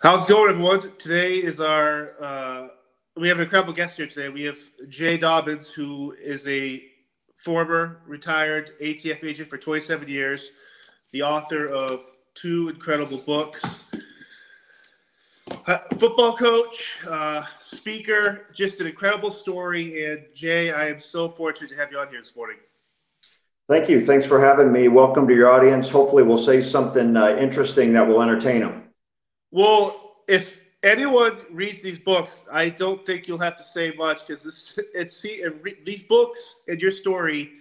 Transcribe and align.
How's 0.00 0.26
it 0.26 0.28
going, 0.28 0.50
everyone? 0.50 0.96
Today 0.96 1.38
is 1.38 1.58
our, 1.58 2.14
uh, 2.22 2.68
we 3.16 3.26
have 3.26 3.38
an 3.38 3.42
incredible 3.42 3.72
guest 3.72 3.96
here 3.96 4.06
today. 4.06 4.28
We 4.28 4.44
have 4.44 4.56
Jay 4.88 5.18
Dobyns, 5.18 5.72
who 5.72 6.14
is 6.22 6.46
a 6.46 6.84
former 7.34 8.00
retired 8.06 8.74
ATF 8.80 9.24
agent 9.24 9.48
for 9.50 9.58
27 9.58 10.06
years, 10.06 10.52
the 11.10 11.22
author 11.22 11.66
of 11.66 12.02
two 12.34 12.68
incredible 12.68 13.18
books, 13.18 13.90
uh, 15.66 15.78
football 15.98 16.36
coach, 16.36 16.98
uh, 17.08 17.42
speaker, 17.64 18.46
just 18.54 18.80
an 18.80 18.86
incredible 18.86 19.32
story. 19.32 20.04
And 20.04 20.26
Jay, 20.32 20.70
I 20.70 20.86
am 20.90 21.00
so 21.00 21.28
fortunate 21.28 21.70
to 21.70 21.76
have 21.76 21.90
you 21.90 21.98
on 21.98 22.08
here 22.08 22.20
this 22.20 22.36
morning. 22.36 22.58
Thank 23.68 23.90
you. 23.90 24.06
Thanks 24.06 24.26
for 24.26 24.40
having 24.40 24.70
me. 24.70 24.86
Welcome 24.86 25.26
to 25.26 25.34
your 25.34 25.50
audience. 25.50 25.88
Hopefully, 25.88 26.22
we'll 26.22 26.38
say 26.38 26.62
something 26.62 27.16
uh, 27.16 27.36
interesting 27.36 27.92
that 27.94 28.06
will 28.06 28.22
entertain 28.22 28.60
them. 28.60 28.87
Well, 29.50 30.16
if 30.28 30.58
anyone 30.82 31.38
reads 31.50 31.82
these 31.82 31.98
books, 31.98 32.40
I 32.52 32.68
don't 32.68 33.04
think 33.04 33.26
you'll 33.26 33.38
have 33.38 33.56
to 33.56 33.64
say 33.64 33.92
much 33.96 34.26
because 34.26 34.44
this 34.44 34.78
it's 34.94 35.16
see 35.16 35.44
these 35.84 36.02
books 36.02 36.62
and 36.68 36.80
your 36.80 36.90
story 36.90 37.52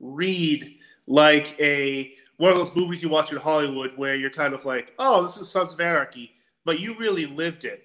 read 0.00 0.78
like 1.06 1.58
a 1.60 2.14
one 2.36 2.50
of 2.50 2.58
those 2.58 2.74
movies 2.74 3.02
you 3.02 3.08
watch 3.08 3.32
in 3.32 3.38
Hollywood 3.38 3.92
where 3.96 4.16
you're 4.16 4.30
kind 4.30 4.54
of 4.54 4.64
like, 4.64 4.92
oh, 4.98 5.22
this 5.22 5.36
is 5.36 5.48
Sons 5.48 5.72
of 5.72 5.80
Anarchy, 5.80 6.32
but 6.64 6.80
you 6.80 6.96
really 6.98 7.26
lived 7.26 7.64
it. 7.64 7.84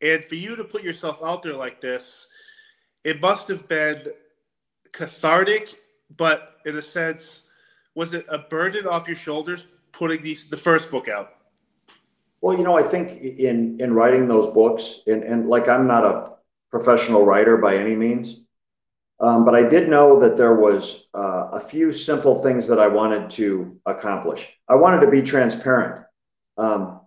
And 0.00 0.24
for 0.24 0.36
you 0.36 0.54
to 0.54 0.62
put 0.62 0.84
yourself 0.84 1.20
out 1.22 1.42
there 1.42 1.54
like 1.54 1.80
this, 1.80 2.28
it 3.02 3.20
must 3.20 3.48
have 3.48 3.68
been 3.68 4.04
cathartic, 4.92 5.80
but 6.16 6.58
in 6.64 6.76
a 6.76 6.82
sense, 6.82 7.42
was 7.96 8.14
it 8.14 8.24
a 8.28 8.38
burden 8.38 8.86
off 8.86 9.08
your 9.08 9.16
shoulders 9.16 9.66
putting 9.90 10.22
these 10.22 10.48
the 10.48 10.56
first 10.56 10.90
book 10.90 11.08
out? 11.08 11.37
Well, 12.40 12.56
you 12.56 12.64
know, 12.64 12.76
I 12.76 12.82
think 12.82 13.20
in 13.20 13.80
in 13.80 13.94
writing 13.94 14.28
those 14.28 14.52
books, 14.54 15.00
and 15.06 15.22
and 15.24 15.48
like 15.48 15.68
I'm 15.68 15.86
not 15.86 16.04
a 16.04 16.32
professional 16.70 17.24
writer 17.24 17.56
by 17.56 17.76
any 17.76 17.96
means, 17.96 18.42
um, 19.20 19.44
but 19.44 19.54
I 19.54 19.62
did 19.62 19.88
know 19.88 20.20
that 20.20 20.36
there 20.36 20.54
was 20.54 21.08
uh, 21.14 21.48
a 21.52 21.60
few 21.60 21.92
simple 21.92 22.42
things 22.42 22.68
that 22.68 22.78
I 22.78 22.86
wanted 22.86 23.30
to 23.30 23.80
accomplish. 23.86 24.46
I 24.68 24.76
wanted 24.76 25.00
to 25.00 25.10
be 25.10 25.22
transparent. 25.22 26.04
Um, 26.56 27.00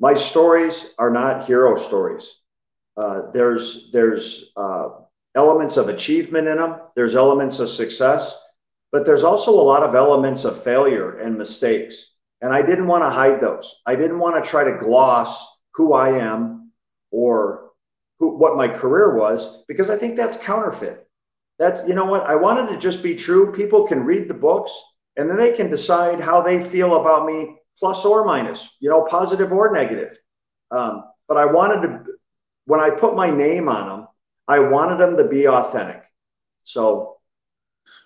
my 0.00 0.14
stories 0.14 0.94
are 0.98 1.10
not 1.10 1.44
hero 1.44 1.76
stories. 1.76 2.34
Uh, 2.96 3.30
there's 3.32 3.90
there's 3.92 4.52
uh, 4.56 4.88
elements 5.34 5.76
of 5.76 5.88
achievement 5.88 6.48
in 6.48 6.56
them. 6.56 6.76
There's 6.96 7.16
elements 7.16 7.58
of 7.58 7.68
success, 7.68 8.34
but 8.92 9.04
there's 9.04 9.24
also 9.24 9.50
a 9.50 9.68
lot 9.72 9.82
of 9.82 9.94
elements 9.94 10.44
of 10.44 10.62
failure 10.62 11.18
and 11.18 11.36
mistakes. 11.36 12.13
And 12.44 12.52
I 12.52 12.60
didn't 12.60 12.88
want 12.88 13.02
to 13.04 13.08
hide 13.08 13.40
those. 13.40 13.80
I 13.86 13.96
didn't 13.96 14.18
want 14.18 14.44
to 14.44 14.48
try 14.48 14.64
to 14.64 14.76
gloss 14.76 15.46
who 15.76 15.94
I 15.94 16.18
am 16.18 16.72
or 17.10 17.70
who, 18.18 18.36
what 18.36 18.54
my 18.54 18.68
career 18.68 19.16
was 19.16 19.64
because 19.66 19.88
I 19.88 19.96
think 19.96 20.14
that's 20.14 20.36
counterfeit. 20.36 21.08
That's, 21.58 21.80
you 21.88 21.94
know 21.94 22.04
what? 22.04 22.24
I 22.24 22.36
wanted 22.36 22.68
to 22.68 22.78
just 22.78 23.02
be 23.02 23.14
true. 23.14 23.50
People 23.54 23.88
can 23.88 24.04
read 24.04 24.28
the 24.28 24.34
books 24.34 24.70
and 25.16 25.30
then 25.30 25.38
they 25.38 25.56
can 25.56 25.70
decide 25.70 26.20
how 26.20 26.42
they 26.42 26.68
feel 26.68 27.00
about 27.00 27.24
me, 27.24 27.56
plus 27.78 28.04
or 28.04 28.26
minus, 28.26 28.68
you 28.78 28.90
know, 28.90 29.06
positive 29.08 29.50
or 29.50 29.72
negative. 29.72 30.14
Um, 30.70 31.04
but 31.26 31.38
I 31.38 31.46
wanted 31.46 31.86
to, 31.86 32.04
when 32.66 32.78
I 32.78 32.90
put 32.90 33.16
my 33.16 33.30
name 33.30 33.70
on 33.70 33.88
them, 33.88 34.08
I 34.48 34.58
wanted 34.58 34.98
them 34.98 35.16
to 35.16 35.24
be 35.24 35.48
authentic. 35.48 36.02
So, 36.62 37.16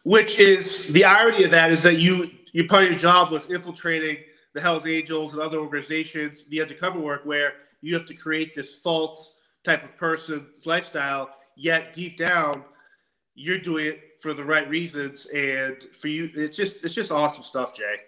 which 0.05 0.39
is 0.39 0.93
the 0.93 1.07
irony 1.07 1.43
of 1.43 1.51
that 1.51 1.73
is 1.73 1.83
that 1.83 1.99
you, 1.99 2.31
you 2.53 2.69
part 2.69 2.85
of 2.85 2.91
your 2.91 2.99
job 2.99 3.33
was 3.33 3.51
infiltrating 3.51 4.19
the 4.59 4.63
Hells 4.63 4.87
Angels 4.87 5.35
and 5.35 5.43
other 5.43 5.59
organizations, 5.59 6.45
the 6.47 6.61
undercover 6.61 6.99
work, 6.99 7.25
where 7.25 7.53
you 7.81 7.95
have 7.95 8.05
to 8.07 8.15
create 8.15 8.57
this 8.57 8.77
false 8.77 9.39
type 9.63 9.85
of 9.85 9.97
person's 9.97 10.67
lifestyle, 10.67 11.31
yet 11.57 11.93
deep 11.93 12.17
down, 12.17 12.65
you're 13.37 13.61
doing 13.61 13.87
it 13.87 14.21
for 14.21 14.35
the 14.35 14.45
right 14.45 14.69
reasons. 14.69 15.27
And 15.27 15.81
for 15.93 16.09
you, 16.09 16.29
it's 16.35 16.57
just 16.57 16.85
it's 16.85 16.95
just 16.95 17.13
awesome 17.13 17.45
stuff, 17.45 17.73
Jay. 17.73 17.99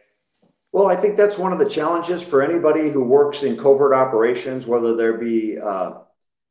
Well, 0.73 0.89
I 0.89 0.97
think 0.97 1.17
that's 1.17 1.39
one 1.39 1.53
of 1.53 1.61
the 1.61 1.71
challenges 1.71 2.21
for 2.21 2.43
anybody 2.43 2.91
who 2.91 3.05
works 3.05 3.45
in 3.45 3.57
covert 3.57 3.93
operations, 3.93 4.67
whether 4.67 4.97
there 4.97 5.19
be, 5.19 5.57
uh, 5.57 5.93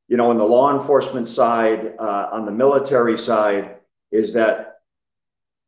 you 0.08 0.16
know, 0.16 0.30
on 0.30 0.38
the 0.38 0.46
law 0.46 0.78
enforcement 0.80 1.28
side, 1.28 1.94
uh, 2.00 2.30
on 2.32 2.46
the 2.46 2.52
military 2.52 3.18
side, 3.18 3.76
is 4.12 4.32
that 4.32 4.80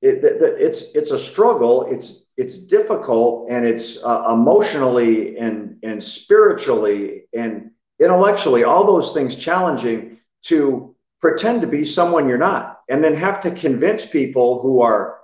it, 0.02 0.24
it's 0.24 0.84
it's 0.96 1.12
a 1.12 1.18
struggle. 1.18 1.86
It's 1.92 2.24
it's 2.42 2.58
difficult 2.58 3.48
and 3.52 3.68
it's 3.68 4.04
uh, 4.04 4.24
emotionally 4.32 5.38
and 5.38 5.78
and 5.84 6.04
spiritually 6.04 7.26
and 7.38 7.70
intellectually 8.00 8.64
all 8.64 8.84
those 8.84 9.14
things 9.14 9.36
challenging 9.36 10.18
to 10.42 10.96
pretend 11.22 11.62
to 11.62 11.68
be 11.68 11.84
someone 11.84 12.28
you're 12.28 12.40
not 12.40 12.82
and 12.90 13.04
then 13.04 13.16
have 13.16 13.40
to 13.40 13.52
convince 13.52 14.04
people 14.06 14.60
who 14.60 14.82
are 14.82 15.20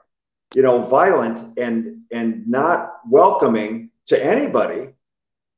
you 0.53 0.61
know 0.61 0.79
violent 0.83 1.57
and 1.57 2.03
and 2.11 2.47
not 2.47 2.97
welcoming 3.09 3.89
to 4.05 4.16
anybody 4.23 4.89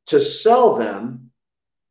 to 0.05 0.21
sell 0.21 0.77
them 0.77 1.29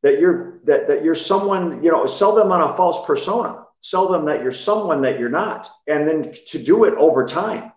that 0.02 0.18
you're 0.18 0.60
that 0.64 0.88
that 0.88 1.04
you're 1.04 1.14
someone 1.14 1.84
you 1.84 1.92
know 1.92 2.06
sell 2.06 2.34
them 2.34 2.50
on 2.50 2.70
a 2.70 2.74
false 2.74 3.06
persona 3.06 3.64
sell 3.80 4.08
them 4.08 4.24
that 4.24 4.42
you're 4.42 4.50
someone 4.50 5.02
that 5.02 5.20
you're 5.20 5.28
not 5.28 5.68
and 5.86 6.08
then 6.08 6.34
to 6.46 6.58
do 6.58 6.84
it 6.84 6.94
over 6.94 7.26
time 7.26 7.70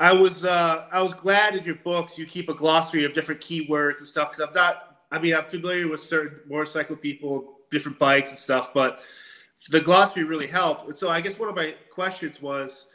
I 0.00 0.12
was 0.12 0.44
uh, 0.44 0.86
I 0.90 1.02
was 1.02 1.14
glad 1.14 1.54
in 1.54 1.64
your 1.64 1.76
books 1.76 2.18
you 2.18 2.26
keep 2.26 2.48
a 2.48 2.54
glossary 2.54 3.04
of 3.04 3.12
different 3.12 3.40
keywords 3.40 3.98
and 3.98 4.06
stuff 4.06 4.32
because 4.32 4.48
I'm 4.48 4.54
not. 4.54 4.98
I 5.12 5.20
mean, 5.20 5.34
I'm 5.34 5.44
familiar 5.44 5.86
with 5.86 6.00
certain 6.00 6.40
motorcycle 6.48 6.96
people, 6.96 7.58
different 7.70 7.98
bikes 7.98 8.30
and 8.30 8.38
stuff, 8.38 8.74
but 8.74 9.00
the 9.70 9.80
glossary 9.80 10.24
really 10.24 10.48
helped. 10.48 10.88
And 10.88 10.96
so 10.96 11.08
I 11.08 11.20
guess 11.20 11.38
one 11.38 11.48
of 11.48 11.54
my 11.54 11.74
questions 11.90 12.42
was, 12.42 12.86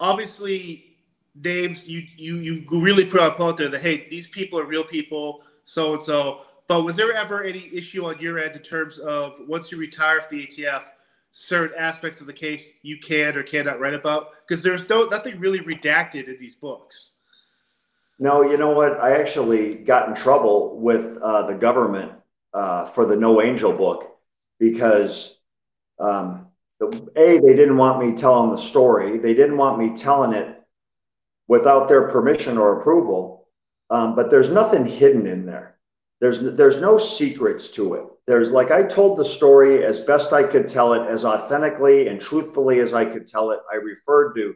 obviously, 0.00 0.96
names 1.42 1.86
you 1.86 2.02
you 2.16 2.36
you 2.36 2.64
really 2.70 3.04
put 3.04 3.20
out 3.20 3.56
there 3.56 3.68
that 3.68 3.80
hey, 3.80 4.08
these 4.08 4.28
people 4.28 4.58
are 4.58 4.64
real 4.64 4.84
people, 4.84 5.42
so 5.64 5.92
and 5.92 6.02
so. 6.02 6.42
But 6.66 6.82
was 6.82 6.96
there 6.96 7.12
ever 7.12 7.44
any 7.44 7.68
issue 7.74 8.06
on 8.06 8.18
your 8.18 8.38
end 8.38 8.56
in 8.56 8.62
terms 8.62 8.98
of 8.98 9.36
once 9.46 9.70
you 9.70 9.76
retire 9.76 10.22
from 10.22 10.38
the 10.38 10.46
ATF? 10.46 10.84
Certain 11.36 11.76
aspects 11.76 12.20
of 12.20 12.28
the 12.28 12.32
case 12.32 12.70
you 12.82 12.96
can 12.96 13.36
or 13.36 13.42
cannot 13.42 13.80
write 13.80 13.92
about? 13.92 14.28
Because 14.46 14.62
there's 14.62 14.88
no 14.88 15.04
nothing 15.06 15.38
really 15.40 15.58
redacted 15.58 16.28
in 16.28 16.38
these 16.38 16.54
books. 16.54 17.10
No, 18.20 18.42
you 18.42 18.56
know 18.56 18.70
what? 18.70 19.00
I 19.00 19.18
actually 19.20 19.74
got 19.74 20.08
in 20.08 20.14
trouble 20.14 20.78
with 20.78 21.18
uh, 21.18 21.48
the 21.48 21.54
government 21.54 22.12
uh, 22.52 22.84
for 22.84 23.04
the 23.04 23.16
No 23.16 23.42
Angel 23.42 23.72
book 23.72 24.16
because 24.60 25.38
um, 25.98 26.46
a 26.80 26.86
they 27.16 27.40
didn't 27.40 27.76
want 27.76 28.04
me 28.04 28.16
telling 28.16 28.52
the 28.52 28.56
story. 28.56 29.18
They 29.18 29.34
didn't 29.34 29.56
want 29.56 29.78
me 29.78 29.96
telling 29.96 30.32
it 30.32 30.62
without 31.48 31.88
their 31.88 32.08
permission 32.10 32.58
or 32.58 32.80
approval. 32.80 33.48
Um, 33.90 34.14
but 34.14 34.30
there's 34.30 34.48
nothing 34.48 34.86
hidden 34.86 35.26
in 35.26 35.46
there. 35.46 35.73
There's 36.24 36.56
there's 36.56 36.80
no 36.80 36.96
secrets 36.98 37.68
to 37.76 37.94
it 37.94 38.04
there's 38.26 38.50
like 38.50 38.70
I 38.70 38.82
told 38.82 39.18
the 39.18 39.24
story 39.24 39.84
as 39.84 40.00
best 40.00 40.32
I 40.32 40.44
could 40.44 40.66
tell 40.66 40.94
it, 40.94 41.06
as 41.08 41.24
authentically 41.24 42.08
and 42.08 42.20
truthfully 42.20 42.80
as 42.80 42.94
I 42.94 43.04
could 43.04 43.26
tell 43.26 43.50
it. 43.50 43.60
I 43.70 43.76
referred 43.76 44.34
to 44.34 44.54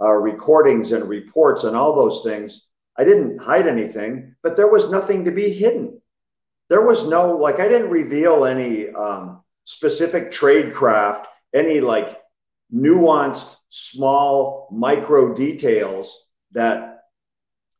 uh, 0.00 0.12
recordings 0.12 0.92
and 0.92 1.08
reports 1.08 1.64
and 1.64 1.76
all 1.76 1.94
those 1.94 2.22
things. 2.24 2.66
I 2.98 3.04
didn't 3.04 3.38
hide 3.38 3.68
anything, 3.68 4.34
but 4.42 4.56
there 4.56 4.68
was 4.68 4.90
nothing 4.90 5.24
to 5.24 5.30
be 5.30 5.52
hidden. 5.52 6.00
There 6.68 6.82
was 6.82 7.06
no, 7.06 7.36
like, 7.36 7.60
I 7.60 7.68
didn't 7.68 7.90
reveal 7.90 8.44
any 8.44 8.88
um, 8.88 9.42
specific 9.64 10.32
trade 10.32 10.74
craft, 10.74 11.28
any 11.54 11.80
like 11.80 12.18
nuanced, 12.74 13.54
small, 13.68 14.68
micro 14.72 15.32
details 15.34 16.24
that 16.52 17.04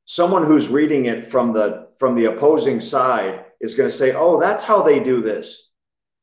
someone 0.05 0.45
who's 0.45 0.69
reading 0.69 1.07
it 1.07 1.31
from 1.31 1.53
the 1.53 1.86
from 1.99 2.15
the 2.15 2.27
opposing 2.27 2.81
side 2.81 3.45
is 3.61 3.75
going 3.75 3.91
to 3.91 3.97
say, 3.97 4.13
"Oh, 4.13 4.41
that's 4.41 4.65
how 4.65 4.83
they 4.83 5.01
do 5.01 5.21
this." 5.23 5.71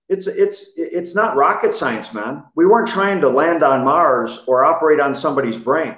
It's 0.10 0.28
it's 0.28 0.72
it's 0.78 1.16
not 1.16 1.36
rocket 1.36 1.74
science, 1.74 2.14
man. 2.14 2.44
We 2.56 2.66
weren't 2.66 2.88
trying 2.88 3.22
to 3.22 3.30
land 3.30 3.64
on 3.64 3.84
Mars 3.84 4.44
or 4.48 4.66
operate 4.66 5.00
on 5.00 5.16
somebody's 5.16 5.58
brain. 5.58 5.96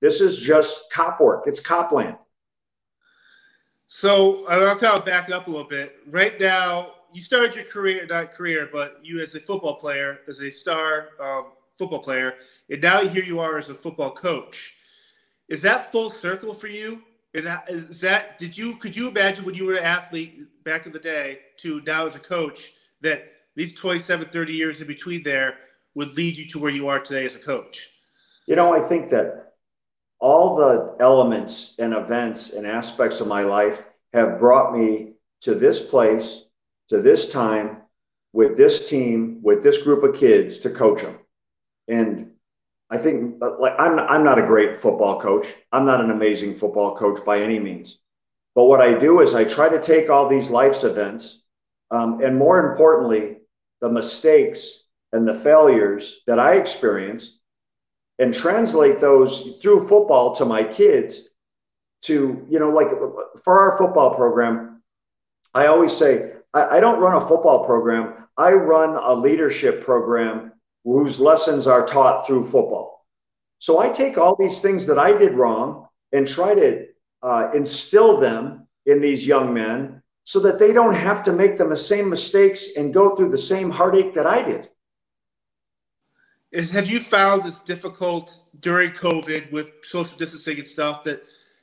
This 0.00 0.20
is 0.20 0.38
just 0.38 0.90
cop 0.92 1.20
work. 1.20 1.44
It's 1.46 1.60
cop 1.60 1.92
land. 1.92 2.16
So 3.88 4.46
I'll 4.46 4.76
kind 4.76 4.96
of 4.96 5.04
back 5.04 5.28
it 5.28 5.34
up 5.34 5.48
a 5.48 5.50
little 5.50 5.68
bit. 5.68 5.96
Right 6.06 6.40
now, 6.40 6.92
you 7.12 7.20
started 7.20 7.56
your 7.56 7.64
career, 7.64 8.06
not 8.06 8.32
career, 8.32 8.68
but 8.72 9.04
you 9.04 9.20
as 9.20 9.34
a 9.34 9.40
football 9.40 9.74
player, 9.74 10.20
as 10.28 10.40
a 10.40 10.50
star 10.50 11.08
um, 11.20 11.52
football 11.76 11.98
player, 11.98 12.34
and 12.70 12.80
now 12.80 13.04
here 13.06 13.24
you 13.24 13.40
are 13.40 13.58
as 13.58 13.68
a 13.68 13.74
football 13.74 14.12
coach. 14.12 14.74
Is 15.48 15.60
that 15.62 15.90
full 15.90 16.08
circle 16.08 16.54
for 16.54 16.68
you? 16.68 17.02
Is 17.32 18.00
that 18.00 18.38
did 18.38 18.58
you 18.58 18.76
could 18.76 18.96
you 18.96 19.08
imagine 19.08 19.44
when 19.44 19.54
you 19.54 19.66
were 19.66 19.76
an 19.76 19.84
athlete 19.84 20.64
back 20.64 20.86
in 20.86 20.92
the 20.92 20.98
day 20.98 21.38
to 21.58 21.80
now 21.86 22.06
as 22.06 22.16
a 22.16 22.20
coach 22.20 22.72
that 23.02 23.24
these 23.56 23.74
27 23.74 24.28
30 24.28 24.52
years 24.52 24.80
in 24.80 24.86
between 24.86 25.22
there 25.22 25.54
would 25.96 26.14
lead 26.14 26.36
you 26.36 26.46
to 26.48 26.58
where 26.58 26.70
you 26.70 26.88
are 26.88 27.00
today 27.00 27.26
as 27.26 27.36
a 27.36 27.38
coach 27.38 27.88
you 28.46 28.54
know 28.54 28.72
i 28.72 28.88
think 28.88 29.10
that 29.10 29.50
all 30.20 30.54
the 30.56 30.96
elements 31.00 31.74
and 31.78 31.94
events 31.94 32.50
and 32.50 32.66
aspects 32.66 33.20
of 33.20 33.26
my 33.26 33.42
life 33.42 33.82
have 34.12 34.38
brought 34.38 34.76
me 34.76 35.14
to 35.40 35.54
this 35.54 35.80
place, 35.80 36.44
to 36.88 37.00
this 37.00 37.30
time, 37.30 37.78
with 38.32 38.56
this 38.56 38.88
team, 38.88 39.40
with 39.42 39.62
this 39.62 39.78
group 39.78 40.04
of 40.04 40.14
kids 40.14 40.58
to 40.58 40.70
coach 40.70 41.02
them. 41.02 41.18
And 41.88 42.29
I 42.90 42.98
think 42.98 43.40
like 43.40 43.74
I'm 43.78 43.98
I'm 43.98 44.24
not 44.24 44.38
a 44.38 44.46
great 44.46 44.82
football 44.82 45.20
coach. 45.20 45.46
I'm 45.70 45.86
not 45.86 46.00
an 46.00 46.10
amazing 46.10 46.54
football 46.56 46.96
coach 46.96 47.24
by 47.24 47.40
any 47.40 47.58
means. 47.58 48.00
But 48.56 48.64
what 48.64 48.80
I 48.80 48.98
do 48.98 49.20
is 49.20 49.32
I 49.32 49.44
try 49.44 49.68
to 49.68 49.80
take 49.80 50.10
all 50.10 50.28
these 50.28 50.50
life's 50.50 50.82
events, 50.82 51.42
um, 51.92 52.20
and 52.20 52.36
more 52.36 52.70
importantly, 52.70 53.38
the 53.80 53.88
mistakes 53.88 54.82
and 55.12 55.26
the 55.26 55.38
failures 55.40 56.22
that 56.26 56.40
I 56.40 56.54
experienced, 56.54 57.38
and 58.18 58.34
translate 58.34 59.00
those 59.00 59.58
through 59.62 59.86
football 59.86 60.34
to 60.36 60.44
my 60.44 60.64
kids. 60.64 61.28
To 62.04 62.44
you 62.48 62.58
know, 62.58 62.70
like 62.70 62.88
for 63.44 63.60
our 63.60 63.78
football 63.78 64.14
program, 64.16 64.82
I 65.54 65.66
always 65.66 65.96
say 65.96 66.32
I, 66.52 66.78
I 66.78 66.80
don't 66.80 66.98
run 66.98 67.22
a 67.22 67.26
football 67.26 67.66
program. 67.66 68.14
I 68.36 68.52
run 68.52 68.96
a 68.96 69.14
leadership 69.14 69.84
program 69.84 70.52
whose 70.84 71.18
lessons 71.18 71.66
are 71.66 71.86
taught 71.86 72.26
through 72.26 72.44
football. 72.44 73.06
So 73.58 73.78
I 73.78 73.90
take 73.90 74.16
all 74.16 74.36
these 74.36 74.60
things 74.60 74.86
that 74.86 74.98
I 74.98 75.16
did 75.16 75.34
wrong 75.34 75.88
and 76.12 76.26
try 76.26 76.54
to 76.54 76.86
uh, 77.22 77.50
instill 77.54 78.18
them 78.18 78.66
in 78.86 79.00
these 79.00 79.26
young 79.26 79.52
men 79.52 80.02
so 80.24 80.40
that 80.40 80.58
they 80.58 80.72
don't 80.72 80.94
have 80.94 81.22
to 81.24 81.32
make 81.32 81.58
the 81.58 81.76
same 81.76 82.08
mistakes 82.08 82.68
and 82.76 82.94
go 82.94 83.14
through 83.14 83.30
the 83.30 83.38
same 83.38 83.70
heartache 83.70 84.14
that 84.14 84.26
I 84.26 84.42
did. 84.42 84.70
Is, 86.52 86.70
have 86.72 86.88
you 86.88 87.00
found 87.00 87.46
it's 87.46 87.60
difficult 87.60 88.40
during 88.60 88.90
COVID 88.90 89.52
with 89.52 89.70
social 89.84 90.18
distancing 90.18 90.58
and 90.58 90.66
stuff 90.66 91.04
that 91.04 91.22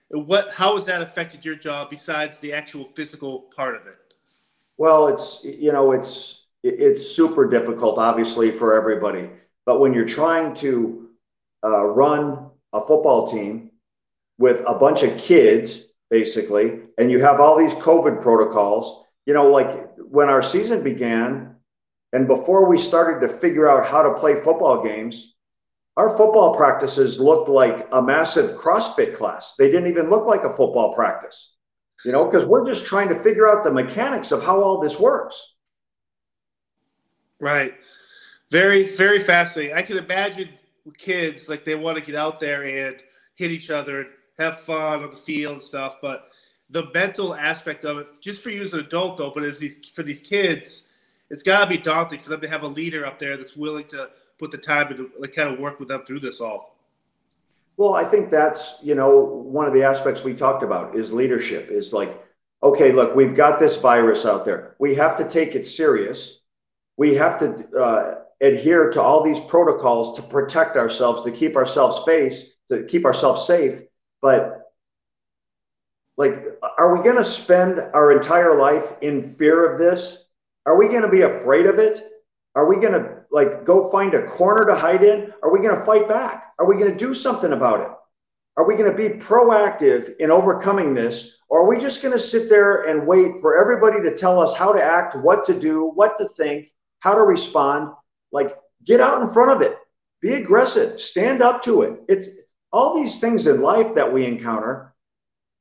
what 0.09 0.51
how 0.53 0.75
has 0.75 0.85
that 0.85 1.01
affected 1.01 1.43
your 1.43 1.55
job 1.55 1.89
besides 1.89 2.39
the 2.39 2.53
actual 2.53 2.85
physical 2.95 3.49
part 3.55 3.75
of 3.75 3.85
it? 3.87 3.97
Well, 4.77 5.07
it's 5.07 5.41
you 5.43 5.73
know 5.73 5.91
it's 5.91 6.45
it's 6.63 7.11
super 7.11 7.47
difficult, 7.47 7.97
obviously, 7.97 8.51
for 8.51 8.75
everybody. 8.75 9.29
But 9.65 9.79
when 9.79 9.93
you're 9.93 10.07
trying 10.07 10.53
to 10.55 11.09
uh, 11.63 11.83
run 11.83 12.49
a 12.73 12.79
football 12.79 13.27
team 13.31 13.71
with 14.37 14.61
a 14.67 14.73
bunch 14.73 15.03
of 15.03 15.17
kids, 15.17 15.87
basically, 16.09 16.79
and 16.97 17.11
you 17.11 17.19
have 17.19 17.39
all 17.39 17.57
these 17.57 17.73
COVID 17.75 18.21
protocols, 18.21 19.05
you 19.25 19.33
know, 19.33 19.47
like 19.47 19.89
when 19.97 20.29
our 20.29 20.41
season 20.41 20.83
began 20.83 21.55
and 22.13 22.27
before 22.27 22.67
we 22.67 22.77
started 22.77 23.27
to 23.27 23.37
figure 23.39 23.69
out 23.69 23.85
how 23.85 24.01
to 24.01 24.13
play 24.13 24.35
football 24.35 24.83
games, 24.83 25.35
our 25.97 26.15
football 26.15 26.55
practices 26.55 27.19
looked 27.19 27.49
like 27.49 27.87
a 27.91 28.01
massive 28.01 28.57
CrossFit 28.57 29.15
class. 29.15 29.55
They 29.57 29.69
didn't 29.69 29.89
even 29.89 30.09
look 30.09 30.25
like 30.25 30.43
a 30.43 30.55
football 30.55 30.93
practice, 30.93 31.55
you 32.05 32.11
know, 32.11 32.25
because 32.25 32.45
we're 32.45 32.71
just 32.71 32.85
trying 32.85 33.09
to 33.09 33.21
figure 33.23 33.49
out 33.49 33.63
the 33.63 33.71
mechanics 33.71 34.31
of 34.31 34.41
how 34.41 34.61
all 34.61 34.79
this 34.79 34.99
works. 34.99 35.55
Right. 37.39 37.73
Very, 38.49 38.83
very 38.83 39.19
fascinating. 39.19 39.75
I 39.75 39.81
can 39.81 39.97
imagine 39.97 40.49
kids 40.97 41.49
like 41.49 41.65
they 41.65 41.75
want 41.75 41.97
to 41.97 42.03
get 42.03 42.15
out 42.15 42.39
there 42.39 42.63
and 42.63 43.01
hit 43.35 43.51
each 43.51 43.69
other 43.69 44.01
and 44.01 44.09
have 44.39 44.61
fun 44.61 45.03
on 45.03 45.11
the 45.11 45.17
field 45.17 45.53
and 45.53 45.63
stuff, 45.63 45.97
but 46.01 46.29
the 46.69 46.89
mental 46.93 47.33
aspect 47.33 47.85
of 47.85 47.97
it, 47.97 48.07
just 48.21 48.43
for 48.43 48.49
you 48.49 48.61
as 48.61 48.73
an 48.73 48.81
adult 48.81 49.17
though, 49.17 49.31
but 49.33 49.43
as 49.43 49.59
these 49.59 49.89
for 49.89 50.03
these 50.03 50.19
kids, 50.19 50.83
it's 51.29 51.43
got 51.43 51.61
to 51.61 51.67
be 51.67 51.77
daunting 51.77 52.19
for 52.19 52.29
them 52.29 52.41
to 52.41 52.47
have 52.47 52.63
a 52.63 52.67
leader 52.67 53.05
up 53.05 53.19
there 53.19 53.37
that's 53.37 53.55
willing 53.55 53.85
to 53.85 54.09
put 54.37 54.51
the 54.51 54.57
time 54.57 54.89
to 54.89 55.09
like 55.17 55.33
kind 55.33 55.49
of 55.49 55.59
work 55.59 55.79
with 55.79 55.87
them 55.87 56.03
through 56.05 56.19
this 56.19 56.41
all. 56.41 56.77
Well, 57.77 57.93
I 57.93 58.05
think 58.05 58.29
that's 58.29 58.77
you 58.81 58.95
know 58.95 59.17
one 59.17 59.65
of 59.65 59.73
the 59.73 59.83
aspects 59.83 60.23
we 60.23 60.33
talked 60.33 60.63
about 60.63 60.95
is 60.95 61.13
leadership. 61.13 61.69
Is 61.69 61.93
like, 61.93 62.17
okay, 62.63 62.91
look, 62.91 63.15
we've 63.15 63.35
got 63.35 63.59
this 63.59 63.77
virus 63.77 64.25
out 64.25 64.45
there. 64.45 64.75
We 64.79 64.95
have 64.95 65.17
to 65.17 65.29
take 65.29 65.55
it 65.55 65.65
serious 65.65 66.39
we 66.97 67.15
have 67.15 67.37
to 67.39 67.79
uh, 67.79 68.15
adhere 68.41 68.89
to 68.91 69.01
all 69.01 69.23
these 69.23 69.39
protocols 69.39 70.17
to 70.17 70.23
protect 70.23 70.75
ourselves, 70.75 71.23
to 71.23 71.31
keep 71.31 71.55
ourselves 71.55 72.03
face, 72.05 72.55
to 72.69 72.83
keep 72.83 73.05
ourselves 73.05 73.45
safe. 73.45 73.81
But 74.21 74.63
like, 76.17 76.43
are 76.77 76.95
we 76.95 77.03
going 77.03 77.17
to 77.17 77.25
spend 77.25 77.79
our 77.79 78.11
entire 78.11 78.59
life 78.59 78.85
in 79.01 79.35
fear 79.35 79.71
of 79.71 79.79
this? 79.79 80.25
Are 80.65 80.77
we 80.77 80.87
going 80.87 81.03
to 81.03 81.07
be 81.07 81.21
afraid 81.21 81.67
of 81.67 81.79
it? 81.79 82.01
Are 82.55 82.67
we 82.67 82.77
going 82.77 82.93
to 82.93 83.21
like 83.31 83.65
go 83.65 83.89
find 83.91 84.15
a 84.15 84.25
corner 84.25 84.63
to 84.65 84.75
hide 84.75 85.03
in? 85.03 85.31
Are 85.43 85.53
we 85.53 85.59
going 85.59 85.77
to 85.77 85.85
fight 85.85 86.09
back? 86.09 86.53
Are 86.57 86.65
we 86.65 86.75
going 86.75 86.91
to 86.91 86.97
do 86.97 87.13
something 87.13 87.53
about 87.53 87.81
it? 87.81 87.89
Are 88.57 88.67
we 88.67 88.75
going 88.75 88.89
to 88.89 88.97
be 88.97 89.23
proactive 89.23 90.17
in 90.17 90.31
overcoming 90.31 90.95
this? 90.95 91.37
Or 91.49 91.61
are 91.61 91.69
we 91.69 91.79
just 91.79 92.01
going 92.01 92.13
to 92.13 92.19
sit 92.19 92.49
there 92.49 92.83
and 92.89 93.07
wait 93.07 93.33
for 93.39 93.61
everybody 93.61 94.01
to 94.01 94.17
tell 94.17 94.39
us 94.39 94.55
how 94.55 94.73
to 94.73 94.83
act, 94.83 95.15
what 95.15 95.45
to 95.45 95.57
do, 95.57 95.91
what 95.93 96.17
to 96.17 96.27
think, 96.29 96.69
how 96.99 97.15
to 97.15 97.21
respond. 97.21 97.93
Like, 98.31 98.57
get 98.85 98.99
out 98.99 99.21
in 99.21 99.29
front 99.29 99.51
of 99.51 99.61
it, 99.61 99.77
be 100.21 100.33
aggressive, 100.33 100.99
stand 100.99 101.41
up 101.41 101.63
to 101.63 101.83
it. 101.83 101.99
It's 102.07 102.27
all 102.71 102.95
these 102.95 103.19
things 103.19 103.47
in 103.47 103.61
life 103.61 103.95
that 103.95 104.11
we 104.11 104.25
encounter. 104.25 104.93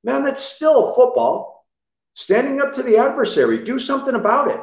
Man, 0.04 0.24
that's 0.24 0.42
still 0.42 0.94
football. 0.94 1.66
Standing 2.14 2.60
up 2.60 2.72
to 2.74 2.82
the 2.82 2.96
adversary, 2.96 3.62
do 3.64 3.78
something 3.78 4.14
about 4.14 4.48
it. 4.50 4.60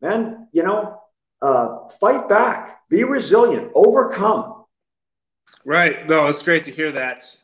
Man, 0.00 0.48
you 0.52 0.62
know, 0.62 1.02
uh, 1.42 1.88
fight 2.00 2.28
back, 2.28 2.88
be 2.88 3.04
resilient, 3.04 3.70
overcome. 3.74 4.64
Right. 5.64 6.06
No, 6.08 6.28
it's 6.28 6.42
great 6.42 6.64
to 6.64 6.70
hear 6.70 6.90
that. 6.92 7.36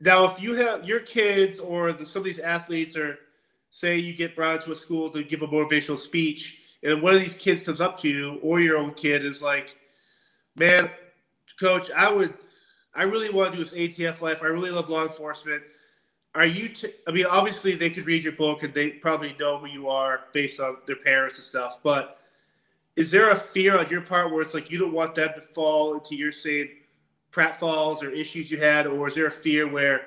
Now, 0.00 0.24
if 0.24 0.40
you 0.42 0.54
have 0.54 0.84
your 0.84 1.00
kids 1.00 1.58
or 1.58 1.92
the, 1.92 2.06
some 2.06 2.20
of 2.20 2.24
these 2.24 2.38
athletes, 2.38 2.96
or 2.96 3.18
say 3.70 3.98
you 3.98 4.14
get 4.14 4.34
brought 4.34 4.62
to 4.64 4.72
a 4.72 4.76
school 4.76 5.10
to 5.10 5.22
give 5.22 5.42
a 5.42 5.46
motivational 5.46 5.98
speech, 5.98 6.62
and 6.82 7.02
one 7.02 7.14
of 7.14 7.20
these 7.20 7.34
kids 7.34 7.62
comes 7.62 7.80
up 7.80 7.98
to 8.00 8.08
you 8.08 8.38
or 8.42 8.60
your 8.60 8.76
own 8.76 8.94
kid 8.94 9.24
is 9.24 9.42
like, 9.42 9.76
man, 10.56 10.90
coach, 11.58 11.90
I 11.90 12.10
would, 12.10 12.34
I 12.94 13.04
really 13.04 13.30
want 13.30 13.52
to 13.52 13.58
do 13.58 13.64
this 13.64 13.74
ATF 13.74 14.22
life. 14.22 14.42
I 14.42 14.46
really 14.46 14.70
love 14.70 14.88
law 14.88 15.02
enforcement. 15.02 15.62
Are 16.34 16.46
you, 16.46 16.68
t- 16.68 16.92
I 17.06 17.12
mean, 17.12 17.26
obviously 17.26 17.74
they 17.74 17.90
could 17.90 18.06
read 18.06 18.22
your 18.22 18.32
book 18.32 18.62
and 18.62 18.72
they 18.72 18.90
probably 18.90 19.34
know 19.38 19.58
who 19.58 19.66
you 19.66 19.88
are 19.88 20.22
based 20.32 20.60
on 20.60 20.78
their 20.86 20.96
parents 20.96 21.38
and 21.38 21.44
stuff, 21.44 21.80
but 21.82 22.18
is 22.96 23.10
there 23.10 23.30
a 23.30 23.36
fear 23.36 23.78
on 23.78 23.88
your 23.88 24.00
part 24.00 24.30
where 24.32 24.42
it's 24.42 24.54
like 24.54 24.70
you 24.70 24.78
don't 24.78 24.92
want 24.92 25.14
them 25.14 25.30
to 25.34 25.40
fall 25.40 25.94
into 25.94 26.14
your 26.14 26.32
same 26.32 26.68
pratfalls 27.32 28.02
or 28.02 28.10
issues 28.10 28.50
you 28.50 28.58
had, 28.58 28.86
or 28.86 29.08
is 29.08 29.14
there 29.14 29.26
a 29.26 29.30
fear 29.30 29.68
where 29.68 30.02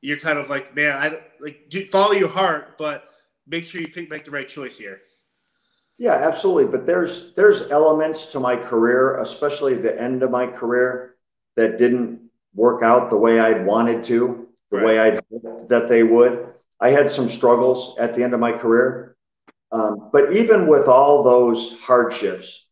you're 0.00 0.18
kind 0.18 0.38
of 0.38 0.48
like, 0.48 0.74
man, 0.74 0.96
I 0.96 1.18
like 1.40 1.68
do, 1.70 1.86
follow 1.88 2.12
your 2.12 2.28
heart, 2.28 2.76
but 2.78 3.10
make 3.46 3.66
sure 3.66 3.80
you 3.80 3.88
pick, 3.88 4.10
make 4.10 4.24
the 4.24 4.30
right 4.30 4.48
choice 4.48 4.76
here? 4.76 5.02
Yeah, 5.98 6.14
absolutely. 6.14 6.70
But 6.70 6.86
there's 6.86 7.34
there's 7.34 7.70
elements 7.70 8.26
to 8.26 8.40
my 8.40 8.56
career, 8.56 9.18
especially 9.20 9.74
the 9.74 10.00
end 10.00 10.22
of 10.22 10.30
my 10.30 10.46
career, 10.46 11.14
that 11.56 11.78
didn't 11.78 12.30
work 12.54 12.82
out 12.82 13.10
the 13.10 13.16
way 13.16 13.40
I'd 13.40 13.64
wanted 13.64 14.02
to, 14.04 14.48
the 14.70 14.78
right. 14.78 14.86
way 14.86 15.00
I 15.00 15.10
that 15.68 15.88
they 15.88 16.02
would. 16.02 16.48
I 16.80 16.90
had 16.90 17.10
some 17.10 17.28
struggles 17.28 17.96
at 17.98 18.14
the 18.14 18.24
end 18.24 18.34
of 18.34 18.40
my 18.40 18.52
career, 18.52 19.16
um, 19.70 20.10
but 20.12 20.32
even 20.32 20.66
with 20.66 20.88
all 20.88 21.22
those 21.22 21.78
hardships, 21.80 22.66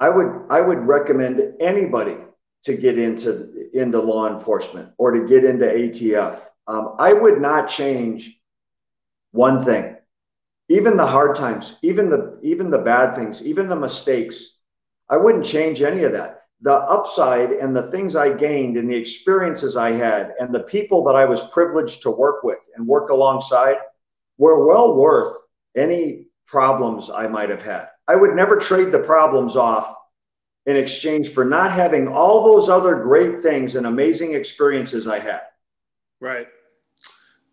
I 0.00 0.08
would 0.08 0.46
I 0.50 0.60
would 0.60 0.80
recommend 0.80 1.40
anybody 1.60 2.16
to 2.64 2.76
get 2.76 2.98
into 2.98 3.68
into 3.72 4.00
law 4.00 4.28
enforcement 4.28 4.90
or 4.98 5.12
to 5.12 5.28
get 5.28 5.44
into 5.44 5.64
ATF. 5.64 6.40
Um, 6.66 6.96
I 6.98 7.12
would 7.12 7.40
not 7.40 7.68
change 7.68 8.36
one 9.30 9.64
thing 9.64 9.97
even 10.68 10.96
the 10.96 11.06
hard 11.06 11.34
times, 11.34 11.76
even 11.82 12.10
the 12.10 12.38
even 12.42 12.70
the 12.70 12.78
bad 12.78 13.14
things, 13.14 13.42
even 13.42 13.68
the 13.68 13.76
mistakes, 13.76 14.58
I 15.08 15.16
wouldn't 15.16 15.44
change 15.44 15.82
any 15.82 16.04
of 16.04 16.12
that. 16.12 16.42
The 16.60 16.74
upside 16.74 17.52
and 17.52 17.74
the 17.74 17.90
things 17.90 18.16
I 18.16 18.32
gained 18.32 18.76
and 18.76 18.90
the 18.90 18.96
experiences 18.96 19.76
I 19.76 19.92
had 19.92 20.34
and 20.40 20.52
the 20.52 20.60
people 20.60 21.04
that 21.04 21.14
I 21.14 21.24
was 21.24 21.40
privileged 21.52 22.02
to 22.02 22.10
work 22.10 22.42
with 22.42 22.58
and 22.76 22.86
work 22.86 23.10
alongside 23.10 23.76
were 24.38 24.66
well 24.66 24.96
worth 24.96 25.36
any 25.76 26.26
problems 26.46 27.10
I 27.10 27.28
might 27.28 27.48
have 27.48 27.62
had. 27.62 27.88
I 28.08 28.16
would 28.16 28.34
never 28.34 28.56
trade 28.56 28.90
the 28.90 28.98
problems 28.98 29.54
off 29.54 29.94
in 30.66 30.76
exchange 30.76 31.32
for 31.32 31.44
not 31.44 31.72
having 31.72 32.08
all 32.08 32.44
those 32.44 32.68
other 32.68 32.96
great 32.96 33.40
things 33.40 33.74
and 33.74 33.86
amazing 33.86 34.34
experiences 34.34 35.06
I 35.06 35.18
had. 35.18 35.42
Right. 36.20 36.48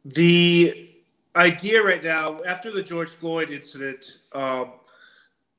The 0.03 0.94
idea 1.35 1.83
right 1.83 2.03
now, 2.03 2.41
after 2.43 2.71
the 2.71 2.83
George 2.83 3.09
Floyd 3.09 3.49
incident, 3.49 4.19
um, 4.33 4.73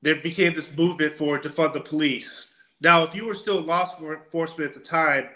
there 0.02 0.16
became 0.16 0.54
this 0.54 0.75
movement 0.76 1.12
for 1.12 1.38
defund 1.38 1.73
the 1.73 1.80
police. 1.80 2.54
Now, 2.80 3.02
if 3.02 3.14
you 3.14 3.26
were 3.26 3.35
still 3.35 3.61
law 3.61 3.88
enforcement 4.00 4.71
at 4.71 4.75
the 4.75 4.80
time, 4.80 5.28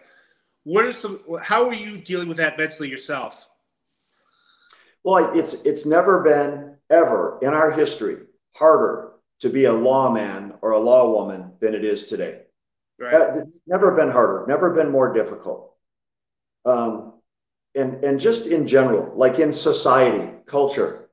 what 0.64 0.84
are 0.84 0.92
some? 0.92 1.20
How 1.42 1.66
are 1.68 1.74
you 1.74 1.98
dealing 1.98 2.28
with 2.28 2.36
that 2.36 2.58
mentally 2.58 2.88
yourself? 2.88 3.48
Well, 5.04 5.32
it's 5.38 5.54
it's 5.64 5.86
never 5.86 6.20
been 6.20 6.76
ever 6.90 7.38
in 7.42 7.48
our 7.48 7.70
history 7.70 8.18
harder 8.52 9.12
to 9.40 9.48
be 9.48 9.64
a 9.64 9.72
lawman 9.72 10.52
or 10.60 10.72
a 10.72 10.78
lawwoman 10.78 11.58
than 11.60 11.74
it 11.74 11.84
is 11.84 12.04
today. 12.04 12.42
Right. 12.98 13.38
It's 13.38 13.60
never 13.66 13.92
been 13.92 14.10
harder, 14.10 14.44
never 14.46 14.70
been 14.70 14.90
more 14.90 15.12
difficult. 15.14 15.74
Um, 16.66 17.14
and 17.74 18.02
and 18.04 18.18
just 18.18 18.46
in 18.46 18.66
general, 18.66 19.12
like 19.16 19.38
in 19.38 19.52
society, 19.52 20.32
culture, 20.46 21.08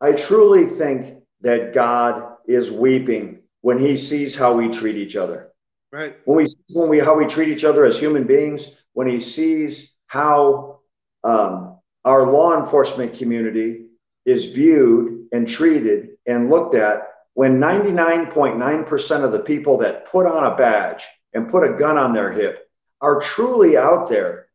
I 0.00 0.12
truly 0.12 0.66
think 0.66 1.22
that 1.40 1.74
God 1.74 2.36
is 2.46 2.70
weeping 2.70 3.42
when 3.60 3.78
he 3.78 3.96
sees 3.96 4.34
how 4.34 4.54
we 4.54 4.68
treat 4.68 4.96
each 4.96 5.16
other. 5.16 5.52
Right. 5.92 6.16
When 6.24 6.36
we 6.38 6.46
when 6.74 6.88
we 6.88 6.98
how 6.98 7.16
we 7.16 7.26
treat 7.26 7.48
each 7.48 7.64
other 7.64 7.84
as 7.84 7.98
human 7.98 8.24
beings, 8.24 8.76
when 8.92 9.06
he 9.06 9.20
sees 9.20 9.92
how 10.06 10.80
um, 11.24 11.78
our 12.04 12.30
law 12.30 12.58
enforcement 12.58 13.14
community 13.18 13.86
is 14.24 14.46
viewed 14.46 15.26
and 15.32 15.48
treated 15.48 16.10
and 16.26 16.50
looked 16.50 16.74
at, 16.74 17.08
when 17.34 17.58
99.9% 17.58 19.24
of 19.24 19.32
the 19.32 19.38
people 19.38 19.78
that 19.78 20.08
put 20.08 20.26
on 20.26 20.52
a 20.52 20.56
badge 20.56 21.04
and 21.34 21.50
put 21.50 21.68
a 21.68 21.76
gun 21.76 21.98
on 21.98 22.12
their 22.12 22.32
hip 22.32 22.68
are 23.00 23.20
truly 23.20 23.76
out 23.76 24.08
there 24.08 24.45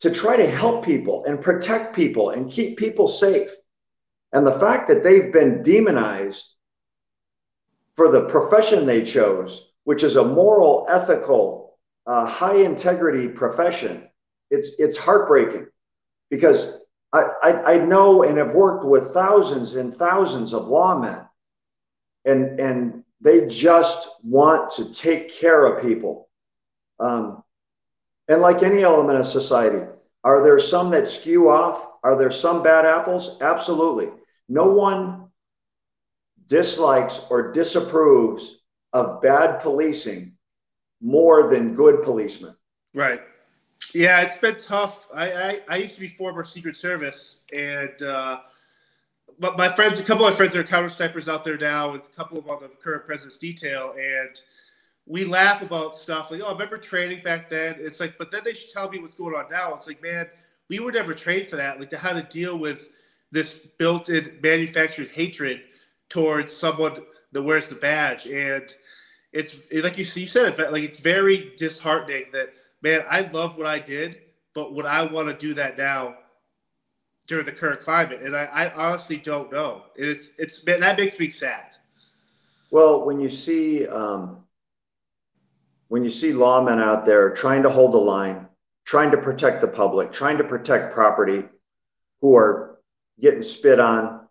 to 0.00 0.10
try 0.10 0.36
to 0.36 0.48
help 0.48 0.84
people 0.84 1.24
and 1.24 1.40
protect 1.40 1.94
people 1.94 2.30
and 2.30 2.50
keep 2.50 2.78
people 2.78 3.08
safe. 3.08 3.50
And 4.32 4.46
the 4.46 4.58
fact 4.58 4.88
that 4.88 5.02
they've 5.02 5.32
been 5.32 5.62
demonized 5.62 6.54
for 7.96 8.10
the 8.10 8.28
profession 8.28 8.86
they 8.86 9.02
chose, 9.02 9.72
which 9.84 10.02
is 10.04 10.16
a 10.16 10.24
moral, 10.24 10.86
ethical, 10.88 11.78
uh, 12.06 12.26
high 12.26 12.56
integrity 12.56 13.28
profession, 13.28 14.08
it's, 14.50 14.70
it's 14.78 14.96
heartbreaking 14.96 15.66
because 16.30 16.80
I, 17.12 17.22
I, 17.42 17.62
I 17.74 17.78
know 17.78 18.22
and 18.22 18.38
have 18.38 18.54
worked 18.54 18.84
with 18.84 19.12
thousands 19.12 19.74
and 19.74 19.94
thousands 19.94 20.52
of 20.52 20.66
lawmen, 20.66 21.26
and, 22.24 22.60
and 22.60 23.04
they 23.20 23.46
just 23.46 24.08
want 24.22 24.70
to 24.72 24.92
take 24.92 25.32
care 25.32 25.66
of 25.66 25.82
people. 25.82 26.28
Um, 27.00 27.42
and 28.28 28.40
like 28.40 28.62
any 28.62 28.82
element 28.82 29.18
of 29.18 29.26
society, 29.26 29.84
are 30.24 30.42
there 30.42 30.58
some 30.58 30.90
that 30.90 31.08
skew 31.08 31.48
off? 31.48 31.86
Are 32.02 32.16
there 32.16 32.30
some 32.30 32.62
bad 32.62 32.84
apples? 32.84 33.38
Absolutely. 33.40 34.08
No 34.48 34.70
one 34.70 35.28
dislikes 36.46 37.20
or 37.30 37.52
disapproves 37.52 38.62
of 38.92 39.20
bad 39.22 39.60
policing 39.60 40.32
more 41.00 41.48
than 41.50 41.74
good 41.74 42.02
policemen. 42.02 42.56
Right. 42.94 43.20
Yeah, 43.94 44.20
it's 44.22 44.36
been 44.36 44.56
tough. 44.58 45.06
I, 45.14 45.32
I, 45.32 45.60
I 45.68 45.76
used 45.76 45.94
to 45.94 46.00
be 46.00 46.08
former 46.08 46.44
Secret 46.44 46.76
Service, 46.76 47.44
and 47.54 48.02
uh, 48.02 48.40
but 49.38 49.56
my 49.56 49.68
friends, 49.68 50.00
a 50.00 50.02
couple 50.02 50.26
of 50.26 50.32
my 50.32 50.36
friends 50.36 50.56
are 50.56 50.64
counter 50.64 50.88
snipers 50.88 51.28
out 51.28 51.44
there 51.44 51.56
now, 51.56 51.92
with 51.92 52.02
a 52.02 52.16
couple 52.16 52.38
of 52.38 52.48
on 52.48 52.60
the 52.60 52.68
current 52.68 53.06
president's 53.06 53.38
detail, 53.38 53.94
and 53.98 54.40
we 55.08 55.24
laugh 55.24 55.62
about 55.62 55.94
stuff 55.94 56.30
like, 56.30 56.42
oh, 56.42 56.48
I 56.48 56.52
remember 56.52 56.76
training 56.76 57.22
back 57.24 57.48
then. 57.48 57.76
It's 57.78 57.98
like, 57.98 58.18
but 58.18 58.30
then 58.30 58.42
they 58.44 58.52
should 58.52 58.72
tell 58.72 58.90
me 58.90 58.98
what's 58.98 59.14
going 59.14 59.34
on 59.34 59.50
now. 59.50 59.74
It's 59.74 59.86
like, 59.86 60.02
man, 60.02 60.26
we 60.68 60.80
were 60.80 60.92
never 60.92 61.14
trained 61.14 61.46
for 61.46 61.56
that. 61.56 61.80
Like 61.80 61.90
to 61.90 61.98
how 61.98 62.12
to 62.12 62.22
deal 62.22 62.58
with 62.58 62.88
this 63.30 63.58
built-in 63.58 64.38
manufactured 64.42 65.08
hatred 65.08 65.62
towards 66.08 66.54
someone 66.54 67.02
that 67.32 67.42
wears 67.42 67.68
the 67.68 67.74
badge, 67.74 68.26
and 68.26 68.74
it's 69.32 69.60
like 69.72 69.98
you, 69.98 70.04
you 70.04 70.26
said 70.26 70.46
it, 70.46 70.56
but 70.56 70.72
like 70.72 70.82
it's 70.82 71.00
very 71.00 71.52
disheartening 71.56 72.24
that 72.32 72.52
man, 72.82 73.04
I 73.10 73.22
love 73.32 73.56
what 73.56 73.66
I 73.66 73.78
did, 73.78 74.18
but 74.54 74.74
would 74.74 74.86
I 74.86 75.02
want 75.02 75.28
to 75.28 75.34
do 75.34 75.54
that 75.54 75.76
now 75.76 76.16
during 77.26 77.44
the 77.44 77.52
current 77.52 77.80
climate? 77.80 78.22
And 78.22 78.34
I, 78.36 78.44
I 78.44 78.74
honestly 78.74 79.16
don't 79.16 79.52
know. 79.52 79.84
It's 79.96 80.32
it's 80.38 80.64
man, 80.66 80.80
that 80.80 80.98
makes 80.98 81.18
me 81.18 81.28
sad. 81.28 81.70
Well, 82.70 83.04
when 83.04 83.20
you 83.20 83.28
see 83.28 83.86
um, 83.86 84.44
when 85.88 86.04
you 86.04 86.10
see 86.10 86.32
lawmen 86.32 86.80
out 86.82 87.04
there 87.04 87.30
trying 87.30 87.62
to 87.62 87.70
hold 87.70 87.92
the 87.92 87.98
line, 87.98 88.46
trying 88.84 89.10
to 89.10 89.16
protect 89.16 89.60
the 89.60 89.68
public, 89.68 90.12
trying 90.12 90.38
to 90.38 90.44
protect 90.44 90.94
property, 90.94 91.44
who 92.20 92.36
are 92.36 92.78
getting 93.20 93.42
spit 93.42 93.80
on, 93.80 94.26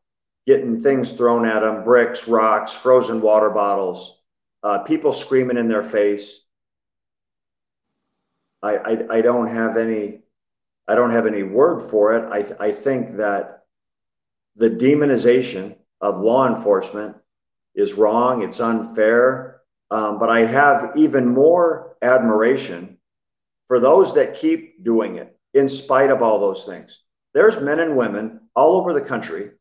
getting 0.45 0.79
things 0.79 1.11
thrown 1.11 1.45
at 1.45 1.61
them, 1.61 1.83
bricks, 1.83 2.27
rocks, 2.27 2.71
frozen 2.71 3.21
water 3.21 3.49
bottles, 3.49 4.19
uh, 4.63 4.79
people 4.79 5.13
screaming 5.13 5.57
in 5.57 5.67
their 5.67 5.83
face. 5.83 6.41
I, 8.61 8.77
I, 8.77 9.17
I 9.17 9.21
don't 9.21 9.47
have 9.47 9.77
any 9.77 10.19
I 10.87 10.95
don't 10.95 11.11
have 11.11 11.27
any 11.27 11.43
word 11.43 11.89
for 11.89 12.13
it. 12.13 12.55
I, 12.59 12.67
I 12.67 12.71
think 12.71 13.17
that 13.17 13.65
the 14.55 14.69
demonization 14.69 15.75
of 15.99 16.19
law 16.19 16.47
enforcement 16.47 17.17
is 17.75 17.93
wrong. 17.93 18.41
It's 18.41 18.61
unfair. 18.61 19.56
Um, 19.89 20.19
but 20.19 20.29
I 20.29 20.45
have 20.45 20.93
even 20.97 21.27
more 21.27 21.95
admiration 22.01 22.97
for 23.67 23.79
those 23.79 24.13
that 24.15 24.35
keep 24.35 24.83
doing 24.83 25.17
it 25.17 25.37
in 25.53 25.69
spite 25.69 26.09
of 26.09 26.21
all 26.21 26.39
those 26.39 26.65
things. 26.65 27.01
There's 27.33 27.61
men 27.61 27.79
and 27.79 27.95
women 27.95 28.41
all 28.55 28.75
over 28.75 28.93
the 28.93 29.01
country 29.01 29.51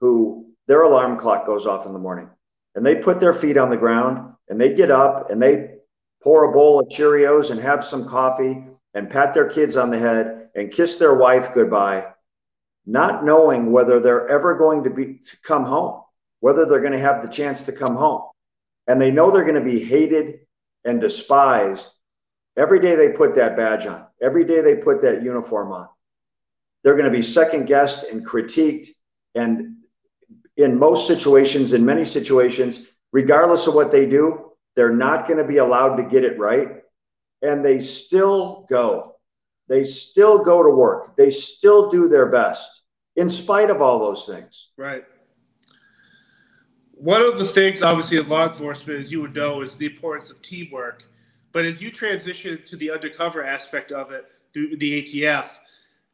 who 0.00 0.46
their 0.68 0.82
alarm 0.82 1.18
clock 1.18 1.46
goes 1.46 1.66
off 1.66 1.86
in 1.86 1.92
the 1.92 1.98
morning 1.98 2.28
and 2.74 2.84
they 2.84 2.96
put 2.96 3.20
their 3.20 3.34
feet 3.34 3.56
on 3.56 3.70
the 3.70 3.76
ground 3.76 4.34
and 4.48 4.60
they 4.60 4.74
get 4.74 4.90
up 4.90 5.30
and 5.30 5.42
they 5.42 5.76
pour 6.22 6.44
a 6.44 6.52
bowl 6.52 6.80
of 6.80 6.88
Cheerios 6.88 7.50
and 7.50 7.60
have 7.60 7.84
some 7.84 8.08
coffee 8.08 8.64
and 8.94 9.10
pat 9.10 9.34
their 9.34 9.48
kids 9.48 9.76
on 9.76 9.90
the 9.90 9.98
head 9.98 10.48
and 10.54 10.70
kiss 10.70 10.96
their 10.96 11.14
wife 11.14 11.52
goodbye, 11.54 12.06
not 12.86 13.24
knowing 13.24 13.72
whether 13.72 14.00
they're 14.00 14.28
ever 14.28 14.54
going 14.54 14.84
to 14.84 14.90
be 14.90 15.18
to 15.24 15.36
come 15.42 15.64
home, 15.64 16.02
whether 16.40 16.64
they're 16.64 16.80
going 16.80 16.92
to 16.92 16.98
have 16.98 17.22
the 17.22 17.28
chance 17.28 17.62
to 17.62 17.72
come 17.72 17.96
home 17.96 18.31
and 18.86 19.00
they 19.00 19.10
know 19.10 19.30
they're 19.30 19.44
going 19.44 19.54
to 19.54 19.60
be 19.60 19.84
hated 19.84 20.40
and 20.84 21.00
despised 21.00 21.86
every 22.56 22.80
day 22.80 22.94
they 22.96 23.10
put 23.10 23.34
that 23.36 23.56
badge 23.56 23.86
on, 23.86 24.06
every 24.20 24.44
day 24.44 24.60
they 24.60 24.76
put 24.76 25.02
that 25.02 25.22
uniform 25.22 25.72
on. 25.72 25.88
They're 26.82 26.94
going 26.94 27.10
to 27.10 27.16
be 27.16 27.22
second 27.22 27.66
guessed 27.66 28.04
and 28.04 28.26
critiqued. 28.26 28.88
And 29.34 29.76
in 30.56 30.78
most 30.78 31.06
situations, 31.06 31.72
in 31.72 31.84
many 31.84 32.04
situations, 32.04 32.80
regardless 33.12 33.66
of 33.66 33.74
what 33.74 33.92
they 33.92 34.06
do, 34.06 34.50
they're 34.74 34.94
not 34.94 35.26
going 35.28 35.38
to 35.38 35.44
be 35.44 35.58
allowed 35.58 35.96
to 35.96 36.02
get 36.02 36.24
it 36.24 36.38
right. 36.38 36.82
And 37.40 37.64
they 37.64 37.78
still 37.78 38.66
go. 38.68 39.16
They 39.68 39.84
still 39.84 40.42
go 40.42 40.62
to 40.62 40.70
work. 40.70 41.16
They 41.16 41.30
still 41.30 41.88
do 41.88 42.08
their 42.08 42.26
best 42.26 42.82
in 43.16 43.28
spite 43.28 43.70
of 43.70 43.80
all 43.80 44.00
those 44.00 44.26
things. 44.26 44.70
Right 44.76 45.04
one 47.02 47.20
of 47.20 47.36
the 47.36 47.44
things, 47.44 47.82
obviously, 47.82 48.18
in 48.18 48.28
law 48.28 48.46
enforcement, 48.46 49.00
as 49.00 49.10
you 49.10 49.20
would 49.20 49.34
know, 49.34 49.62
is 49.62 49.74
the 49.74 49.86
importance 49.86 50.30
of 50.30 50.40
teamwork. 50.40 51.02
But 51.50 51.64
as 51.64 51.82
you 51.82 51.90
transition 51.90 52.62
to 52.64 52.76
the 52.76 52.92
undercover 52.92 53.44
aspect 53.44 53.90
of 53.90 54.12
it 54.12 54.26
through 54.54 54.76
the 54.76 55.02
ATF, 55.02 55.50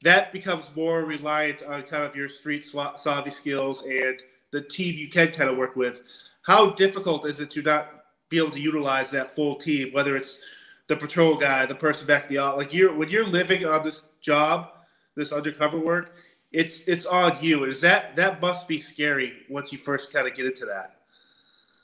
that 0.01 0.33
becomes 0.33 0.75
more 0.75 1.05
reliant 1.05 1.63
on 1.63 1.83
kind 1.83 2.05
of 2.05 2.17
your 2.17 2.31
street 2.31 2.65
savvy 2.97 3.31
skills 3.31 3.83
and 3.83 4.19
the 4.51 4.63
team 4.63 4.97
you 4.97 5.11
can 5.11 5.31
kind 5.31 5.51
of 5.51 5.59
work 5.59 5.77
with. 5.77 6.05
How 6.41 6.71
difficult 6.71 7.27
is 7.27 7.41
it 7.41 7.51
to 7.51 7.61
not 7.61 8.05
be 8.31 8.39
able 8.39 8.53
to 8.53 8.61
utilize 8.61 9.11
that 9.11 9.37
full 9.37 9.57
team, 9.57 9.93
whether 9.93 10.17
it's 10.17 10.41
the 10.87 10.97
patrol 10.97 11.37
guy, 11.37 11.67
the 11.67 11.75
person 11.75 12.07
back 12.07 12.31
the 12.31 12.39
office? 12.39 12.65
like 12.65 12.73
you're 12.73 12.97
when 12.97 13.11
you're 13.11 13.27
living 13.27 13.67
on 13.67 13.85
this 13.85 14.05
job, 14.23 14.71
this 15.17 15.33
undercover 15.33 15.79
work, 15.79 16.15
it's 16.53 16.89
it's 16.89 17.07
on 17.07 17.37
you. 17.41 17.65
Is 17.65 17.81
that 17.83 18.17
that 18.17 18.41
must 18.41 18.69
be 18.69 18.79
scary 18.79 19.33
once 19.49 19.73
you 19.73 19.79
first 19.79 20.13
kind 20.13 20.27
of 20.27 20.35
get 20.35 20.47
into 20.47 20.67
that? 20.67 20.97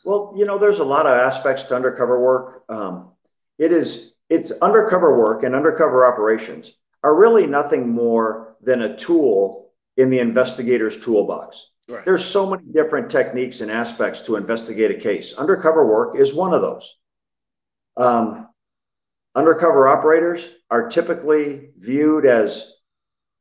Well, 0.05 0.35
you 0.37 0.45
know, 0.45 0.59
there's 0.59 0.81
a 0.81 0.85
lot 0.85 1.07
of 1.07 1.13
aspects 1.13 1.65
to 1.65 1.77
undercover 1.77 2.21
work. 2.21 2.65
Um, 2.69 3.11
it 3.59 3.73
is 3.73 4.15
it's 4.31 4.51
undercover 4.63 5.19
work 5.19 5.43
and 5.43 5.55
undercover 5.55 6.07
operations 6.07 6.75
are 7.03 7.15
really 7.15 7.47
nothing 7.47 7.89
more 7.89 8.57
than 8.63 8.83
a 8.83 8.97
tool 8.97 9.71
in 9.97 10.11
the 10.11 10.19
investigator's 10.19 11.03
toolbox. 11.03 11.71
Right. 11.89 12.05
There's 12.05 12.25
so 12.25 12.49
many 12.49 12.65
different 12.73 13.11
techniques 13.11 13.61
and 13.61 13.71
aspects 13.71 14.23
to 14.23 14.37
investigate 14.37 14.91
a 14.91 14.99
case. 14.99 15.35
Undercover 15.35 15.87
work 15.87 16.19
is 16.19 16.33
one 16.33 16.55
of 16.55 16.63
those. 16.63 16.97
Um, 17.99 18.49
undercover 19.35 19.87
operators 19.87 20.49
are 20.71 20.89
typically 20.89 21.71
viewed 21.77 22.25
as 22.25 22.73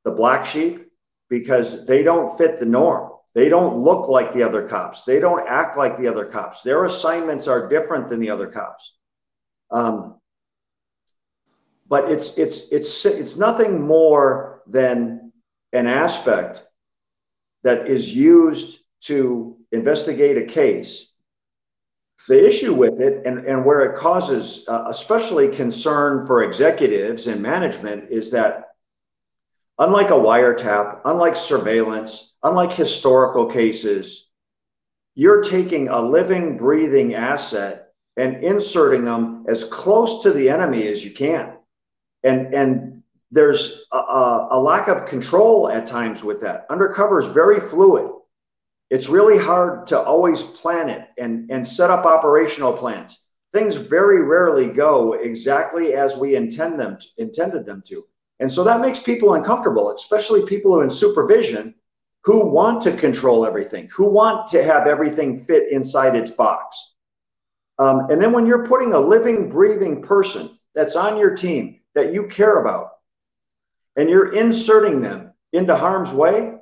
the 0.04 0.12
black 0.12 0.46
sheep 0.46 0.92
because 1.34 1.88
they 1.88 2.04
don't 2.04 2.38
fit 2.38 2.60
the 2.60 2.66
norm. 2.66 3.10
They 3.34 3.50
don't 3.50 3.78
look 3.78 4.08
like 4.08 4.34
the 4.34 4.44
other 4.44 4.68
cops. 4.68 5.02
They 5.02 5.20
don't 5.20 5.48
act 5.48 5.76
like 5.76 5.98
the 5.98 6.08
other 6.08 6.26
cops. 6.26 6.62
Their 6.62 6.86
assignments 6.86 7.48
are 7.48 7.68
different 7.68 8.08
than 8.08 8.20
the 8.20 8.30
other 8.30 8.46
cops. 8.46 8.94
Um, 9.72 10.20
but 11.90 12.12
it's 12.12 12.38
it's 12.38 12.72
it's 12.72 13.04
it's 13.06 13.36
nothing 13.36 13.82
more 13.82 14.62
than 14.68 15.34
an 15.72 15.88
aspect 15.88 16.64
that 17.64 17.88
is 17.88 18.14
used 18.14 18.82
to 19.06 19.58
investigate 19.72 20.38
a 20.38 20.46
case. 20.46 21.08
The 22.28 22.48
issue 22.48 22.76
with 22.76 23.02
it 23.02 23.26
and, 23.26 23.40
and 23.48 23.66
where 23.66 23.82
it 23.92 23.98
causes 23.98 24.66
uh, 24.68 24.86
especially 24.88 25.48
concern 25.48 26.28
for 26.28 26.44
executives 26.44 27.26
and 27.26 27.42
management 27.42 28.12
is 28.12 28.30
that 28.30 28.73
Unlike 29.80 30.10
a 30.12 30.14
wiretap, 30.14 31.02
unlike 31.06 31.36
surveillance, 31.36 32.34
unlike 32.44 32.72
historical 32.72 33.48
cases, 33.48 34.30
you're 35.16 35.44
taking 35.44 35.90
a 35.90 36.02
living, 36.02 36.58
breathing 36.58 37.16
asset 37.16 37.92
and 38.18 38.44
inserting 38.44 39.06
them 39.06 39.46
as 39.48 39.64
close 39.64 40.22
to 40.24 40.32
the 40.32 40.50
enemy 40.50 40.88
as 40.88 41.04
you 41.04 41.12
can. 41.12 41.54
And, 42.24 42.54
and 42.54 43.04
there's 43.32 43.86
a, 43.92 43.98
a, 44.52 44.60
lack 44.60 44.88
of 44.88 45.08
control 45.08 45.70
at 45.70 45.88
times 45.88 46.24
with 46.24 46.42
that. 46.42 46.68
Undercover 46.70 47.20
is 47.20 47.28
very 47.28 47.60
fluid. 47.60 48.12
It's 48.92 49.10
really 49.10 49.40
hard 49.40 49.88
to 49.88 50.00
always 50.00 50.44
plan 50.44 50.90
it 50.90 51.08
and, 51.18 51.50
and 51.50 51.68
set 51.68 51.90
up 51.90 52.06
operational 52.06 52.74
plans. 52.74 53.18
Things 53.52 53.76
very 53.76 54.22
rarely 54.22 54.70
go 54.70 55.14
exactly 55.14 55.96
as 55.96 56.16
we 56.16 56.36
intend 56.36 56.80
them 56.80 56.98
to, 57.00 57.08
intended 57.18 57.66
them 57.66 57.82
to. 57.88 58.04
And 58.44 58.52
so 58.52 58.62
that 58.66 58.82
makes 58.82 59.00
people 59.00 59.36
uncomfortable, 59.36 59.96
especially 59.96 60.46
people 60.46 60.74
who 60.74 60.82
are 60.82 60.84
in 60.84 60.90
supervision 60.90 61.74
who 62.26 62.46
want 62.46 62.82
to 62.82 62.92
control 62.92 63.46
everything, 63.46 63.88
who 63.88 64.04
want 64.04 64.50
to 64.50 64.62
have 64.66 64.86
everything 64.86 65.46
fit 65.46 65.72
inside 65.72 66.14
its 66.14 66.30
box. 66.30 66.92
Um, 67.80 68.10
and 68.10 68.22
then 68.22 68.34
when 68.34 68.46
you're 68.46 68.68
putting 68.68 68.92
a 68.92 69.00
living, 69.00 69.50
breathing 69.50 70.02
person 70.02 70.60
that's 70.76 70.98
on 70.98 71.16
your 71.16 71.38
team 71.38 71.80
that 71.96 72.14
you 72.14 72.28
care 72.28 72.60
about, 72.60 72.90
and 73.96 74.10
you're 74.10 74.34
inserting 74.34 75.02
them 75.02 75.32
into 75.54 75.74
harm's 75.78 76.12
way, 76.12 76.56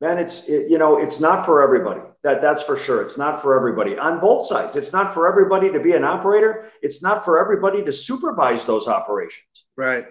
man, 0.00 0.18
it's 0.18 0.44
it, 0.48 0.70
you 0.70 0.78
know 0.78 0.96
it's 0.96 1.20
not 1.20 1.44
for 1.44 1.62
everybody. 1.62 2.00
That 2.22 2.40
that's 2.40 2.62
for 2.62 2.78
sure. 2.78 3.02
It's 3.02 3.18
not 3.18 3.42
for 3.42 3.54
everybody 3.54 3.98
on 3.98 4.20
both 4.20 4.46
sides. 4.46 4.74
It's 4.74 4.94
not 4.94 5.12
for 5.12 5.28
everybody 5.28 5.70
to 5.70 5.80
be 5.80 5.92
an 5.92 6.04
operator. 6.04 6.70
It's 6.80 7.02
not 7.02 7.26
for 7.26 7.38
everybody 7.38 7.84
to 7.84 7.92
supervise 7.92 8.64
those 8.64 8.88
operations. 8.88 9.66
Right. 9.76 10.06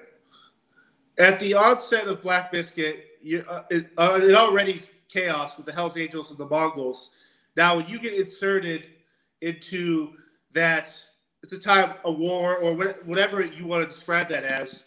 At 1.20 1.38
the 1.42 1.54
onset 1.54 2.08
of 2.08 2.22
Black 2.22 2.50
Biscuit, 2.50 3.06
you, 3.22 3.44
uh, 3.50 3.64
it, 3.70 3.92
uh, 3.98 4.20
it 4.24 4.34
already 4.34 4.80
chaos 5.10 5.58
with 5.58 5.66
the 5.66 5.74
Hell's 5.74 5.98
Angels 5.98 6.30
and 6.30 6.40
the 6.40 6.46
Mongols. 6.46 7.10
Now, 7.58 7.76
when 7.76 7.88
you 7.90 8.00
get 8.00 8.14
inserted 8.14 8.88
into 9.42 10.14
that, 10.54 10.98
it's 11.44 11.52
a 11.52 11.60
time 11.60 11.96
a 12.06 12.12
war 12.12 12.56
or 12.56 12.74
whatever 13.04 13.44
you 13.44 13.66
want 13.66 13.84
to 13.84 13.94
describe 13.94 14.30
that 14.30 14.46
as. 14.46 14.86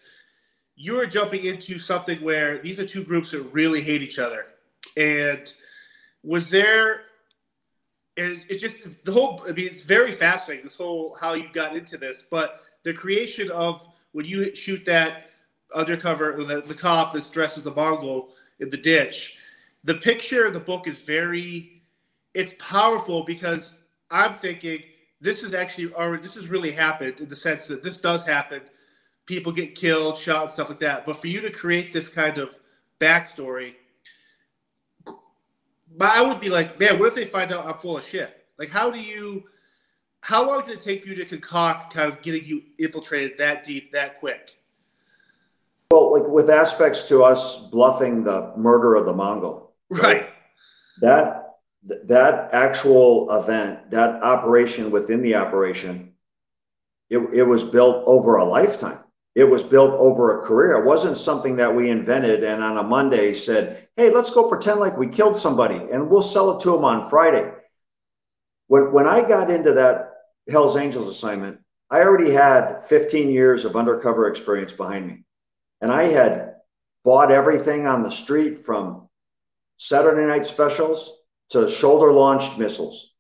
You're 0.75 1.07
jumping 1.07 1.45
into 1.45 1.79
something 1.79 2.23
where 2.23 2.59
these 2.59 2.81
are 2.81 2.87
two 2.87 3.05
groups 3.05 3.33
that 3.33 3.43
really 3.53 3.83
hate 3.83 4.01
each 4.01 4.19
other, 4.19 4.47
and 4.97 5.53
was 6.23 6.49
there? 6.49 7.03
it's 8.17 8.61
just 8.61 9.05
the 9.05 9.13
whole. 9.13 9.43
I 9.47 9.53
mean, 9.53 9.67
it's 9.67 9.85
very 9.85 10.13
fascinating. 10.13 10.65
This 10.65 10.77
whole 10.77 11.17
how 11.21 11.35
you 11.35 11.49
got 11.53 11.77
into 11.77 11.99
this, 11.99 12.27
but 12.31 12.63
the 12.85 12.93
creation 12.93 13.51
of 13.51 13.87
when 14.13 14.25
you 14.25 14.55
shoot 14.55 14.85
that 14.87 15.27
undercover, 15.75 16.43
the, 16.45 16.63
the 16.63 16.75
cop 16.75 17.13
that's 17.13 17.31
dressed 17.31 17.59
as 17.59 17.67
a 17.67 17.71
Mongol 17.71 18.31
in 18.61 18.71
the 18.71 18.77
ditch. 18.77 19.39
The 19.85 19.95
picture 19.95 20.47
of 20.47 20.53
the 20.53 20.61
book 20.61 20.87
is 20.87 21.03
very, 21.03 21.83
it's 22.35 22.53
powerful 22.59 23.25
because 23.25 23.75
I'm 24.11 24.33
thinking 24.33 24.83
this 25.21 25.43
is 25.43 25.55
actually 25.55 25.93
already, 25.95 26.23
this 26.23 26.35
has 26.35 26.49
really 26.49 26.73
happened 26.73 27.21
in 27.21 27.29
the 27.29 27.37
sense 27.37 27.67
that 27.67 27.83
this 27.83 27.99
does 27.99 28.25
happen. 28.25 28.63
People 29.27 29.53
get 29.53 29.75
killed, 29.75 30.17
shot, 30.17 30.43
and 30.43 30.53
stuff 30.53 30.69
like 30.69 30.81
that. 30.81 31.07
But 31.07 31.17
for 31.17 31.29
you 31.29 31.41
to 31.41 31.51
create 31.51 31.93
this 31.93 32.09
kind 32.09 32.39
of 32.39 32.59
backstory, 33.01 33.75
I 36.01 36.23
would 36.23 36.41
be 36.41 36.49
like, 36.49 36.79
man, 36.81 36.99
what 36.99 37.09
if 37.09 37.15
they 37.15 37.27
find 37.27 37.53
out 37.53 37.67
I'm 37.67 37.75
full 37.75 37.99
of 37.99 38.05
shit? 38.05 38.47
Like, 38.59 38.69
how 38.69 38.91
do 38.91 38.99
you, 38.99 39.45
how 40.23 40.47
long 40.47 40.65
did 40.67 40.77
it 40.77 40.81
take 40.81 41.03
for 41.03 41.09
you 41.09 41.17
to 41.17 41.25
concoct 41.25 41.95
kind 41.95 42.11
of 42.13 42.23
getting 42.23 42.45
you 42.45 42.63
infiltrated 42.79 43.39
that 43.39 43.65
deep, 43.65 43.93
that 43.93 44.19
quick? 44.21 44.57
Well, 45.93 46.11
like 46.19 46.27
with 46.27 46.49
aspects 46.49 47.03
to 47.09 47.23
us 47.23 47.57
bluffing 47.71 48.25
the 48.25 48.55
murder 48.57 48.95
of 48.95 49.05
the 49.05 49.13
Mongol. 49.13 49.75
Right. 49.91 50.31
That 51.03 51.51
that 52.07 52.49
actual 52.55 53.31
event, 53.31 53.91
that 53.91 54.23
operation 54.23 54.91
within 54.91 55.21
the 55.21 55.35
operation, 55.35 56.15
it, 57.11 57.19
it 57.35 57.43
was 57.43 57.63
built 57.63 58.05
over 58.07 58.37
a 58.37 58.45
lifetime. 58.45 59.01
It 59.35 59.45
was 59.45 59.63
built 59.63 59.93
over 59.93 60.39
a 60.39 60.47
career. 60.47 60.77
It 60.77 60.87
wasn't 60.87 61.19
something 61.19 61.57
that 61.57 61.75
we 61.75 61.91
invented 61.91 62.43
and 62.43 62.65
on 62.65 62.79
a 62.79 62.83
Monday 62.83 63.35
said, 63.35 63.87
hey, 63.97 64.09
let's 64.09 64.31
go 64.31 64.49
pretend 64.49 64.81
like 64.81 64.97
we 64.97 65.09
killed 65.09 65.39
somebody 65.39 65.77
and 65.93 66.09
we'll 66.09 66.23
sell 66.23 66.57
it 66.57 66.63
to 66.63 66.71
them 66.71 66.87
on 66.87 67.11
Friday. 67.11 67.53
When, 68.69 68.93
when 68.93 69.07
I 69.07 69.29
got 69.29 69.51
into 69.51 69.75
that 69.75 70.15
Hells 70.49 70.77
Angels 70.77 71.09
assignment, 71.09 71.59
I 71.91 72.01
already 72.01 72.33
had 72.33 72.87
15 72.89 73.29
years 73.29 73.67
of 73.67 73.77
undercover 73.77 74.29
experience 74.29 74.73
behind 74.73 75.07
me. 75.07 75.25
And 75.83 75.93
I 75.93 76.05
had 76.05 76.55
bought 77.05 77.33
everything 77.33 77.87
on 77.87 78.03
the 78.03 78.11
street 78.11 78.65
from 78.65 79.09
Saturday 79.77 80.25
night 80.25 80.47
specials 80.47 81.13
to 81.51 81.69
shoulder 81.69 82.13
launched 82.13 82.57
missiles. 82.57 83.11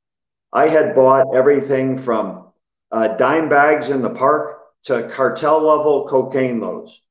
I 0.53 0.69
had 0.69 0.95
bought 0.95 1.35
everything 1.35 1.99
from 1.99 2.53
uh, 2.93 3.09
dime 3.17 3.49
bags 3.49 3.89
in 3.89 4.01
the 4.01 4.11
park 4.11 4.61
to 4.85 5.09
cartel 5.09 5.61
level 5.61 6.07
cocaine 6.07 6.61
loads, 6.61 7.03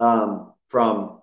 um, 0.00 0.52
from 0.68 1.20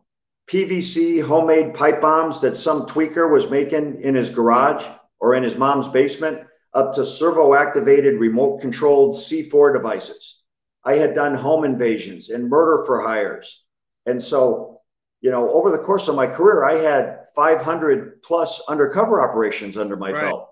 PVC 0.49 1.21
homemade 1.21 1.73
pipe 1.73 1.99
bombs 1.99 2.39
that 2.41 2.55
some 2.55 2.85
tweaker 2.85 3.31
was 3.31 3.49
making 3.49 4.01
in 4.01 4.15
his 4.15 4.29
garage 4.29 4.85
or 5.19 5.35
in 5.35 5.43
his 5.43 5.55
mom's 5.55 5.89
basement, 5.89 6.39
up 6.73 6.93
to 6.93 7.05
servo 7.05 7.53
activated 7.53 8.19
remote 8.19 8.61
controlled 8.61 9.15
C4 9.15 9.73
devices. 9.73 10.40
I 10.83 10.93
had 10.93 11.13
done 11.13 11.35
home 11.35 11.63
invasions 11.63 12.29
and 12.29 12.49
murder 12.49 12.83
for 12.85 13.01
hires. 13.01 13.63
And 14.05 14.21
so, 14.21 14.81
you 15.21 15.31
know, 15.31 15.51
over 15.51 15.71
the 15.71 15.77
course 15.77 16.07
of 16.07 16.15
my 16.15 16.27
career, 16.27 16.63
I 16.63 16.81
had 16.81 17.27
500 17.35 18.21
plus 18.23 18.61
undercover 18.67 19.21
operations 19.21 19.77
under 19.77 19.95
my 19.95 20.11
right. 20.11 20.21
belt. 20.21 20.49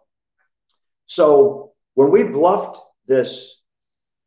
So 1.07 1.71
when 1.95 2.11
we 2.11 2.23
bluffed 2.23 2.79
this, 3.07 3.57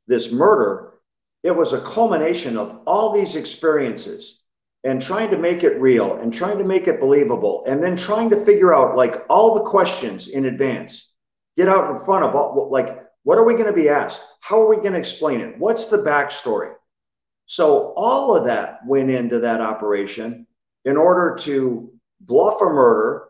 this 0.09 0.33
murder, 0.33 0.95
it 1.43 1.55
was 1.55 1.73
a 1.73 1.81
culmination 1.81 2.57
of 2.57 2.81
all 2.87 3.13
these 3.13 3.37
experiences 3.37 4.41
and 4.85 5.01
trying 5.01 5.31
to 5.31 5.39
make 5.39 5.63
it 5.63 5.81
real 5.81 6.17
and 6.17 6.35
trying 6.35 6.59
to 6.59 6.65
make 6.65 6.89
it 6.89 7.01
believable 7.01 7.65
and 7.67 7.83
then 7.83 7.97
trying 7.97 8.31
to 8.31 8.45
figure 8.45 8.75
out 8.75 8.97
like 8.97 9.25
all 9.29 9.55
the 9.55 9.71
questions 9.71 10.29
in 10.29 10.47
advance 10.47 11.09
get 11.57 11.69
out 11.69 11.95
in 11.95 12.05
front 12.05 12.25
of 12.25 12.35
all 12.35 12.69
like 12.71 12.99
what 13.25 13.39
are 13.39 13.45
we 13.45 13.55
going 13.55 13.67
to 13.67 13.73
be 13.73 13.89
asked? 13.89 14.23
How 14.41 14.61
are 14.61 14.69
we 14.69 14.77
going 14.77 14.93
to 14.93 14.99
explain 14.99 15.41
it? 15.41 15.59
What's 15.59 15.87
the 15.87 15.99
backstory? 15.99 16.75
So 17.47 17.93
all 17.97 18.35
of 18.37 18.45
that 18.45 18.81
went 18.87 19.11
into 19.11 19.41
that 19.41 19.61
operation 19.61 20.47
in 20.85 20.97
order 20.97 21.37
to 21.43 21.93
bluff 22.21 22.61
a 22.61 22.65
murder, 22.65 23.29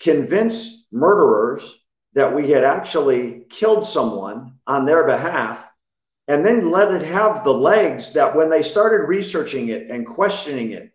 convince 0.00 0.86
murderers 0.92 1.80
that 2.14 2.34
we 2.34 2.50
had 2.50 2.64
actually 2.64 3.46
killed 3.50 3.86
someone 3.86 4.54
on 4.66 4.86
their 4.86 5.04
behalf, 5.04 5.68
and 6.28 6.44
then 6.44 6.70
let 6.70 6.92
it 6.92 7.02
have 7.02 7.44
the 7.44 7.52
legs 7.52 8.12
that 8.12 8.34
when 8.34 8.48
they 8.48 8.62
started 8.62 9.06
researching 9.06 9.68
it 9.68 9.90
and 9.90 10.06
questioning 10.06 10.72
it 10.72 10.92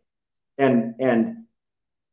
and 0.58 0.96
and 1.00 1.44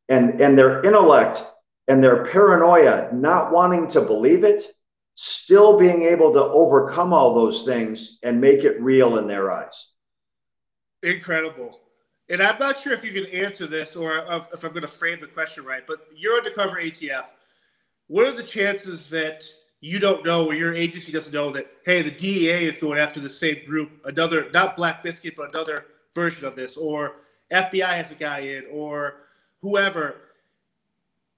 and 0.09 0.39
and 0.39 0.57
their 0.57 0.83
intellect 0.83 1.43
and 1.87 2.03
their 2.03 2.25
paranoia 2.25 3.09
not 3.13 3.51
wanting 3.51 3.87
to 3.87 4.01
believe 4.01 4.43
it 4.43 4.67
still 5.19 5.79
being 5.79 6.03
able 6.03 6.31
to 6.31 6.39
overcome 6.39 7.11
all 7.11 7.33
those 7.33 7.63
things 7.63 8.19
and 8.21 8.39
make 8.39 8.63
it 8.63 8.79
real 8.79 9.17
in 9.17 9.27
their 9.27 9.51
eyes. 9.51 9.87
Incredible. 11.01 11.79
And 12.29 12.39
I'm 12.39 12.59
not 12.59 12.77
sure 12.77 12.93
if 12.93 13.03
you 13.03 13.11
can 13.11 13.25
answer 13.33 13.65
this 13.65 13.95
or 13.95 14.17
if 14.53 14.63
I'm 14.63 14.69
going 14.69 14.83
to 14.83 14.87
frame 14.87 15.19
the 15.19 15.25
question 15.25 15.65
right, 15.65 15.81
but 15.87 16.05
you're 16.15 16.37
undercover 16.37 16.75
ATF. 16.75 17.29
What 18.05 18.27
are 18.27 18.31
the 18.31 18.43
chances 18.43 19.09
that 19.09 19.43
you 19.81 19.97
don't 19.97 20.23
know 20.23 20.45
or 20.45 20.53
your 20.53 20.75
agency 20.75 21.11
doesn't 21.11 21.33
know 21.33 21.51
that, 21.51 21.67
hey, 21.83 22.03
the 22.03 22.11
DEA 22.11 22.67
is 22.67 22.77
going 22.77 22.99
after 22.99 23.19
the 23.19 23.29
same 23.29 23.65
group, 23.65 23.89
another, 24.05 24.51
not 24.53 24.77
Black 24.77 25.01
Biscuit, 25.01 25.33
but 25.35 25.49
another 25.49 25.87
version 26.13 26.45
of 26.45 26.55
this, 26.55 26.77
or 26.77 27.15
FBI 27.51 27.87
has 27.87 28.11
a 28.11 28.15
guy 28.15 28.39
in, 28.39 28.65
or 28.71 29.21
whoever. 29.63 30.17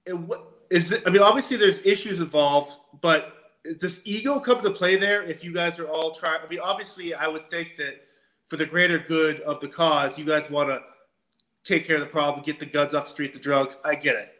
And 0.05 0.27
what 0.27 0.65
is 0.69 0.91
it? 0.91 1.03
I 1.05 1.11
mean, 1.11 1.21
obviously 1.21 1.55
there's 1.55 1.79
issues 1.85 2.19
involved, 2.19 2.73
but 2.99 3.35
does 3.79 4.01
ego 4.05 4.39
come 4.39 4.61
to 4.63 4.71
play 4.71 4.95
there 4.95 5.23
if 5.23 5.43
you 5.43 5.53
guys 5.53 5.79
are 5.79 5.87
all 5.87 6.11
trying? 6.11 6.39
I 6.43 6.49
mean, 6.49 6.59
obviously, 6.59 7.13
I 7.13 7.27
would 7.27 7.49
think 7.49 7.73
that 7.77 8.01
for 8.47 8.57
the 8.57 8.65
greater 8.65 8.97
good 8.99 9.41
of 9.41 9.59
the 9.59 9.67
cause, 9.67 10.17
you 10.17 10.25
guys 10.25 10.49
want 10.49 10.69
to 10.69 10.81
take 11.63 11.85
care 11.85 11.95
of 11.95 12.01
the 12.01 12.07
problem, 12.07 12.43
get 12.43 12.59
the 12.59 12.65
guns 12.65 12.93
off 12.93 13.05
the 13.05 13.11
street, 13.11 13.33
the 13.33 13.39
drugs. 13.39 13.79
I 13.83 13.95
get 13.95 14.15
it. 14.15 14.33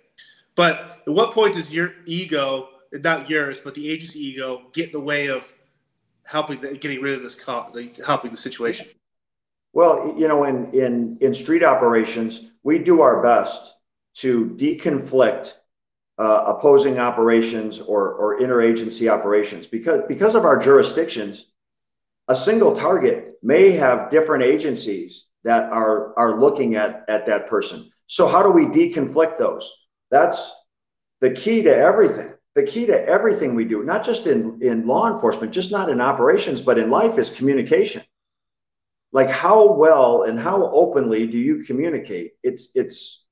But 0.56 1.02
at 1.06 1.14
what 1.14 1.32
point 1.32 1.56
does 1.56 1.74
your 1.74 1.94
ego, 2.06 2.70
not 2.92 3.30
yours, 3.30 3.60
but 3.60 3.76
the 3.76 3.90
agency 3.90 4.20
ego, 4.20 4.64
get 4.74 4.88
in 4.88 4.92
the 4.94 5.00
way 5.00 5.28
of 5.28 5.54
helping, 6.24 6.60
the, 6.60 6.76
getting 6.78 7.02
rid 7.02 7.16
of 7.16 7.24
this, 7.24 7.38
helping 8.06 8.32
the 8.32 8.38
situation? 8.38 8.88
Well, 9.74 10.16
you 10.18 10.28
know, 10.28 10.46
in, 10.46 10.74
in, 10.74 11.18
in 11.22 11.34
street 11.34 11.64
operations, 11.64 12.52
we 12.64 12.80
do 12.80 13.02
our 13.02 13.22
best 13.22 13.76
to 14.16 14.48
deconflict 14.58 15.54
uh, 16.20 16.44
opposing 16.48 17.00
operations 17.00 17.80
or, 17.80 18.14
or 18.14 18.40
interagency 18.40 19.10
operations. 19.10 19.66
Because 19.66 20.02
because 20.08 20.36
of 20.36 20.46
our 20.46 20.58
jurisdictions 20.58 21.46
a 22.28 22.36
single 22.36 22.76
target 22.76 23.40
may 23.42 23.72
have 23.72 24.12
different 24.12 24.44
agencies 24.44 25.26
that 25.44 25.64
are 25.72 26.18
are 26.18 26.40
looking 26.40 26.76
at 26.76 27.06
at 27.08 27.26
that 27.26 27.50
person. 27.50 27.90
So 28.06 28.28
how 28.28 28.44
do 28.44 28.50
we 28.52 28.66
deconflict 28.66 29.38
those? 29.38 29.72
That's 30.12 30.54
the 31.22 31.32
key 31.32 31.64
to 31.64 31.76
everything. 31.76 32.34
The 32.56 32.64
key 32.64 32.86
to 32.88 33.08
everything 33.08 33.56
we 33.56 33.66
do 33.66 33.84
not 33.84 34.04
just 34.04 34.28
in 34.28 34.60
in 34.62 34.86
law 34.86 35.12
enforcement 35.12 35.54
just 35.54 35.72
not 35.72 35.90
in 35.90 36.02
operations 36.02 36.62
but 36.62 36.78
in 36.78 36.90
life 36.90 37.18
is 37.18 37.30
communication. 37.30 38.04
Like 39.12 39.30
how 39.30 39.74
well 39.74 40.24
and 40.24 40.38
how 40.38 40.70
openly 40.72 41.26
do 41.26 41.38
you 41.38 41.64
communicate? 41.64 42.34
It's 42.44 42.72
it's 42.76 43.24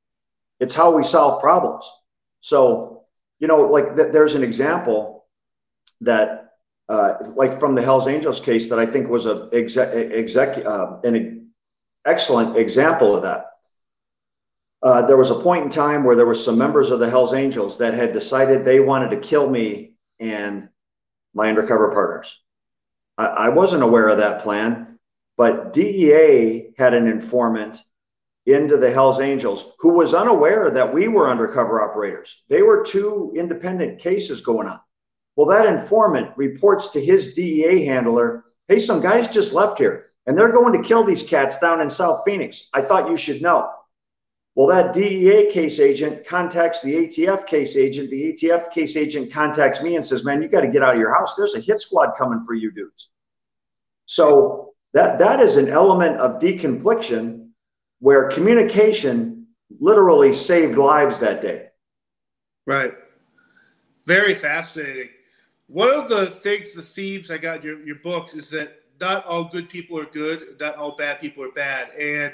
it's 0.60 0.74
how 0.74 0.96
we 0.96 1.04
solve 1.04 1.42
problems 1.42 1.86
So, 2.42 3.04
you 3.40 3.48
know, 3.48 3.62
like 3.68 3.96
th- 3.96 4.12
there's 4.12 4.36
an 4.36 4.44
example 4.44 5.26
that, 6.02 6.52
uh, 6.90 7.16
like 7.36 7.60
from 7.60 7.76
the 7.76 7.82
Hell's 7.82 8.08
Angels 8.08 8.40
case, 8.40 8.70
that 8.70 8.80
I 8.80 8.86
think 8.86 9.10
was 9.10 9.26
a 9.26 9.50
exec, 9.54 9.94
exec 9.94 10.66
uh, 10.66 11.00
an 11.04 11.50
excellent 12.06 12.58
example 12.58 13.16
of 13.16 13.24
that. 13.24 13.46
Uh, 14.82 15.06
there 15.06 15.18
was 15.18 15.32
a 15.32 15.40
point 15.40 15.66
in 15.66 15.70
time 15.70 16.04
where 16.04 16.16
there 16.16 16.26
were 16.26 16.36
some 16.36 16.58
members 16.58 16.92
of 16.92 17.00
the 17.00 17.10
Hell's 17.10 17.34
Angels 17.34 17.78
that 17.80 17.94
had 17.94 18.14
decided 18.14 18.64
they 18.64 18.80
wanted 18.80 19.10
to 19.10 19.18
kill 19.18 19.50
me 19.50 19.94
and 20.20 20.70
my 21.34 21.50
undercover 21.50 21.92
partners. 21.92 22.40
I, 23.18 23.26
I 23.26 23.50
wasn't 23.50 23.84
aware 23.84 24.08
of 24.08 24.20
that 24.20 24.42
plan, 24.42 25.00
but 25.36 25.74
DEA 25.74 26.74
had 26.78 26.94
an 26.94 27.08
informant 27.08 27.78
into 28.48 28.78
the 28.78 28.92
Hells 28.92 29.20
Angels 29.20 29.74
who 29.78 29.90
was 29.90 30.14
unaware 30.14 30.72
that 30.72 30.94
we 30.94 31.08
were 31.08 31.30
undercover 31.30 31.82
operators. 31.82 32.44
They 32.50 32.62
were 32.62 32.84
two 32.84 33.34
independent 33.36 34.00
cases 34.00 34.42
going 34.42 34.68
on. 34.68 34.80
Well, 35.36 35.48
that 35.48 35.66
informant 35.66 36.32
reports 36.38 36.88
to 36.90 37.04
his 37.04 37.34
DEA 37.34 37.86
handler 37.86 38.46
hey, 38.68 38.80
some 38.80 39.02
guys 39.02 39.28
just 39.30 39.54
left 39.54 39.78
here 39.78 40.08
and 40.26 40.38
they're 40.38 40.52
going 40.52 40.74
to 40.74 40.88
kill 40.88 41.04
these 41.04 41.24
cats 41.24 41.58
down 41.58 41.82
in 41.82 41.90
South 41.90 42.24
Phoenix. 42.26 42.70
I 42.74 42.82
thought 42.82 43.10
you 43.10 43.18
should 43.18 43.42
know. 43.42 43.72
Well, 44.56 44.68
that 44.68 44.94
DEA 44.94 45.52
case 45.52 45.80
agent 45.80 46.26
contacts 46.26 46.82
the 46.82 46.96
ATF 46.96 47.46
case 47.46 47.78
agent. 47.78 48.10
The 48.10 48.34
ATF 48.34 48.72
case 48.72 48.98
agent 48.98 49.32
contacts 49.32 49.82
me 49.82 49.96
and 49.96 50.06
says, 50.06 50.26
Man, 50.26 50.42
you 50.42 50.48
got 50.48 50.62
to 50.62 50.68
get 50.68 50.82
out 50.82 50.96
of 50.96 51.00
your 51.00 51.14
house. 51.14 51.36
There's 51.36 51.54
a 51.54 51.60
hit 51.60 51.80
squad 51.80 52.14
coming 52.18 52.44
for 52.44 52.56
you 52.56 52.72
dudes. 52.72 53.10
So 54.08 54.74
that, 54.94 55.20
that 55.20 55.42
is 55.42 55.58
an 55.58 55.70
element 55.70 56.18
of 56.18 56.42
deconfliction 56.42 57.47
where 58.00 58.30
communication 58.30 59.48
literally 59.80 60.32
saved 60.32 60.78
lives 60.78 61.20
that 61.20 61.42
day. 61.42 61.68
Right. 62.66 62.94
Very 64.06 64.36
fascinating. 64.36 65.10
One 65.68 65.90
of 65.90 66.08
the 66.08 66.28
things, 66.28 66.74
the 66.74 66.84
themes 66.84 67.30
I 67.30 67.38
got 67.38 67.58
in 67.58 67.64
your, 67.64 67.80
your 67.86 67.96
books 67.98 68.34
is 68.36 68.50
that 68.52 68.84
not 69.00 69.26
all 69.26 69.46
good 69.46 69.70
people 69.70 70.00
are 70.00 70.06
good, 70.06 70.58
not 70.60 70.76
all 70.76 70.96
bad 70.96 71.20
people 71.20 71.44
are 71.44 71.52
bad. 71.52 71.90
And 71.92 72.34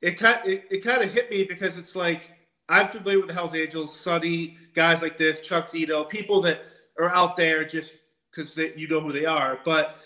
it 0.00 0.12
kind 0.12 0.38
it, 0.46 0.64
it 0.70 0.84
kind 0.84 1.02
of 1.02 1.12
hit 1.12 1.30
me 1.30 1.44
because 1.44 1.76
it's 1.76 1.96
like 1.96 2.30
I'm 2.68 2.88
familiar 2.88 3.18
with 3.18 3.28
the 3.28 3.34
Hells 3.34 3.54
Angels, 3.54 3.98
Sonny, 3.98 4.56
guys 4.74 5.02
like 5.02 5.16
this, 5.16 5.40
Chuck 5.40 5.66
Zito, 5.66 6.08
people 6.08 6.40
that 6.42 6.60
are 6.98 7.08
out 7.08 7.36
there 7.36 7.64
just 7.64 7.96
because 8.30 8.56
you 8.56 8.86
know 8.88 9.00
who 9.00 9.12
they 9.12 9.24
are. 9.24 9.58
But 9.64 9.96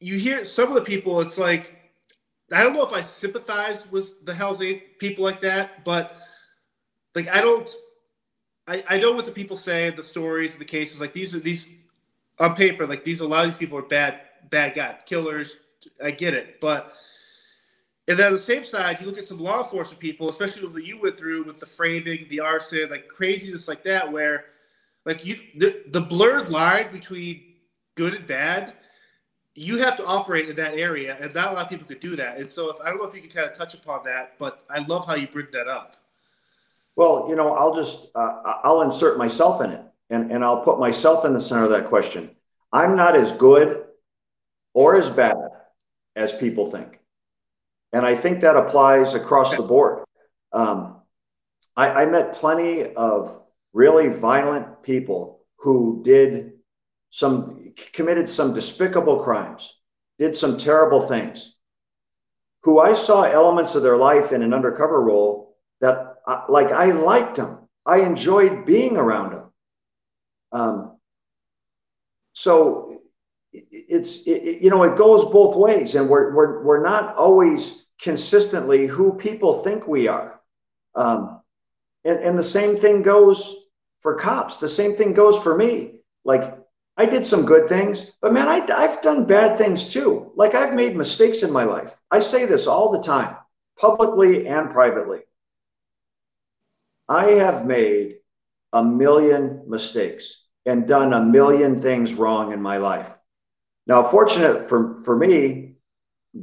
you 0.00 0.18
hear 0.18 0.44
some 0.44 0.68
of 0.68 0.74
the 0.74 0.80
people, 0.80 1.20
it's 1.20 1.38
like 1.38 1.75
I 2.52 2.62
don't 2.62 2.74
know 2.74 2.86
if 2.86 2.92
I 2.92 3.00
sympathize 3.00 3.90
with 3.90 4.24
the 4.24 4.34
Hells 4.34 4.62
people 4.98 5.24
like 5.24 5.40
that, 5.40 5.84
but 5.84 6.16
like 7.14 7.28
I 7.28 7.40
don't. 7.40 7.68
I, 8.68 8.84
I 8.88 8.98
know 8.98 9.12
what 9.12 9.26
the 9.26 9.32
people 9.32 9.56
say, 9.56 9.90
the 9.90 10.02
stories, 10.02 10.56
the 10.56 10.64
cases. 10.64 11.00
Like 11.00 11.12
these 11.12 11.34
are 11.34 11.40
these 11.40 11.68
on 12.38 12.54
paper, 12.54 12.86
like 12.86 13.04
these. 13.04 13.20
A 13.20 13.26
lot 13.26 13.44
of 13.44 13.50
these 13.50 13.58
people 13.58 13.78
are 13.78 13.82
bad, 13.82 14.20
bad 14.50 14.74
guys, 14.74 14.96
killers. 15.06 15.58
I 16.02 16.10
get 16.10 16.34
it, 16.34 16.60
but 16.60 16.92
and 18.08 18.18
then 18.18 18.28
on 18.28 18.32
the 18.32 18.38
same 18.38 18.64
side, 18.64 18.98
you 19.00 19.06
look 19.06 19.18
at 19.18 19.26
some 19.26 19.40
law 19.40 19.62
enforcement 19.62 19.98
people, 19.98 20.30
especially 20.30 20.66
what 20.66 20.84
you 20.84 21.00
went 21.00 21.18
through 21.18 21.44
with 21.44 21.58
the 21.58 21.66
framing, 21.66 22.26
the 22.28 22.40
arson, 22.40 22.88
like 22.90 23.08
craziness 23.08 23.66
like 23.66 23.82
that, 23.84 24.10
where 24.10 24.46
like 25.04 25.24
you 25.24 25.38
the, 25.56 25.82
the 25.88 26.00
blurred 26.00 26.48
line 26.48 26.92
between 26.92 27.54
good 27.96 28.14
and 28.14 28.26
bad, 28.26 28.74
you 29.56 29.78
have 29.78 29.96
to 29.96 30.04
operate 30.04 30.48
in 30.48 30.56
that 30.56 30.74
area, 30.74 31.16
and 31.20 31.34
not 31.34 31.52
a 31.52 31.54
lot 31.54 31.64
of 31.64 31.70
people 31.70 31.86
could 31.86 32.00
do 32.00 32.14
that. 32.16 32.38
And 32.38 32.48
so, 32.48 32.70
if 32.70 32.80
I 32.80 32.90
don't 32.90 32.98
know 32.98 33.04
if 33.04 33.14
you 33.14 33.22
can 33.22 33.30
kind 33.30 33.50
of 33.50 33.56
touch 33.56 33.74
upon 33.74 34.04
that, 34.04 34.34
but 34.38 34.64
I 34.70 34.84
love 34.86 35.06
how 35.06 35.14
you 35.14 35.26
bring 35.26 35.48
that 35.52 35.66
up. 35.66 35.96
Well, 36.94 37.26
you 37.28 37.36
know, 37.36 37.54
I'll 37.54 37.74
just 37.74 38.08
uh, 38.14 38.40
I'll 38.62 38.82
insert 38.82 39.18
myself 39.18 39.62
in 39.62 39.70
it, 39.70 39.82
and 40.10 40.30
and 40.30 40.44
I'll 40.44 40.62
put 40.62 40.78
myself 40.78 41.24
in 41.24 41.32
the 41.32 41.40
center 41.40 41.64
of 41.64 41.70
that 41.70 41.86
question. 41.86 42.30
I'm 42.72 42.96
not 42.96 43.16
as 43.16 43.32
good 43.32 43.84
or 44.74 44.96
as 44.96 45.08
bad 45.08 45.36
as 46.16 46.32
people 46.34 46.70
think. 46.70 47.00
And 47.92 48.04
I 48.04 48.14
think 48.14 48.40
that 48.40 48.56
applies 48.56 49.14
across 49.14 49.54
the 49.56 49.62
board. 49.62 50.04
Um, 50.52 50.96
I, 51.76 52.02
I 52.02 52.06
met 52.06 52.34
plenty 52.34 52.92
of 52.94 53.40
really 53.72 54.08
violent 54.08 54.82
people 54.82 55.40
who 55.56 56.02
did 56.04 56.52
some, 57.10 57.55
committed 57.92 58.28
some 58.28 58.54
despicable 58.54 59.22
crimes, 59.22 59.74
did 60.18 60.36
some 60.36 60.56
terrible 60.56 61.06
things, 61.06 61.54
who 62.62 62.80
I 62.80 62.94
saw 62.94 63.22
elements 63.22 63.74
of 63.74 63.82
their 63.82 63.96
life 63.96 64.32
in 64.32 64.42
an 64.42 64.54
undercover 64.54 65.00
role 65.00 65.56
that, 65.80 66.16
uh, 66.26 66.42
like, 66.48 66.72
I 66.72 66.86
liked 66.92 67.36
them. 67.36 67.58
I 67.84 68.00
enjoyed 68.00 68.66
being 68.66 68.96
around 68.96 69.32
them. 69.32 69.52
Um, 70.52 70.96
so 72.32 73.00
it's 73.52 74.26
it, 74.26 74.62
you 74.62 74.70
know 74.70 74.82
it 74.82 74.96
goes 74.96 75.24
both 75.24 75.56
ways 75.56 75.94
and 75.94 76.08
we're, 76.08 76.34
we're 76.34 76.62
we're 76.62 76.82
not 76.82 77.16
always 77.16 77.86
consistently 78.00 78.86
who 78.86 79.14
people 79.14 79.62
think 79.62 79.86
we 79.86 80.08
are 80.08 80.40
um, 80.94 81.40
and, 82.04 82.18
and 82.18 82.38
the 82.38 82.42
same 82.42 82.76
thing 82.76 83.02
goes 83.02 83.56
for 84.02 84.16
cops 84.16 84.58
the 84.58 84.68
same 84.68 84.94
thing 84.96 85.14
goes 85.14 85.38
for 85.38 85.56
me 85.56 86.00
like 86.24 86.55
i 86.96 87.06
did 87.06 87.26
some 87.26 87.44
good 87.44 87.68
things 87.68 88.12
but 88.20 88.32
man 88.32 88.48
I, 88.48 88.66
i've 88.76 89.02
done 89.02 89.26
bad 89.26 89.58
things 89.58 89.86
too 89.86 90.32
like 90.36 90.54
i've 90.54 90.74
made 90.74 90.96
mistakes 90.96 91.42
in 91.42 91.52
my 91.52 91.64
life 91.64 91.94
i 92.10 92.18
say 92.18 92.46
this 92.46 92.66
all 92.66 92.92
the 92.92 93.02
time 93.02 93.36
publicly 93.78 94.46
and 94.46 94.70
privately 94.70 95.20
i 97.08 97.26
have 97.32 97.66
made 97.66 98.16
a 98.72 98.82
million 98.82 99.62
mistakes 99.66 100.42
and 100.64 100.88
done 100.88 101.12
a 101.12 101.24
million 101.24 101.80
things 101.80 102.14
wrong 102.14 102.52
in 102.52 102.60
my 102.60 102.76
life 102.76 103.10
now, 103.86 104.02
fortunate 104.02 104.68
for, 104.68 104.98
for 105.04 105.16
me, 105.16 105.76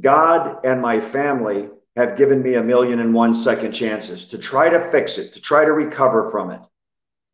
God 0.00 0.64
and 0.64 0.80
my 0.80 1.00
family 1.00 1.68
have 1.96 2.16
given 2.16 2.42
me 2.42 2.54
a 2.54 2.62
million 2.62 2.98
and 3.00 3.14
one 3.14 3.34
second 3.34 3.72
chances 3.72 4.26
to 4.26 4.38
try 4.38 4.68
to 4.70 4.90
fix 4.90 5.18
it, 5.18 5.34
to 5.34 5.40
try 5.40 5.64
to 5.64 5.72
recover 5.72 6.30
from 6.30 6.50
it. 6.50 6.60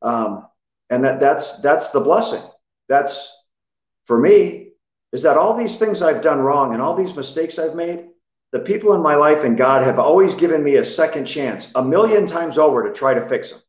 Um, 0.03 0.47
and 0.91 1.05
that 1.05 1.21
that's 1.21 1.61
that's 1.61 1.89
the 1.89 2.01
blessing. 2.01 2.43
That's 2.91 3.33
for 4.05 4.19
me, 4.19 4.73
is 5.13 5.23
that 5.23 5.39
all 5.39 5.57
these 5.57 5.77
things 5.77 6.03
I've 6.03 6.23
done 6.23 6.41
wrong 6.41 6.75
and 6.75 6.83
all 6.83 6.97
these 6.97 7.15
mistakes 7.15 7.57
I've 7.57 7.77
made, 7.77 8.09
the 8.51 8.59
people 8.59 8.95
in 8.95 9.01
my 9.01 9.15
life 9.15 9.45
and 9.45 9.57
God 9.57 9.85
have 9.85 10.01
always 10.01 10.35
given 10.35 10.65
me 10.65 10.77
a 10.77 10.85
second 10.85 11.25
chance, 11.25 11.71
a 11.77 11.85
million 11.85 12.27
times 12.27 12.59
over 12.59 12.83
to 12.83 12.93
try 12.93 13.15
to 13.15 13.27
fix 13.29 13.51
them. 13.51 13.61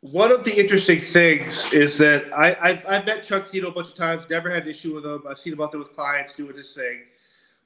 One 0.00 0.30
of 0.30 0.44
the 0.44 0.54
interesting 0.54 1.00
things 1.00 1.72
is 1.72 1.96
that 1.96 2.30
I, 2.36 2.54
I've, 2.60 2.86
I've 2.86 3.06
met 3.06 3.22
Chuck 3.22 3.46
Zito 3.46 3.68
a 3.68 3.70
bunch 3.70 3.88
of 3.88 3.94
times, 3.94 4.26
never 4.28 4.50
had 4.50 4.64
an 4.64 4.68
issue 4.68 4.94
with 4.94 5.06
him. 5.06 5.22
I've 5.26 5.38
seen 5.38 5.54
him 5.54 5.62
out 5.62 5.72
there 5.72 5.80
with 5.80 5.94
clients 5.94 6.36
doing 6.36 6.54
his 6.58 6.74
thing. 6.74 7.04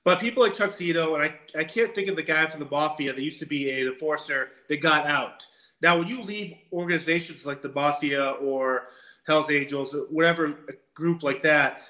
But 0.05 0.21
people 0.21 0.45
like 0.45 0.55
Chuck 0.55 0.71
Zito, 0.71 1.15
and 1.15 1.25
I, 1.25 1.59
I 1.59 1.65
can't 1.65 1.93
think 1.97 2.07
of 2.07 2.15
the 2.15 2.23
guy 2.23 2.47
from 2.47 2.61
the 2.61 2.71
Mafia 2.71 3.13
that 3.13 3.21
used 3.21 3.41
to 3.41 3.47
be 3.47 3.73
an 3.73 3.89
enforcer 3.89 4.51
that 4.69 4.81
got 4.81 5.05
out. 5.07 5.45
Now, 5.83 5.99
when 5.99 6.07
you 6.07 6.23
leave 6.23 6.55
organizations 6.73 7.45
like 7.45 7.61
the 7.61 7.71
Mafia 7.71 8.31
or 8.31 8.87
Hell's 9.29 9.51
Angels, 9.51 9.95
whatever 10.11 10.59
group 10.95 11.23
like 11.23 11.43
that, 11.45 11.83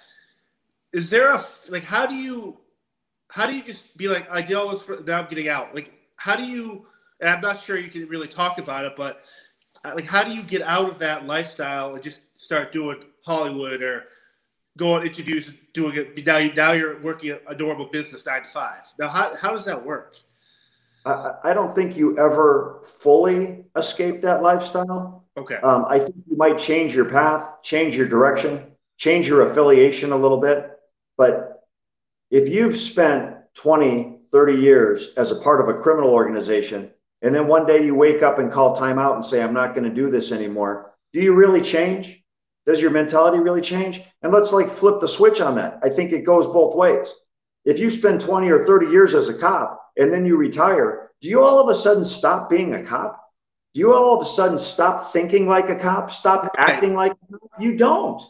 is 0.92 1.08
there 1.08 1.32
a 1.32 1.44
like 1.68 1.84
how 1.84 2.06
do 2.06 2.14
you 2.14 2.58
how 3.30 3.46
do 3.46 3.56
you 3.56 3.62
just 3.62 3.96
be 3.96 4.08
like 4.08 4.30
I 4.30 4.42
did 4.42 4.56
all 4.56 4.68
this 4.68 4.82
for 4.82 5.00
now 5.06 5.20
I'm 5.20 5.28
getting 5.28 5.48
out? 5.48 5.74
Like 5.74 5.92
how 6.16 6.36
do 6.36 6.44
you? 6.44 6.84
And 7.20 7.30
I'm 7.30 7.40
not 7.40 7.58
sure 7.58 7.78
you 7.78 7.90
can 7.90 8.06
really 8.08 8.28
talk 8.28 8.58
about 8.58 8.84
it, 8.84 8.94
but 8.96 9.22
uh, 9.84 9.92
like 9.94 10.04
how 10.04 10.24
do 10.24 10.34
you 10.34 10.42
get 10.42 10.62
out 10.62 10.90
of 10.90 10.98
that 10.98 11.26
lifestyle 11.26 11.94
and 11.94 12.02
just 12.02 12.22
start 12.40 12.72
doing 12.72 13.04
Hollywood 13.24 13.82
or 13.82 14.04
go 14.76 14.94
on 14.94 15.06
interviews 15.06 15.52
doing 15.74 15.96
it 15.96 16.26
now 16.26 16.38
you 16.38 16.52
now 16.54 16.72
you're 16.72 17.00
working 17.00 17.36
a 17.48 17.54
normal 17.54 17.86
business 17.86 18.24
nine 18.26 18.42
to 18.42 18.48
five. 18.48 18.82
Now 18.98 19.08
how 19.08 19.36
how 19.36 19.52
does 19.52 19.64
that 19.64 19.84
work? 19.84 20.16
I, 21.04 21.34
I 21.44 21.54
don't 21.54 21.74
think 21.74 21.96
you 21.96 22.18
ever 22.18 22.80
fully 22.84 23.64
escape 23.76 24.20
that 24.22 24.42
lifestyle. 24.42 25.17
Okay. 25.38 25.56
Um, 25.56 25.84
I 25.88 26.00
think 26.00 26.16
you 26.28 26.36
might 26.36 26.58
change 26.58 26.94
your 26.94 27.04
path, 27.04 27.62
change 27.62 27.94
your 27.94 28.08
direction, 28.08 28.72
change 28.96 29.28
your 29.28 29.50
affiliation 29.50 30.10
a 30.12 30.16
little 30.16 30.40
bit. 30.40 30.68
But 31.16 31.62
if 32.30 32.48
you've 32.48 32.76
spent 32.76 33.36
20, 33.54 34.18
30 34.32 34.60
years 34.60 35.14
as 35.16 35.30
a 35.30 35.36
part 35.36 35.60
of 35.60 35.68
a 35.68 35.80
criminal 35.80 36.10
organization 36.10 36.90
and 37.22 37.34
then 37.34 37.46
one 37.46 37.66
day 37.66 37.84
you 37.84 37.94
wake 37.94 38.22
up 38.22 38.38
and 38.38 38.52
call 38.52 38.76
timeout 38.76 39.14
and 39.14 39.24
say, 39.24 39.42
I'm 39.42 39.54
not 39.54 39.74
going 39.74 39.88
to 39.88 39.94
do 39.94 40.10
this 40.10 40.32
anymore, 40.32 40.92
do 41.12 41.20
you 41.20 41.34
really 41.34 41.60
change? 41.60 42.22
Does 42.66 42.80
your 42.80 42.90
mentality 42.90 43.38
really 43.38 43.62
change? 43.62 44.02
And 44.22 44.32
let's 44.32 44.52
like 44.52 44.68
flip 44.68 45.00
the 45.00 45.08
switch 45.08 45.40
on 45.40 45.54
that. 45.56 45.80
I 45.82 45.88
think 45.88 46.12
it 46.12 46.24
goes 46.24 46.46
both 46.46 46.76
ways. 46.76 47.12
If 47.64 47.78
you 47.78 47.90
spend 47.90 48.20
20 48.20 48.50
or 48.50 48.64
30 48.64 48.86
years 48.86 49.14
as 49.14 49.28
a 49.28 49.34
cop 49.34 49.80
and 49.96 50.12
then 50.12 50.26
you 50.26 50.36
retire, 50.36 51.10
do 51.20 51.28
you 51.28 51.42
all 51.42 51.58
of 51.58 51.68
a 51.68 51.74
sudden 51.74 52.04
stop 52.04 52.50
being 52.50 52.74
a 52.74 52.84
cop? 52.84 53.27
You 53.78 53.94
all 53.94 54.20
of 54.20 54.26
a 54.26 54.30
sudden 54.30 54.58
stop 54.58 55.12
thinking 55.12 55.46
like 55.46 55.68
a 55.68 55.76
cop? 55.76 56.10
Stop 56.10 56.54
acting 56.58 56.94
like 56.94 57.12
a 57.12 57.38
cop? 57.38 57.50
You 57.60 57.76
don't. 57.76 58.22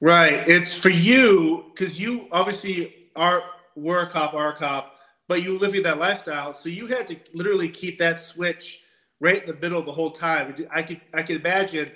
Right. 0.00 0.48
It's 0.48 0.76
for 0.76 0.90
you 0.90 1.66
because 1.72 1.98
you 2.00 2.28
obviously 2.32 3.10
are 3.14 3.42
were 3.74 4.00
a 4.00 4.10
cop, 4.10 4.34
are 4.34 4.52
a 4.52 4.56
cop 4.56 4.96
but 5.28 5.42
you 5.42 5.58
living 5.58 5.82
that 5.82 5.98
lifestyle, 5.98 6.54
so 6.54 6.68
you 6.68 6.86
had 6.86 7.06
to 7.08 7.16
literally 7.34 7.68
keep 7.68 7.98
that 7.98 8.20
switch 8.20 8.84
right 9.20 9.42
in 9.42 9.46
the 9.46 9.60
middle 9.60 9.82
the 9.82 9.92
whole 9.92 10.10
time. 10.10 10.54
I 10.72 10.82
could 10.82 11.00
I 11.12 11.22
could 11.22 11.36
imagine 11.36 11.90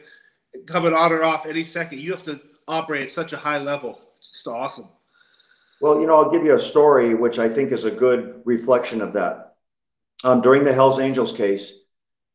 coming 0.66 0.92
on 0.92 1.12
or 1.12 1.22
off 1.22 1.46
any 1.46 1.64
second. 1.64 2.00
You 2.00 2.10
have 2.10 2.22
to 2.24 2.40
operate 2.66 3.02
at 3.02 3.10
such 3.10 3.32
a 3.32 3.36
high 3.36 3.58
level. 3.58 4.00
It's 4.18 4.32
just 4.32 4.46
awesome. 4.46 4.88
Well, 5.80 6.00
you 6.00 6.06
know, 6.06 6.22
I'll 6.22 6.30
give 6.30 6.44
you 6.44 6.54
a 6.54 6.58
story 6.58 7.14
which 7.14 7.38
I 7.38 7.48
think 7.48 7.72
is 7.72 7.84
a 7.84 7.90
good 7.90 8.42
reflection 8.44 9.00
of 9.00 9.12
that. 9.14 9.49
Um, 10.22 10.42
during 10.42 10.64
the 10.64 10.72
Hells 10.72 10.98
Angels 10.98 11.32
case, 11.32 11.72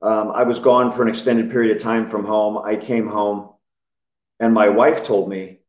um, 0.02 0.32
I 0.32 0.44
was 0.44 0.60
gone 0.60 0.92
for 0.92 1.02
an 1.02 1.08
extended 1.08 1.52
period 1.52 1.76
of 1.76 1.82
time 1.82 2.10
from 2.10 2.26
home. 2.26 2.58
I 2.58 2.76
came 2.76 3.08
home, 3.08 3.50
and 4.40 4.54
my 4.54 4.70
wife 4.70 5.04
told 5.04 5.30
me, 5.30 5.60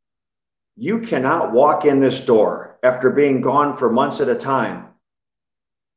You 0.77 1.01
cannot 1.01 1.53
walk 1.53 1.85
in 1.85 2.01
this 2.01 2.21
door 2.21 2.79
after 2.83 3.11
being 3.11 3.41
gone 3.41 3.77
for 3.77 3.91
months 3.91 4.21
at 4.21 4.29
a 4.29 4.35
time 4.35 4.89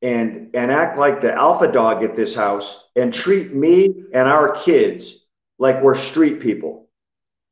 and, 0.02 0.52
and 0.54 0.72
act 0.72 0.98
like 0.98 1.22
the 1.22 1.34
alpha 1.34 1.72
dog 1.72 2.04
at 2.04 2.16
this 2.16 2.34
house 2.34 2.86
and 2.96 3.14
treat 3.14 3.54
me 3.54 4.06
and 4.14 4.28
our 4.28 4.52
kids 4.52 5.26
like 5.58 5.82
we're 5.82 5.96
street 5.96 6.40
people. 6.40 6.90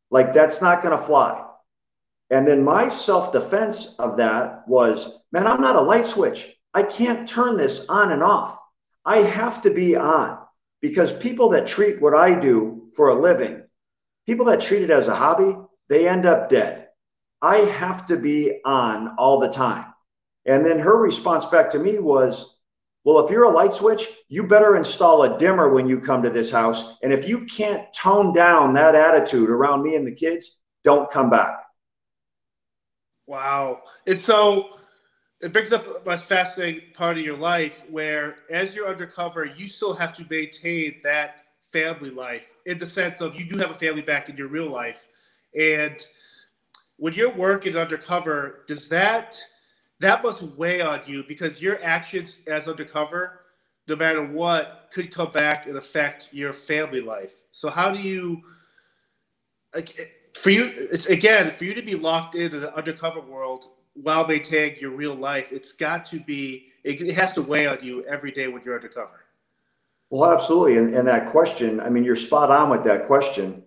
Like 0.09 0.33
that's 0.33 0.61
not 0.61 0.81
going 0.81 0.97
to 0.97 1.05
fly. 1.05 1.43
And 2.29 2.47
then 2.47 2.63
my 2.63 2.87
self 2.87 3.31
defense 3.31 3.95
of 3.99 4.17
that 4.17 4.67
was, 4.67 5.21
man, 5.31 5.47
I'm 5.47 5.61
not 5.61 5.75
a 5.75 5.81
light 5.81 6.07
switch. 6.07 6.56
I 6.73 6.83
can't 6.83 7.27
turn 7.27 7.57
this 7.57 7.85
on 7.87 8.11
and 8.11 8.23
off. 8.23 8.57
I 9.05 9.17
have 9.17 9.61
to 9.63 9.69
be 9.69 9.95
on 9.95 10.37
because 10.81 11.11
people 11.11 11.49
that 11.49 11.67
treat 11.67 12.01
what 12.01 12.13
I 12.13 12.33
do 12.39 12.89
for 12.95 13.09
a 13.09 13.19
living, 13.19 13.63
people 14.25 14.45
that 14.47 14.61
treat 14.61 14.83
it 14.83 14.89
as 14.89 15.07
a 15.07 15.15
hobby, 15.15 15.55
they 15.89 16.07
end 16.07 16.25
up 16.25 16.49
dead. 16.49 16.89
I 17.41 17.57
have 17.57 18.05
to 18.07 18.17
be 18.17 18.59
on 18.65 19.15
all 19.17 19.39
the 19.39 19.49
time. 19.49 19.85
And 20.45 20.65
then 20.65 20.79
her 20.79 20.97
response 20.97 21.45
back 21.45 21.69
to 21.71 21.79
me 21.79 21.99
was, 21.99 22.57
well, 23.03 23.25
if 23.25 23.31
you're 23.31 23.43
a 23.43 23.49
light 23.49 23.73
switch, 23.73 24.07
you 24.27 24.43
better 24.43 24.75
install 24.75 25.23
a 25.23 25.37
dimmer 25.37 25.69
when 25.73 25.87
you 25.87 25.99
come 25.99 26.21
to 26.23 26.29
this 26.29 26.51
house. 26.51 26.97
And 27.03 27.13
if 27.13 27.27
you 27.27 27.45
can't 27.45 27.85
tone 27.93 28.33
down 28.33 28.73
that 28.73 28.95
attitude 28.95 29.49
around 29.49 29.83
me 29.83 29.95
and 29.95 30.05
the 30.05 30.11
kids, 30.11 30.57
don't 30.83 31.09
come 31.09 31.29
back. 31.29 31.55
Wow. 33.25 33.81
And 34.05 34.19
so 34.19 34.77
it 35.41 35.53
brings 35.53 35.71
up 35.71 36.07
a 36.07 36.17
fascinating 36.17 36.93
part 36.93 37.17
of 37.17 37.23
your 37.23 37.37
life 37.37 37.85
where, 37.89 38.37
as 38.49 38.73
you're 38.73 38.89
undercover, 38.89 39.45
you 39.45 39.67
still 39.67 39.93
have 39.93 40.13
to 40.15 40.25
maintain 40.29 40.99
that 41.03 41.43
family 41.61 42.09
life 42.09 42.55
in 42.65 42.79
the 42.79 42.87
sense 42.87 43.21
of 43.21 43.35
you 43.35 43.45
do 43.45 43.57
have 43.57 43.71
a 43.71 43.75
family 43.75 44.01
back 44.01 44.29
in 44.29 44.37
your 44.37 44.47
real 44.47 44.69
life. 44.69 45.07
And 45.59 45.95
when 46.97 47.13
you're 47.13 47.33
working 47.33 47.75
undercover, 47.77 48.63
does 48.67 48.89
that 48.89 49.39
that 49.99 50.23
must 50.23 50.43
weigh 50.57 50.81
on 50.81 51.01
you 51.07 51.23
because 51.27 51.61
your 51.61 51.83
actions 51.83 52.37
as 52.47 52.67
undercover, 52.67 53.41
no 53.87 53.95
matter 53.95 54.23
what, 54.23 54.89
could 54.93 55.11
come 55.11 55.31
back 55.31 55.65
and 55.65 55.77
affect 55.77 56.29
your 56.31 56.53
family 56.53 57.01
life. 57.01 57.33
So 57.51 57.69
how 57.69 57.91
do 57.91 57.99
you 57.99 58.41
like 59.73 60.31
for 60.35 60.51
you 60.51 60.89
again 61.09 61.51
for 61.51 61.65
you 61.65 61.73
to 61.73 61.81
be 61.81 61.95
locked 61.95 62.35
into 62.35 62.59
the 62.59 62.75
undercover 62.75 63.21
world 63.21 63.69
while 64.01 64.25
they 64.25 64.39
tag 64.39 64.79
your 64.81 64.91
real 64.91 65.15
life, 65.15 65.51
it's 65.51 65.73
got 65.73 66.05
to 66.07 66.19
be 66.19 66.67
it, 66.83 67.13
has 67.13 67.33
to 67.33 67.41
weigh 67.41 67.67
on 67.67 67.79
you 67.83 68.03
every 68.05 68.31
day 68.31 68.47
when 68.47 68.63
you're 68.63 68.75
undercover. 68.75 69.25
Well, 70.09 70.31
absolutely. 70.31 70.77
And, 70.77 70.95
and 70.95 71.07
that 71.07 71.31
question, 71.31 71.79
I 71.79 71.89
mean, 71.89 72.03
you're 72.03 72.15
spot 72.15 72.49
on 72.49 72.69
with 72.69 72.83
that 72.85 73.07
question 73.07 73.63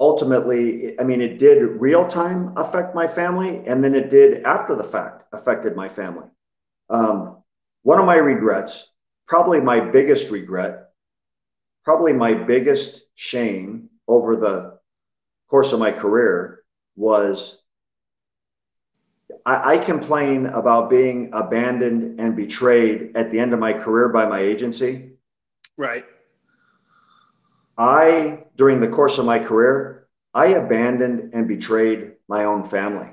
ultimately, 0.00 0.98
I 0.98 1.04
mean, 1.04 1.20
it 1.20 1.38
did 1.38 1.62
real 1.80 2.06
time 2.06 2.52
affect 2.56 2.94
my 2.94 3.06
family, 3.06 3.62
and 3.66 3.82
then 3.82 3.94
it 3.94 4.10
did 4.10 4.42
after 4.42 4.74
the 4.74 4.84
fact 4.84 5.24
affected 5.32 5.76
my 5.76 5.88
family. 5.88 6.28
Um, 6.90 7.42
one 7.82 7.98
of 7.98 8.06
my 8.06 8.16
regrets, 8.16 8.88
probably 9.26 9.60
my 9.60 9.80
biggest 9.80 10.30
regret, 10.30 10.90
probably 11.84 12.12
my 12.12 12.34
biggest 12.34 13.02
shame 13.14 13.88
over 14.08 14.36
the 14.36 14.78
course 15.48 15.72
of 15.72 15.78
my 15.78 15.92
career 15.92 16.64
was 16.96 17.58
I, 19.46 19.74
I 19.74 19.78
complain 19.78 20.46
about 20.46 20.90
being 20.90 21.30
abandoned 21.32 22.20
and 22.20 22.36
betrayed 22.36 23.16
at 23.16 23.30
the 23.30 23.38
end 23.38 23.52
of 23.52 23.58
my 23.58 23.72
career 23.72 24.08
by 24.08 24.26
my 24.26 24.40
agency. 24.40 25.10
Right. 25.76 26.04
I, 27.76 28.44
during 28.56 28.80
the 28.80 28.88
course 28.88 29.18
of 29.18 29.24
my 29.24 29.38
career, 29.38 30.06
I 30.32 30.46
abandoned 30.46 31.34
and 31.34 31.48
betrayed 31.48 32.12
my 32.28 32.44
own 32.44 32.64
family. 32.68 33.10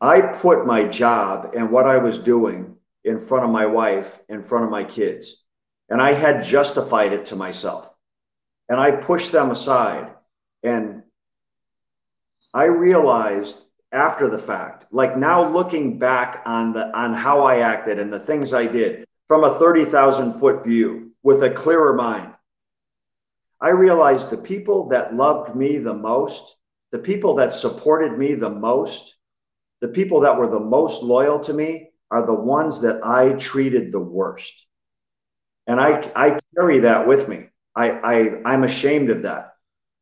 I 0.00 0.20
put 0.20 0.66
my 0.66 0.84
job 0.84 1.52
and 1.54 1.70
what 1.70 1.86
I 1.86 1.98
was 1.98 2.18
doing 2.18 2.76
in 3.04 3.20
front 3.20 3.44
of 3.44 3.50
my 3.50 3.66
wife, 3.66 4.18
in 4.28 4.42
front 4.42 4.64
of 4.64 4.70
my 4.70 4.84
kids, 4.84 5.42
and 5.88 6.00
I 6.00 6.12
had 6.12 6.44
justified 6.44 7.12
it 7.12 7.26
to 7.26 7.36
myself. 7.36 7.88
And 8.68 8.80
I 8.80 8.90
pushed 8.90 9.32
them 9.32 9.50
aside. 9.50 10.08
And 10.62 11.02
I 12.54 12.64
realized 12.64 13.60
after 13.92 14.28
the 14.28 14.38
fact, 14.38 14.86
like 14.90 15.16
now 15.16 15.46
looking 15.52 15.98
back 15.98 16.42
on 16.46 16.72
the 16.72 16.96
on 16.96 17.14
how 17.14 17.42
I 17.42 17.58
acted 17.58 17.98
and 17.98 18.12
the 18.12 18.20
things 18.20 18.52
I 18.52 18.66
did 18.66 19.06
from 19.28 19.44
a 19.44 19.58
30,000 19.58 20.40
foot 20.40 20.64
view 20.64 21.12
with 21.22 21.42
a 21.42 21.50
clearer 21.50 21.94
mind, 21.94 22.32
I 23.60 23.68
realized 23.68 24.30
the 24.30 24.38
people 24.38 24.88
that 24.88 25.14
loved 25.14 25.54
me 25.54 25.78
the 25.78 25.94
most, 25.94 26.56
the 26.90 26.98
people 26.98 27.36
that 27.36 27.54
supported 27.54 28.18
me 28.18 28.34
the 28.34 28.50
most, 28.50 29.14
the 29.80 29.88
people 29.88 30.20
that 30.20 30.36
were 30.36 30.48
the 30.48 30.60
most 30.60 31.02
loyal 31.02 31.40
to 31.40 31.52
me 31.52 31.90
are 32.10 32.26
the 32.26 32.34
ones 32.34 32.82
that 32.82 33.04
I 33.04 33.32
treated 33.34 33.92
the 33.92 34.00
worst. 34.00 34.66
And 35.66 35.80
I, 35.80 36.10
I 36.16 36.38
carry 36.56 36.80
that 36.80 37.06
with 37.06 37.28
me. 37.28 37.48
I, 37.74 37.90
I, 37.90 38.42
I'm 38.44 38.64
ashamed 38.64 39.10
of 39.10 39.22
that. 39.22 39.54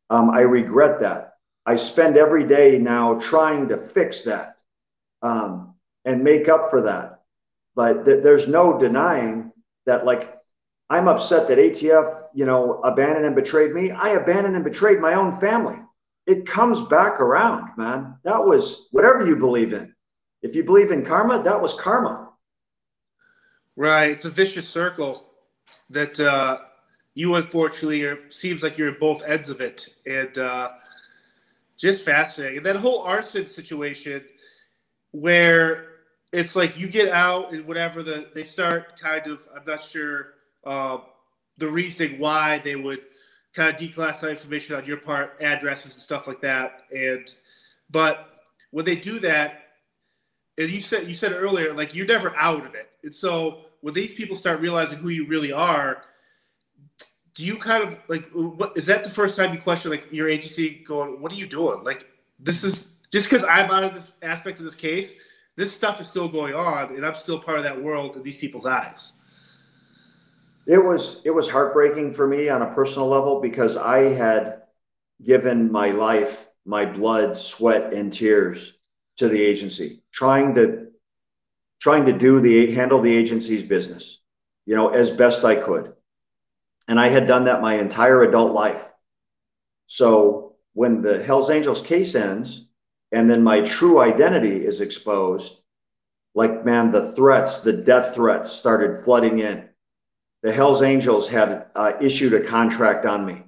Um, 0.09 0.29
I 0.29 0.41
regret 0.41 0.99
that. 0.99 1.30
I 1.65 1.75
spend 1.75 2.17
every 2.17 2.47
day 2.47 2.77
now 2.77 3.19
trying 3.19 3.67
to 3.69 3.77
fix 3.77 4.23
that 4.23 4.59
um, 5.21 5.75
and 6.05 6.23
make 6.23 6.49
up 6.49 6.69
for 6.69 6.81
that. 6.81 7.21
But 7.75 8.05
th- 8.05 8.23
there's 8.23 8.47
no 8.47 8.79
denying 8.79 9.51
that, 9.85 10.05
like, 10.05 10.37
I'm 10.89 11.07
upset 11.07 11.47
that 11.47 11.57
ATF, 11.57 12.25
you 12.33 12.45
know, 12.45 12.81
abandoned 12.83 13.25
and 13.25 13.35
betrayed 13.35 13.73
me. 13.73 13.91
I 13.91 14.09
abandoned 14.09 14.55
and 14.55 14.63
betrayed 14.63 14.99
my 14.99 15.13
own 15.13 15.39
family. 15.39 15.77
It 16.27 16.45
comes 16.45 16.81
back 16.81 17.19
around, 17.21 17.77
man. 17.77 18.15
That 18.23 18.43
was 18.43 18.87
whatever 18.91 19.25
you 19.25 19.35
believe 19.35 19.73
in. 19.73 19.93
If 20.41 20.55
you 20.55 20.63
believe 20.63 20.91
in 20.91 21.05
karma, 21.05 21.41
that 21.43 21.61
was 21.61 21.73
karma. 21.73 22.29
Right. 23.75 24.11
It's 24.11 24.25
a 24.25 24.29
vicious 24.29 24.67
circle 24.67 25.25
that 25.89 26.19
uh, 26.19 26.59
you 27.13 27.35
unfortunately 27.35 28.03
are, 28.03 28.29
seems 28.29 28.61
like 28.63 28.77
you're 28.77 28.91
at 28.91 28.99
both 28.99 29.23
ends 29.23 29.49
of 29.49 29.61
it. 29.61 29.87
And 30.05 30.37
uh, 30.37 30.71
just 31.81 32.05
fascinating. 32.05 32.57
And 32.57 32.65
that 32.67 32.75
whole 32.75 33.01
arson 33.01 33.47
situation 33.47 34.23
where 35.11 35.87
it's 36.31 36.55
like 36.55 36.77
you 36.77 36.87
get 36.87 37.09
out 37.09 37.51
and 37.51 37.65
whatever 37.65 38.03
the 38.03 38.29
they 38.33 38.43
start 38.43 38.99
kind 38.99 39.27
of 39.27 39.47
I'm 39.53 39.63
not 39.65 39.83
sure 39.83 40.35
uh, 40.63 40.99
the 41.57 41.67
reasoning 41.67 42.19
why 42.19 42.59
they 42.59 42.75
would 42.75 43.01
kind 43.53 43.73
of 43.73 43.81
declassify 43.81 44.29
information 44.29 44.75
on 44.75 44.85
your 44.85 44.97
part, 44.97 45.35
addresses 45.41 45.93
and 45.93 46.01
stuff 46.01 46.27
like 46.27 46.39
that. 46.41 46.83
And 46.91 47.33
but 47.89 48.29
when 48.69 48.85
they 48.85 48.95
do 48.95 49.19
that, 49.19 49.63
and 50.57 50.69
you 50.69 50.81
said 50.81 51.07
you 51.07 51.15
said 51.15 51.33
earlier, 51.33 51.73
like 51.73 51.95
you're 51.95 52.05
never 52.05 52.33
out 52.35 52.65
of 52.65 52.75
it. 52.75 52.91
And 53.03 53.13
so 53.13 53.65
when 53.81 53.95
these 53.95 54.13
people 54.13 54.35
start 54.35 54.61
realizing 54.61 54.99
who 54.99 55.09
you 55.09 55.25
really 55.25 55.51
are, 55.51 56.03
do 57.33 57.45
you 57.45 57.57
kind 57.57 57.83
of 57.83 57.97
like 58.07 58.29
what 58.31 58.73
is 58.75 58.85
that 58.87 59.03
the 59.03 59.09
first 59.09 59.35
time 59.35 59.53
you 59.53 59.59
question 59.59 59.91
like 59.91 60.05
your 60.11 60.29
agency 60.29 60.83
going, 60.85 61.21
what 61.21 61.31
are 61.31 61.35
you 61.35 61.47
doing? 61.47 61.83
Like 61.83 62.07
this 62.39 62.63
is 62.63 62.89
just 63.11 63.29
because 63.29 63.43
I'm 63.43 63.71
out 63.71 63.83
of 63.83 63.93
this 63.93 64.13
aspect 64.21 64.59
of 64.59 64.65
this 64.65 64.75
case, 64.75 65.13
this 65.55 65.71
stuff 65.71 66.01
is 66.01 66.07
still 66.07 66.27
going 66.27 66.53
on, 66.53 66.95
and 66.95 67.05
I'm 67.05 67.15
still 67.15 67.39
part 67.39 67.57
of 67.57 67.63
that 67.63 67.81
world 67.81 68.15
in 68.15 68.23
these 68.23 68.37
people's 68.37 68.65
eyes 68.65 69.13
it 70.65 70.77
was 70.77 71.21
it 71.25 71.31
was 71.31 71.49
heartbreaking 71.49 72.13
for 72.13 72.27
me 72.27 72.49
on 72.49 72.61
a 72.61 72.73
personal 72.73 73.07
level 73.07 73.41
because 73.41 73.75
I 73.75 74.13
had 74.13 74.61
given 75.23 75.71
my 75.71 75.91
life, 75.91 76.47
my 76.65 76.85
blood, 76.85 77.37
sweat, 77.37 77.93
and 77.93 78.11
tears 78.11 78.73
to 79.17 79.27
the 79.27 79.41
agency, 79.41 80.03
trying 80.11 80.55
to 80.55 80.87
trying 81.79 82.05
to 82.05 82.13
do 82.13 82.39
the 82.39 82.73
handle 82.73 83.01
the 83.01 83.13
agency's 83.13 83.63
business, 83.63 84.19
you 84.65 84.75
know, 84.75 84.89
as 84.89 85.09
best 85.09 85.43
I 85.43 85.55
could. 85.55 85.93
And 86.87 86.99
I 86.99 87.09
had 87.09 87.27
done 87.27 87.45
that 87.45 87.61
my 87.61 87.79
entire 87.79 88.23
adult 88.23 88.53
life. 88.53 88.83
So 89.87 90.55
when 90.73 91.01
the 91.01 91.23
Hells 91.23 91.49
Angels 91.49 91.81
case 91.81 92.15
ends 92.15 92.67
and 93.11 93.29
then 93.29 93.43
my 93.43 93.61
true 93.61 93.99
identity 93.99 94.65
is 94.65 94.81
exposed, 94.81 95.57
like 96.33 96.65
man, 96.65 96.91
the 96.91 97.11
threats, 97.13 97.59
the 97.59 97.73
death 97.73 98.15
threats 98.15 98.51
started 98.51 99.03
flooding 99.03 99.39
in 99.39 99.69
the 100.43 100.51
Hells 100.51 100.81
Angels 100.81 101.27
had 101.27 101.67
uh, 101.75 101.93
issued 102.01 102.33
a 102.33 102.45
contract 102.45 103.05
on 103.05 103.25
me. 103.25 103.43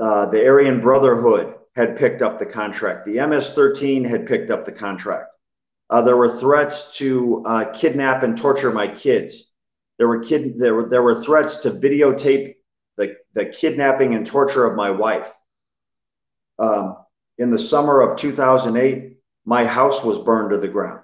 Uh, 0.00 0.26
the 0.26 0.46
Aryan 0.46 0.80
Brotherhood 0.80 1.54
had 1.74 1.96
picked 1.96 2.22
up 2.22 2.38
the 2.38 2.46
contract. 2.46 3.04
The 3.04 3.24
MS 3.26 3.50
13 3.50 4.04
had 4.04 4.26
picked 4.26 4.50
up 4.50 4.64
the 4.64 4.72
contract. 4.72 5.30
Uh, 5.90 6.02
there 6.02 6.16
were 6.16 6.38
threats 6.38 6.96
to 6.98 7.44
uh, 7.46 7.64
kidnap 7.72 8.22
and 8.22 8.36
torture 8.36 8.72
my 8.72 8.86
kids. 8.86 9.50
There 9.98 10.06
were 10.06 10.22
kid 10.22 10.58
there 10.58 10.74
were 10.74 10.88
there 10.88 11.02
were 11.02 11.22
threats 11.22 11.56
to 11.58 11.72
videotape 11.72 12.54
the, 12.98 13.16
the 13.32 13.46
kidnapping 13.46 14.14
and 14.14 14.26
torture 14.26 14.66
of 14.66 14.76
my 14.76 14.90
wife. 14.90 15.28
Um, 16.58 16.96
in 17.38 17.50
the 17.50 17.58
summer 17.58 18.00
of 18.00 18.18
2008, 18.18 19.16
my 19.46 19.64
house 19.64 20.02
was 20.02 20.18
burned 20.18 20.50
to 20.50 20.58
the 20.58 20.68
ground. 20.68 21.00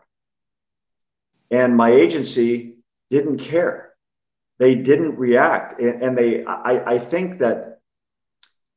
And 1.51 1.77
my 1.77 1.93
agency 1.93 2.79
didn't 3.11 3.39
care. 3.39 3.93
They 4.59 4.75
didn't 4.75 5.17
react. 5.17 5.81
And 5.81 6.19
they, 6.19 6.45
I, 6.45 6.95
I 6.95 6.99
think 6.99 7.39
that 7.39 7.81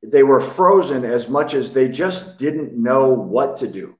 they 0.03 0.21
were 0.21 0.39
frozen 0.39 1.03
as 1.03 1.27
much 1.27 1.55
as 1.55 1.73
they 1.73 1.89
just 1.89 2.37
didn't 2.37 2.73
know 2.73 3.09
what 3.09 3.57
to 3.57 3.67
do. 3.67 3.97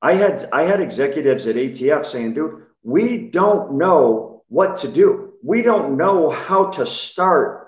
I 0.00 0.14
had, 0.14 0.48
I 0.50 0.62
had 0.62 0.80
executives 0.80 1.46
at 1.46 1.56
ATF 1.56 2.06
saying, 2.06 2.34
dude, 2.34 2.62
we 2.82 3.28
don't 3.28 3.74
know 3.74 4.44
what 4.48 4.76
to 4.78 4.88
do. 4.88 5.34
We 5.42 5.60
don't 5.60 5.98
know 5.98 6.30
how 6.30 6.70
to 6.70 6.86
start 6.86 7.67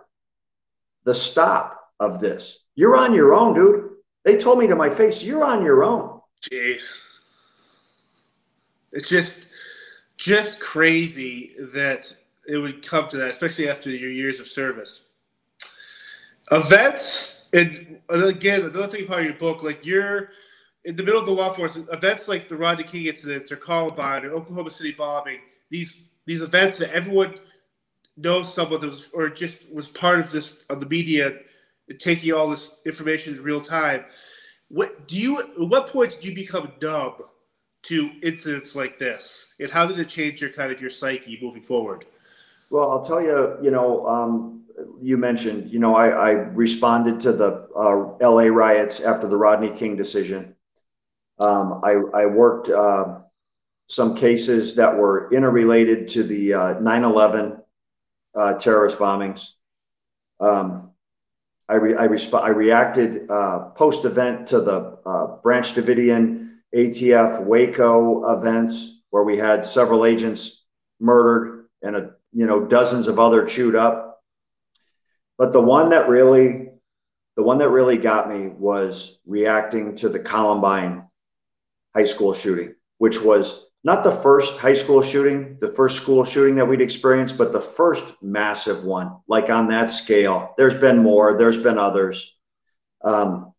the 1.05 1.15
stop 1.15 1.81
of 1.99 2.21
this. 2.21 2.65
You're 2.75 2.97
on 2.97 3.15
your 3.15 3.35
own, 3.35 3.55
dude. 3.55 3.91
They 4.25 4.37
told 4.37 4.59
me 4.59 4.67
to 4.67 4.77
my 4.77 4.91
face, 4.91 5.23
you're 5.23 5.45
on 5.45 5.65
your 5.65 5.85
own. 5.85 6.21
Jeez. 6.43 6.99
It's 8.93 9.09
just 9.09 9.47
just 10.17 10.61
crazy 10.61 11.55
that 11.73 12.15
it 12.47 12.59
would 12.59 12.87
come 12.87 13.09
to 13.09 13.17
that, 13.17 13.31
especially 13.31 13.69
after 13.69 13.91
your 13.91 14.11
years 14.11 14.39
of 14.41 14.47
service. 14.47 15.15
Events, 16.51 17.49
and 17.53 18.01
again, 18.09 18.63
another 18.63 18.87
thing 18.87 19.11
of 19.11 19.25
your 19.25 19.35
book, 19.35 19.63
like 19.63 19.87
you're 19.87 20.31
in 20.85 20.97
the 20.97 21.03
middle 21.03 21.21
of 21.21 21.27
the 21.27 21.33
law 21.33 21.49
enforcement, 21.49 21.89
events 21.93 22.29
like 22.29 22.49
the 22.49 22.57
Rodney 22.57 22.85
King 22.85 23.07
incidents 23.07 23.53
or 23.53 23.57
Columbine 23.57 24.25
or 24.25 24.33
Oklahoma 24.33 24.71
City 24.71 24.93
bombing, 24.93 25.39
these 25.71 26.09
these 26.27 26.43
events 26.43 26.79
that 26.79 26.93
everyone 26.93 27.35
knows 28.17 28.53
someone 28.53 28.81
that 28.81 28.91
was, 28.91 29.11
or 29.13 29.29
just 29.29 29.73
was 29.73 29.89
part 29.89 30.21
of 30.21 30.31
this 30.31 30.65
of 30.69 30.81
the 30.81 30.87
media 30.87 31.39
taking 31.99 32.33
all 32.33 32.49
this 32.49 32.73
information 32.87 33.35
in 33.35 33.43
real 33.43 33.61
time. 33.61 34.05
What 34.69 35.09
do 35.09 35.19
you? 35.19 35.41
At 35.41 35.59
what 35.59 35.89
point 35.89 36.13
did 36.13 36.25
you 36.25 36.35
become 36.35 36.73
numb 36.81 37.15
to 37.83 38.11
incidents 38.23 38.77
like 38.77 38.99
this, 38.99 39.55
and 39.59 39.71
how 39.71 39.87
did 39.87 39.99
it 39.99 40.09
change 40.09 40.41
your 40.41 40.51
kind 40.51 40.71
of 40.71 40.81
your 40.81 40.91
psyche 40.91 41.39
moving 41.43 41.63
forward? 41.63 42.05
Well, 42.71 42.91
I'll 42.91 43.05
tell 43.05 43.21
you. 43.21 43.57
You 43.63 43.71
know, 43.71 44.07
um, 44.07 44.63
you 45.01 45.17
mentioned. 45.17 45.71
You 45.71 45.81
know, 45.81 45.97
I, 45.97 46.09
I 46.09 46.31
responded 46.31 47.19
to 47.21 47.33
the 47.33 47.69
uh, 47.77 48.17
L.A. 48.21 48.51
riots 48.51 49.01
after 49.01 49.27
the 49.27 49.37
Rodney 49.37 49.71
King 49.71 49.97
decision. 49.97 50.55
Um, 51.41 51.81
I, 51.83 51.93
I 52.15 52.27
worked 52.27 52.69
uh, 52.69 53.21
some 53.89 54.15
cases 54.15 54.75
that 54.77 54.95
were 54.97 55.33
interrelated 55.33 56.07
to 56.09 56.23
the 56.23 56.55
uh, 56.55 56.75
9/11 56.75 57.60
uh, 58.35 58.55
terrorist 58.55 58.99
bombings. 58.99 59.51
Um, 60.39 60.91
I, 61.69 61.75
re- 61.75 61.97
I, 61.97 62.09
resp- 62.09 62.43
I 62.43 62.49
reacted 62.49 63.31
uh, 63.31 63.71
post 63.71 64.05
event 64.05 64.49
to 64.49 64.61
the 64.61 64.99
uh, 65.07 65.37
Branch 65.43 65.73
Davidian 65.73 66.57
ATF 66.75 67.45
Waco 67.45 68.33
events 68.33 69.01
where 69.11 69.25
we 69.25 69.37
had 69.37 69.65
several 69.65 70.05
agents 70.05 70.65
murdered 70.99 71.67
and 71.83 71.97
a, 71.97 72.11
you 72.33 72.47
know 72.47 72.65
dozens 72.65 73.09
of 73.09 73.19
other 73.19 73.45
chewed 73.45 73.75
up. 73.75 74.23
But 75.39 75.53
the 75.53 75.61
one 75.61 75.91
that 75.91 76.09
really, 76.09 76.69
the 77.37 77.43
one 77.43 77.59
that 77.59 77.71
really 77.71 77.97
got 77.97 78.29
me 78.29 78.49
was 78.49 79.19
reacting 79.27 79.97
to 79.97 80.09
the 80.09 80.19
Columbine 80.19 81.05
high 81.95 82.05
school 82.05 82.35
shooting, 82.35 82.75
which 82.99 83.21
was 83.21 83.70
not 83.83 84.05
the 84.05 84.11
first 84.11 84.59
high 84.59 84.75
school 84.75 85.03
shooting, 85.03 85.57
the 85.61 85.69
first 85.69 85.97
school 85.97 86.25
shooting 86.25 86.57
that 86.57 86.67
we'd 86.67 86.83
experienced, 86.83 87.39
but 87.39 87.53
the 87.53 87.61
first 87.61 88.05
massive 88.23 88.85
one, 88.85 89.17
like 89.27 89.49
on 89.49 89.69
that 89.69 89.91
scale. 89.91 90.55
There's 90.59 90.75
been 90.75 90.99
more, 90.99 91.39
there's 91.39 91.57
been 91.57 91.79
others. 91.79 92.35
Um, 93.03 93.55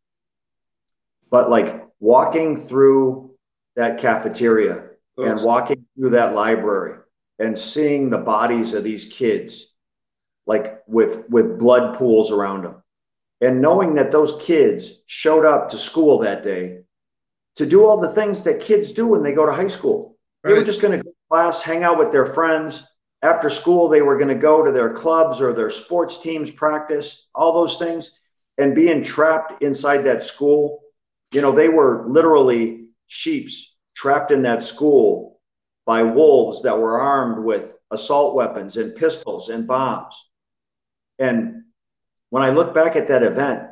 but 1.32 1.50
like 1.50 1.88
walking 2.00 2.58
through 2.58 3.32
that 3.76 4.00
cafeteria 4.00 4.90
Oof. 5.20 5.26
and 5.26 5.44
walking 5.44 5.86
through 5.96 6.12
that 6.12 6.36
library 6.36 7.00
and 7.40 7.58
seeing 7.58 8.10
the 8.10 8.20
bodies 8.20 8.74
of 8.74 8.84
these 8.84 9.06
kids, 9.06 9.74
like 10.46 10.82
with, 10.86 11.28
with 11.30 11.58
blood 11.58 11.98
pools 11.98 12.32
around 12.32 12.64
them, 12.64 12.84
and 13.40 13.60
knowing 13.60 13.96
that 13.96 14.12
those 14.12 14.40
kids 14.40 15.00
showed 15.08 15.46
up 15.46 15.70
to 15.70 15.80
school 15.80 16.20
that 16.20 16.44
day 16.44 16.82
to 17.56 17.66
do 17.66 17.86
all 17.86 18.00
the 18.00 18.14
things 18.14 18.44
that 18.44 18.62
kids 18.62 18.92
do 18.92 19.08
when 19.08 19.24
they 19.24 19.34
go 19.34 19.48
to 19.48 19.52
high 19.52 19.68
school. 19.68 20.11
Right. 20.44 20.54
They 20.54 20.60
were 20.60 20.66
just 20.66 20.82
going 20.82 20.98
to 20.98 21.04
go 21.04 21.10
to 21.12 21.16
class, 21.30 21.62
hang 21.62 21.84
out 21.84 22.00
with 22.00 22.12
their 22.12 22.26
friends. 22.26 22.84
After 23.22 23.50
school, 23.50 23.88
they 23.88 24.02
were 24.02 24.18
going 24.18 24.30
to 24.30 24.36
go 24.36 24.64
to 24.64 24.72
their 24.72 24.94
clubs 24.94 25.42
or 25.42 25.54
their 25.54 25.70
sports 25.70 26.22
teams 26.22 26.50
practice, 26.50 27.28
all 27.36 27.54
those 27.54 27.78
things. 27.78 28.18
And 28.58 28.76
being 28.76 29.04
trapped 29.04 29.62
inside 29.62 30.04
that 30.04 30.24
school, 30.24 30.82
you 31.32 31.42
know, 31.42 31.52
they 31.52 31.70
were 31.70 32.06
literally 32.08 32.88
sheeps 33.08 33.76
trapped 33.96 34.32
in 34.32 34.44
that 34.44 34.64
school 34.64 35.40
by 35.86 36.04
wolves 36.04 36.64
that 36.64 36.78
were 36.78 37.00
armed 37.00 37.44
with 37.46 37.76
assault 37.92 38.36
weapons 38.36 38.78
and 38.78 38.96
pistols 38.96 39.50
and 39.50 39.68
bombs. 39.68 40.16
And 41.20 41.64
when 42.30 42.44
I 42.44 42.50
look 42.50 42.74
back 42.74 42.96
at 42.96 43.08
that 43.10 43.24
event, 43.24 43.64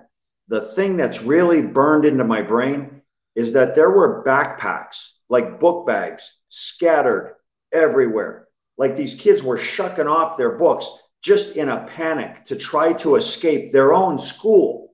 the 0.48 0.62
thing 0.74 0.98
that's 0.98 1.22
really 1.22 1.62
burned 1.62 2.06
into 2.06 2.24
my 2.24 2.42
brain 2.42 2.99
is 3.40 3.54
that 3.54 3.74
there 3.74 3.90
were 3.90 4.22
backpacks, 4.26 5.12
like 5.30 5.62
book 5.62 5.88
bags, 5.88 6.34
scattered 6.50 7.38
everywhere. 7.72 8.50
Like 8.78 8.98
these 8.98 9.14
kids 9.14 9.42
were 9.42 9.58
shucking 9.58 10.08
off 10.08 10.38
their 10.38 10.58
books 10.58 10.86
just 11.22 11.56
in 11.56 11.70
a 11.70 11.88
panic 11.88 12.44
to 12.48 12.58
try 12.58 12.92
to 12.94 13.16
escape 13.16 13.72
their 13.72 13.94
own 13.94 14.20
school. 14.20 14.94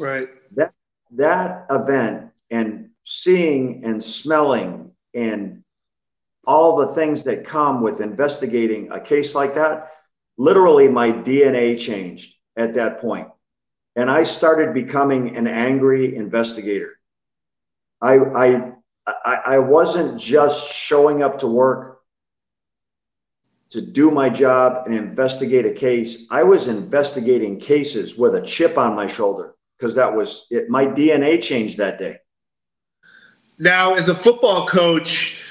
Right. 0.00 0.30
That 0.56 0.72
that 1.16 1.66
event 1.68 2.30
and 2.50 2.88
seeing 3.04 3.84
and 3.84 4.02
smelling 4.02 4.92
and 5.12 5.62
all 6.46 6.76
the 6.76 6.94
things 6.94 7.24
that 7.24 7.44
come 7.44 7.82
with 7.82 8.00
investigating 8.00 8.90
a 8.92 8.98
case 8.98 9.34
like 9.34 9.56
that, 9.56 9.90
literally 10.38 10.88
my 10.88 11.12
DNA 11.12 11.78
changed 11.78 12.34
at 12.56 12.72
that 12.74 12.98
point. 12.98 13.28
And 13.94 14.10
I 14.10 14.22
started 14.22 14.72
becoming 14.72 15.36
an 15.36 15.46
angry 15.46 16.16
investigator. 16.16 16.97
I, 18.00 18.14
I, 18.16 18.72
I, 19.24 19.58
wasn't 19.58 20.20
just 20.20 20.72
showing 20.72 21.22
up 21.22 21.40
to 21.40 21.48
work 21.48 22.00
to 23.70 23.80
do 23.80 24.10
my 24.10 24.30
job 24.30 24.86
and 24.86 24.94
investigate 24.94 25.66
a 25.66 25.72
case. 25.72 26.26
I 26.30 26.42
was 26.44 26.68
investigating 26.68 27.58
cases 27.58 28.16
with 28.16 28.36
a 28.36 28.42
chip 28.42 28.78
on 28.78 28.94
my 28.94 29.06
shoulder 29.06 29.54
because 29.76 29.94
that 29.96 30.14
was 30.14 30.46
it. 30.50 30.70
My 30.70 30.84
DNA 30.84 31.42
changed 31.42 31.78
that 31.78 31.98
day. 31.98 32.18
Now, 33.58 33.94
as 33.94 34.08
a 34.08 34.14
football 34.14 34.66
coach, 34.68 35.42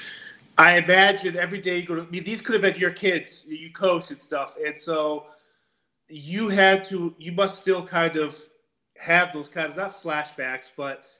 I 0.56 0.78
imagine 0.78 1.36
every 1.36 1.60
day 1.60 1.78
you 1.78 1.86
go 1.86 1.96
to, 1.96 2.02
I 2.02 2.06
mean, 2.06 2.24
these 2.24 2.40
could 2.40 2.54
have 2.54 2.62
been 2.62 2.80
your 2.80 2.90
kids, 2.90 3.44
you 3.46 3.70
coach 3.72 4.10
and 4.10 4.20
stuff. 4.20 4.56
And 4.64 4.76
so 4.78 5.26
you 6.08 6.48
had 6.48 6.86
to, 6.86 7.14
you 7.18 7.32
must 7.32 7.58
still 7.58 7.84
kind 7.86 8.16
of 8.16 8.42
have 8.98 9.34
those 9.34 9.48
kind 9.48 9.70
of, 9.70 9.76
not 9.76 10.00
flashbacks, 10.00 10.70
but– 10.74 11.04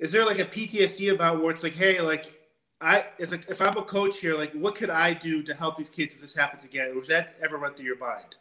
is 0.00 0.10
there 0.10 0.24
like 0.24 0.38
a 0.38 0.44
PTSD 0.44 1.12
about 1.12 1.40
where 1.40 1.52
it's 1.52 1.62
like, 1.62 1.74
hey, 1.74 2.00
like 2.00 2.32
I 2.80 3.04
is 3.18 3.30
like 3.30 3.48
if 3.48 3.60
I'm 3.60 3.76
a 3.76 3.82
coach 3.82 4.18
here, 4.18 4.36
like 4.36 4.52
what 4.54 4.74
could 4.74 4.90
I 4.90 5.12
do 5.12 5.42
to 5.42 5.54
help 5.54 5.76
these 5.76 5.90
kids 5.90 6.14
if 6.14 6.20
this 6.20 6.34
happens 6.34 6.64
again? 6.64 6.98
Was 6.98 7.08
that 7.08 7.36
ever 7.42 7.58
run 7.58 7.74
through 7.74 7.86
your 7.86 7.98
mind? 7.98 8.34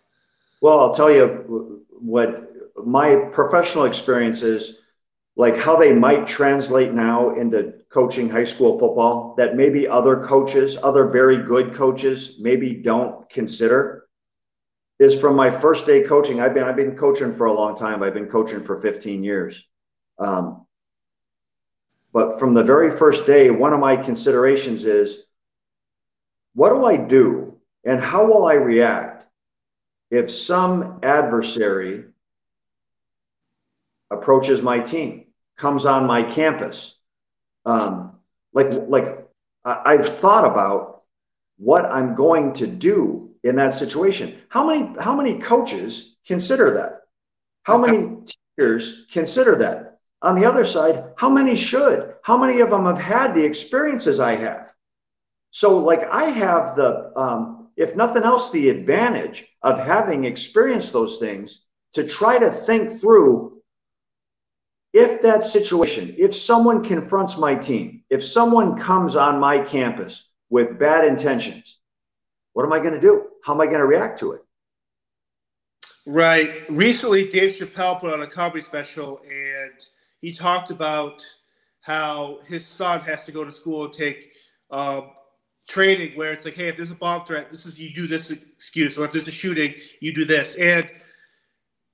Well, 0.62 0.80
I'll 0.80 0.93
tell 0.93 1.12
you 1.12 1.86
what 1.91 2.52
my 2.86 3.15
professional 3.15 3.86
experience 3.86 4.41
is 4.41 4.80
like 5.36 5.58
how 5.58 5.76
they 5.76 5.93
might 5.93 6.28
translate 6.28 6.93
now 6.93 7.36
into 7.36 7.74
coaching 7.89 8.30
high 8.30 8.43
school 8.45 8.80
football 8.80 9.36
that 9.38 9.55
maybe 9.55 9.88
other 9.88 10.24
coaches, 10.24 10.78
other 10.82 11.07
very 11.07 11.38
good 11.43 11.74
coaches, 11.74 12.38
maybe 12.39 12.74
don't 12.74 13.30
consider 13.30 14.07
is 14.99 15.16
from 15.16 15.36
my 15.36 15.49
first 15.49 15.86
day 15.86 16.03
coaching. 16.03 16.39
I've 16.39 16.53
been 16.53 16.64
I've 16.64 16.78
been 16.78 16.95
coaching 16.95 17.34
for 17.34 17.47
a 17.47 17.53
long 17.53 17.78
time. 17.78 18.01
I've 18.01 18.14
been 18.14 18.28
coaching 18.28 18.64
for 18.64 18.82
15 18.82 19.24
years. 19.24 19.66
Um, 20.18 20.66
but 22.12 22.39
from 22.39 22.53
the 22.53 22.64
very 22.64 22.95
first 22.95 23.26
day, 23.26 23.49
one 23.49 23.74
of 23.74 23.80
my 23.80 23.95
considerations 23.95 24.86
is 24.86 25.26
what 26.55 26.70
do 26.70 26.86
I 26.86 26.97
do 26.97 27.57
and 27.84 27.99
how 27.99 28.26
will 28.26 28.45
I 28.45 28.53
react 28.53 29.26
if 30.12 30.30
some 30.30 30.99
adversary 31.03 32.05
approaches 34.12 34.62
my 34.62 34.80
team, 34.80 35.26
comes 35.55 35.86
on 35.86 36.07
my 36.07 36.24
campus? 36.24 36.95
Um, 37.66 38.14
like, 38.53 38.72
like 38.88 39.28
I've 39.64 40.20
thought 40.20 40.45
about 40.45 41.03
what 41.57 41.86
I'm 41.86 42.16
going 42.16 42.53
to 42.53 42.68
do 42.68 43.32
in 43.43 43.55
that 43.57 43.74
situation. 43.74 44.38
How 44.49 44.68
many, 44.68 44.99
how 44.99 45.16
many 45.16 45.39
coaches 45.39 46.16
consider 46.26 46.74
that? 46.76 47.01
How 47.64 47.78
many 47.78 48.18
teachers 48.57 49.05
consider 49.12 49.55
that? 49.57 49.89
On 50.22 50.36
the 50.36 50.45
other 50.45 50.65
side, 50.65 51.13
how 51.15 51.30
many 51.30 51.55
should? 51.55 52.13
How 52.24 52.38
many 52.38 52.59
of 52.59 52.70
them 52.70 52.86
have 52.86 52.97
had 52.97 53.34
the 53.34 53.43
experiences 53.43 54.20
I 54.20 54.36
have? 54.36 54.70
So, 55.51 55.78
like, 55.78 56.03
I 56.03 56.26
have 56.26 56.76
the, 56.76 57.11
um, 57.15 57.70
if 57.78 57.95
nothing 57.95 58.24
else, 58.24 58.51
the 58.51 58.70
advantage 58.70 59.45
of 59.63 59.80
having 59.80 60.26
experienced 60.26 60.91
those 60.91 61.17
things 61.17 61.63
to 61.93 62.07
try 62.07 62.38
to 62.38 62.51
think 62.51 62.99
through 62.99 63.61
if 64.93 65.22
that 65.22 65.45
situation, 65.45 66.15
if 66.17 66.36
someone 66.36 66.84
confronts 66.84 67.38
my 67.38 67.55
team, 67.55 68.03
if 68.09 68.24
someone 68.24 68.78
comes 68.78 69.15
on 69.15 69.39
my 69.39 69.59
campus 69.59 70.28
with 70.49 70.80
bad 70.80 71.05
intentions, 71.05 71.78
what 72.53 72.65
am 72.65 72.74
I 72.74 72.80
going 72.80 72.93
to 72.93 72.99
do? 72.99 73.28
How 73.43 73.53
am 73.53 73.61
I 73.61 73.65
going 73.65 73.80
to 73.80 73.86
react 73.86 74.20
to 74.20 74.34
it? 74.34 74.41
Right. 76.05 76.70
Recently, 76.70 77.30
Dave 77.30 77.51
Chappelle 77.51 77.99
put 77.99 78.11
on 78.11 78.22
a 78.22 78.28
comedy 78.28 78.61
special 78.61 79.22
and 79.30 79.86
he 80.22 80.32
talked 80.32 80.72
about 80.72 81.26
how 81.82 82.39
his 82.47 82.65
son 82.65 82.99
has 83.01 83.26
to 83.26 83.32
go 83.32 83.43
to 83.43 83.51
school 83.51 83.86
and 83.86 83.93
take 83.93 84.34
um, 84.72 85.11
training 85.67 86.17
where 86.17 86.34
it's 86.34 86.45
like, 86.45 86.55
hey, 86.55 86.67
if 86.67 86.76
there's 86.76 86.91
a 86.91 86.95
bomb 86.95 87.26
threat, 87.26 87.49
this 87.51 87.65
is 87.65 87.80
you 87.80 87.93
do 87.93 88.07
this 88.07 88.32
excuse, 88.32 88.97
or 88.97 89.05
if 89.05 89.11
there's 89.11 89.28
a 89.28 89.32
shooting, 89.32 89.74
you 89.99 90.13
do 90.13 90.26
this. 90.26 90.55
And 90.55 90.89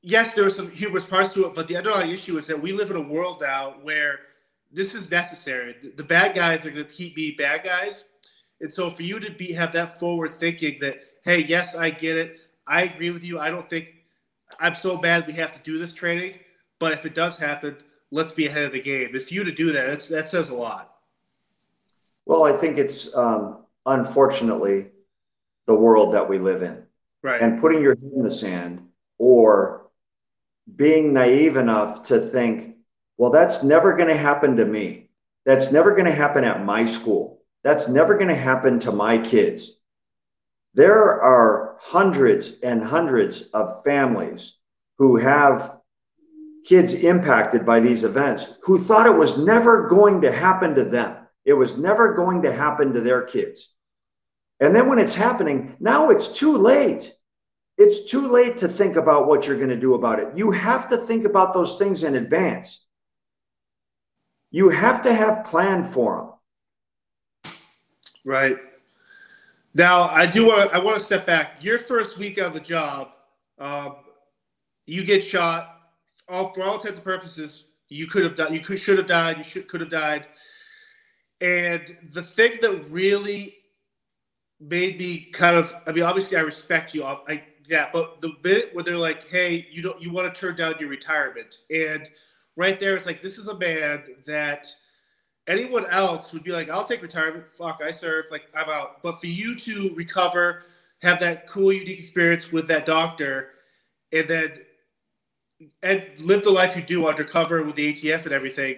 yes, 0.01 0.33
there 0.33 0.43
were 0.43 0.49
some 0.49 0.71
humorous 0.71 1.05
parts 1.05 1.33
to 1.33 1.45
it, 1.45 1.55
but 1.55 1.67
the 1.67 1.77
underlying 1.77 2.09
issue 2.09 2.37
is 2.37 2.47
that 2.47 2.59
we 2.59 2.71
live 2.71 2.89
in 2.89 2.97
a 2.97 3.01
world 3.01 3.41
now 3.41 3.75
where 3.83 4.19
this 4.71 4.95
is 4.95 5.11
necessary. 5.11 5.75
The, 5.81 5.89
the 5.89 6.03
bad 6.03 6.35
guys 6.35 6.65
are 6.65 6.71
going 6.71 6.85
to 6.85 6.91
keep 6.91 7.15
being 7.15 7.35
bad 7.37 7.63
guys, 7.63 8.05
and 8.61 8.71
so 8.71 8.89
for 8.89 9.03
you 9.03 9.19
to 9.19 9.31
be 9.31 9.51
have 9.53 9.71
that 9.73 9.99
forward 9.99 10.33
thinking 10.33 10.79
that, 10.81 10.99
hey, 11.23 11.39
yes, 11.43 11.75
I 11.75 11.89
get 11.89 12.17
it, 12.17 12.39
I 12.67 12.83
agree 12.83 13.11
with 13.11 13.23
you. 13.23 13.39
I 13.39 13.49
don't 13.49 13.69
think 13.69 13.89
I'm 14.59 14.75
so 14.75 14.97
bad 14.97 15.27
we 15.27 15.33
have 15.33 15.51
to 15.53 15.59
do 15.59 15.77
this 15.77 15.93
training, 15.93 16.39
but 16.79 16.93
if 16.93 17.05
it 17.05 17.13
does 17.13 17.37
happen, 17.37 17.77
let's 18.15 18.31
be 18.31 18.47
ahead 18.47 18.63
of 18.63 18.71
the 18.71 18.79
game. 18.79 19.13
If 19.13 19.29
you 19.29 19.43
to 19.43 19.51
do 19.51 19.73
that, 19.73 19.99
that 20.07 20.29
says 20.29 20.49
a 20.49 20.55
lot. 20.55 20.95
Well, 22.25 22.43
I 22.43 22.53
think 22.53 22.77
it's 22.77 23.13
um, 23.13 23.65
unfortunately 23.85 24.87
the 25.67 25.75
world 25.75 26.13
that 26.13 26.29
we 26.29 26.39
live 26.39 26.63
in. 26.63 26.83
Right. 27.21 27.41
And 27.41 27.59
putting 27.59 27.81
your 27.81 27.93
head 27.95 28.11
in 28.15 28.23
the 28.23 28.31
sand 28.31 28.87
or 29.17 29.87
being 30.73 31.11
naive 31.11 31.57
enough 31.57 32.03
to 32.03 32.21
think, 32.21 32.77
well, 33.17 33.31
that's 33.31 33.63
never 33.63 33.97
going 33.97 34.07
to 34.09 34.17
happen 34.17 34.55
to 34.55 34.65
me. 34.65 35.09
That's 35.45 35.73
never 35.73 35.91
going 35.91 36.05
to 36.05 36.15
happen 36.15 36.45
at 36.45 36.63
my 36.63 36.85
school. 36.85 37.41
That's 37.63 37.89
never 37.89 38.15
going 38.15 38.29
to 38.29 38.35
happen 38.35 38.79
to 38.81 38.93
my 38.93 39.17
kids. 39.17 39.77
There 40.73 41.21
are 41.21 41.77
hundreds 41.81 42.59
and 42.63 42.81
hundreds 42.81 43.49
of 43.53 43.83
families 43.83 44.55
who 44.97 45.17
have 45.17 45.74
kids 46.65 46.93
impacted 46.93 47.65
by 47.65 47.79
these 47.79 48.03
events 48.03 48.57
who 48.63 48.83
thought 48.83 49.05
it 49.05 49.15
was 49.15 49.37
never 49.37 49.87
going 49.87 50.21
to 50.21 50.31
happen 50.31 50.73
to 50.75 50.83
them. 50.83 51.15
It 51.45 51.53
was 51.53 51.77
never 51.77 52.13
going 52.13 52.41
to 52.41 52.53
happen 52.53 52.93
to 52.93 53.01
their 53.01 53.21
kids. 53.21 53.69
And 54.59 54.75
then 54.75 54.87
when 54.87 54.97
it's 54.97 55.13
happening, 55.13 55.75
now 55.79 56.09
it's 56.09 56.27
too 56.27 56.57
late. 56.57 57.13
It's 57.77 58.09
too 58.09 58.27
late 58.27 58.57
to 58.59 58.67
think 58.67 58.95
about 58.95 59.27
what 59.27 59.45
you're 59.45 59.57
going 59.57 59.69
to 59.69 59.79
do 59.79 59.93
about 59.93 60.19
it. 60.19 60.29
You 60.35 60.49
have 60.51 60.87
to 60.89 60.97
think 60.97 61.25
about 61.25 61.53
those 61.53 61.77
things 61.77 62.03
in 62.03 62.15
advance. 62.15 62.85
You 64.49 64.69
have 64.69 65.01
to 65.03 65.13
have 65.13 65.43
plan 65.45 65.83
for 65.83 66.35
them. 67.43 67.53
Right. 68.23 68.57
Now, 69.75 70.03
I 70.03 70.25
do 70.25 70.47
want 70.47 70.73
I 70.73 70.79
want 70.79 70.97
to 70.97 71.03
step 71.03 71.25
back. 71.25 71.57
Your 71.61 71.77
first 71.77 72.17
week 72.17 72.41
on 72.41 72.53
the 72.53 72.61
job, 72.61 73.09
um, 73.59 73.97
you 74.87 75.03
get 75.03 75.21
shot. 75.21 75.74
All 76.27 76.53
for 76.53 76.63
all 76.63 76.75
intents 76.75 76.97
and 76.97 77.03
purposes, 77.03 77.65
you 77.89 78.07
could 78.07 78.23
have 78.23 78.35
died. 78.35 78.53
You 78.53 78.59
could 78.59 78.79
should 78.79 78.97
have 78.97 79.07
died. 79.07 79.37
You 79.37 79.43
should 79.43 79.67
could 79.67 79.81
have 79.81 79.89
died. 79.89 80.27
And 81.41 81.97
the 82.11 82.23
thing 82.23 82.53
that 82.61 82.89
really 82.89 83.55
made 84.59 84.97
me 84.97 85.29
kind 85.33 85.55
of 85.57 85.73
I 85.85 85.91
mean, 85.91 86.03
obviously 86.03 86.37
I 86.37 86.41
respect 86.41 86.93
you. 86.93 87.03
I 87.03 87.43
yeah, 87.67 87.89
but 87.91 88.21
the 88.21 88.33
bit 88.41 88.73
where 88.73 88.83
they're 88.83 88.97
like, 88.97 89.27
"Hey, 89.29 89.67
you 89.71 89.81
don't 89.81 90.01
you 90.01 90.11
want 90.11 90.33
to 90.33 90.39
turn 90.39 90.55
down 90.55 90.75
your 90.79 90.89
retirement," 90.89 91.57
and 91.69 92.09
right 92.55 92.79
there, 92.79 92.95
it's 92.95 93.05
like 93.05 93.21
this 93.21 93.37
is 93.37 93.47
a 93.47 93.57
man 93.57 94.03
that 94.25 94.67
anyone 95.47 95.85
else 95.87 96.31
would 96.33 96.43
be 96.43 96.51
like, 96.51 96.69
"I'll 96.69 96.83
take 96.83 97.01
retirement. 97.01 97.47
Fuck, 97.49 97.81
I 97.83 97.91
serve. 97.91 98.25
Like 98.31 98.43
I'm 98.55 98.69
out." 98.69 99.01
But 99.01 99.19
for 99.19 99.27
you 99.27 99.55
to 99.59 99.93
recover, 99.95 100.63
have 101.01 101.19
that 101.19 101.47
cool, 101.47 101.73
unique 101.73 101.99
experience 101.99 102.51
with 102.51 102.67
that 102.67 102.85
doctor, 102.85 103.51
and 104.11 104.27
then 104.27 104.51
and 105.83 106.03
live 106.19 106.43
the 106.43 106.51
life 106.51 106.75
you 106.75 106.81
do 106.81 107.07
undercover 107.07 107.63
with 107.63 107.75
the 107.75 107.93
ATF 107.93 108.25
and 108.25 108.33
everything, 108.33 108.77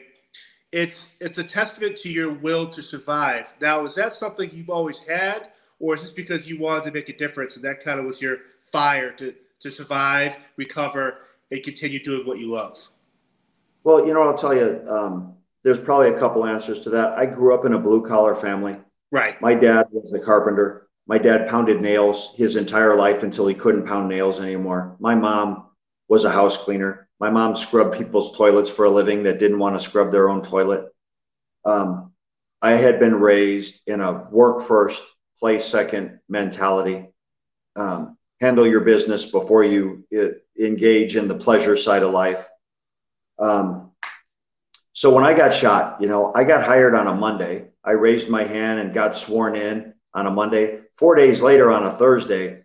it's 0.71 1.15
it's 1.19 1.37
a 1.37 1.43
testament 1.43 1.97
to 1.97 2.11
your 2.11 2.31
will 2.31 2.67
to 2.69 2.81
survive. 2.83 3.53
Now, 3.61 3.85
is 3.85 3.95
that 3.95 4.13
something 4.13 4.49
you've 4.53 4.69
always 4.69 4.99
had? 4.99 5.47
or 5.79 5.95
is 5.95 6.01
this 6.01 6.11
because 6.11 6.47
you 6.47 6.59
wanted 6.59 6.85
to 6.85 6.91
make 6.91 7.09
a 7.09 7.17
difference 7.17 7.55
and 7.55 7.65
that 7.65 7.83
kind 7.83 7.99
of 7.99 8.05
was 8.05 8.21
your 8.21 8.37
fire 8.71 9.11
to 9.11 9.33
to 9.59 9.71
survive, 9.71 10.39
recover, 10.55 11.15
and 11.49 11.63
continue 11.63 12.01
doing 12.03 12.27
what 12.27 12.37
you 12.37 12.51
love? 12.51 12.77
Well, 13.83 14.05
you 14.05 14.13
know, 14.13 14.21
I'll 14.21 14.37
tell 14.37 14.53
you, 14.53 14.85
um, 14.87 15.33
there's 15.63 15.79
probably 15.79 16.09
a 16.09 16.19
couple 16.19 16.45
answers 16.45 16.81
to 16.81 16.91
that. 16.91 17.17
I 17.17 17.25
grew 17.25 17.55
up 17.55 17.65
in 17.65 17.73
a 17.73 17.79
blue 17.79 18.05
collar 18.05 18.35
family. 18.35 18.75
Right. 19.09 19.41
My 19.41 19.55
dad 19.55 19.87
was 19.91 20.13
a 20.13 20.19
carpenter. 20.19 20.89
My 21.07 21.17
dad 21.17 21.49
pounded 21.49 21.81
nails 21.81 22.33
his 22.35 22.55
entire 22.55 22.93
life 22.93 23.23
until 23.23 23.47
he 23.47 23.55
couldn't 23.55 23.87
pound 23.87 24.09
nails 24.09 24.39
anymore. 24.39 24.95
My 24.99 25.15
mom 25.15 25.66
was 26.07 26.23
a 26.23 26.31
house 26.31 26.57
cleaner. 26.57 27.09
My 27.19 27.29
mom 27.29 27.55
scrubbed 27.55 27.97
people's 27.97 28.37
toilets 28.37 28.69
for 28.69 28.85
a 28.85 28.89
living 28.89 29.23
that 29.23 29.39
didn't 29.39 29.59
want 29.59 29.77
to 29.77 29.83
scrub 29.83 30.11
their 30.11 30.29
own 30.29 30.41
toilet. 30.41 30.85
Um, 31.65 32.13
I 32.61 32.71
had 32.71 32.99
been 32.99 33.15
raised 33.15 33.81
in 33.87 34.01
a 34.01 34.27
work 34.31 34.67
first, 34.67 35.01
play 35.39 35.59
second 35.59 36.19
mentality. 36.29 37.07
Um, 37.75 38.17
handle 38.39 38.67
your 38.67 38.81
business 38.81 39.25
before 39.25 39.63
you 39.63 40.05
uh, 40.17 40.29
engage 40.63 41.15
in 41.15 41.27
the 41.27 41.35
pleasure 41.35 41.75
side 41.77 42.03
of 42.03 42.11
life. 42.11 42.45
Um, 43.39 43.91
so 44.93 45.13
when 45.13 45.23
I 45.23 45.33
got 45.33 45.53
shot, 45.53 46.01
you 46.01 46.07
know, 46.07 46.31
I 46.33 46.43
got 46.43 46.63
hired 46.63 46.95
on 46.95 47.07
a 47.07 47.13
Monday. 47.13 47.65
I 47.83 47.91
raised 47.91 48.29
my 48.29 48.43
hand 48.43 48.79
and 48.79 48.93
got 48.93 49.15
sworn 49.15 49.55
in 49.55 49.93
on 50.13 50.25
a 50.25 50.31
Monday. 50.31 50.79
Four 50.95 51.15
days 51.15 51.41
later, 51.41 51.69
on 51.69 51.85
a 51.85 51.91
Thursday, 51.91 52.63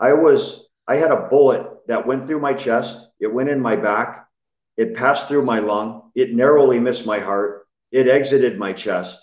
I 0.00 0.14
was 0.14 0.63
I 0.86 0.96
had 0.96 1.10
a 1.10 1.28
bullet 1.28 1.66
that 1.86 2.06
went 2.06 2.26
through 2.26 2.40
my 2.40 2.54
chest. 2.54 3.08
It 3.20 3.32
went 3.32 3.48
in 3.48 3.60
my 3.60 3.76
back. 3.76 4.28
It 4.76 4.94
passed 4.94 5.28
through 5.28 5.44
my 5.44 5.60
lung. 5.60 6.10
It 6.14 6.34
narrowly 6.34 6.78
missed 6.78 7.06
my 7.06 7.20
heart. 7.20 7.66
It 7.90 8.08
exited 8.08 8.58
my 8.58 8.72
chest. 8.72 9.18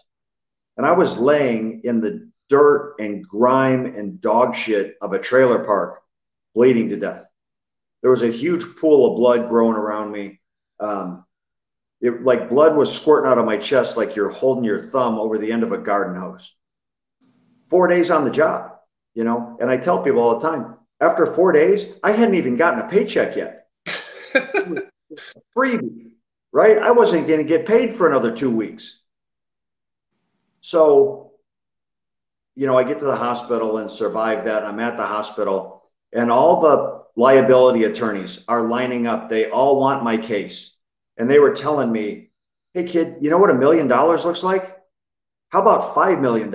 And 0.78 0.86
I 0.86 0.94
was 0.94 1.18
laying 1.18 1.82
in 1.84 2.02
the 2.02 2.32
dirt 2.50 2.96
and 3.00 3.26
grime 3.28 3.86
and 3.86 4.22
dog 4.22 4.56
shit 4.56 4.96
of 5.02 5.14
a 5.14 5.20
trailer 5.20 5.64
park, 5.64 6.02
bleeding 6.56 6.90
to 6.90 6.98
death. 6.98 7.26
There 8.02 8.12
was 8.12 8.24
a 8.24 8.32
huge 8.32 8.64
pool 8.78 9.12
of 9.12 9.18
blood 9.18 9.48
growing 9.50 9.76
around 9.76 10.12
me. 10.12 10.40
Um, 10.80 11.26
it 12.02 12.24
like 12.24 12.50
blood 12.50 12.76
was 12.76 12.94
squirting 12.94 13.30
out 13.30 13.38
of 13.38 13.46
my 13.46 13.58
chest 13.58 13.96
like 13.96 14.16
you're 14.16 14.30
holding 14.30 14.64
your 14.64 14.88
thumb 14.88 15.20
over 15.20 15.38
the 15.38 15.52
end 15.52 15.64
of 15.64 15.72
a 15.72 15.78
garden 15.78 16.20
hose. 16.20 16.54
Four 17.70 17.88
days 17.88 18.10
on 18.10 18.26
the 18.26 18.32
job, 18.32 18.72
you 19.14 19.24
know, 19.24 19.58
and 19.62 19.70
I 19.70 19.78
tell 19.78 20.04
people 20.04 20.22
all 20.22 20.40
the 20.40 20.50
time, 20.50 20.78
after 21.02 21.26
four 21.26 21.52
days, 21.52 21.94
I 22.04 22.12
hadn't 22.12 22.36
even 22.36 22.56
gotten 22.56 22.80
a 22.80 22.88
paycheck 22.88 23.36
yet. 23.36 23.68
freebie, 25.58 26.12
right? 26.54 26.78
I 26.78 26.92
wasn't 26.92 27.28
going 27.28 27.40
to 27.40 27.46
get 27.46 27.66
paid 27.66 27.94
for 27.94 28.08
another 28.08 28.34
two 28.34 28.50
weeks. 28.50 29.00
So 30.62 31.32
you 32.56 32.68
know, 32.68 32.78
I 32.78 32.84
get 32.84 33.00
to 33.00 33.06
the 33.06 33.16
hospital 33.16 33.78
and 33.78 33.90
survive 33.90 34.46
that. 34.46 34.64
I'm 34.64 34.80
at 34.80 34.98
the 34.98 35.06
hospital, 35.06 35.84
and 36.14 36.32
all 36.32 36.62
the 36.62 37.04
liability 37.16 37.86
attorneys 37.86 38.44
are 38.48 38.68
lining 38.68 39.08
up. 39.08 39.30
They 39.30 39.50
all 39.50 39.80
want 39.80 40.04
my 40.04 40.18
case. 40.18 40.76
And 41.18 41.30
they 41.30 41.40
were 41.40 41.54
telling 41.54 41.92
me, 41.92 42.30
hey, 42.74 42.84
kid, 42.84 43.18
you 43.22 43.30
know 43.30 43.38
what 43.38 43.50
a 43.50 43.56
million 43.56 43.88
dollars 43.88 44.26
looks 44.26 44.44
like? 44.44 44.78
How 45.50 45.62
about 45.62 45.94
$5 45.94 46.22
million? 46.22 46.54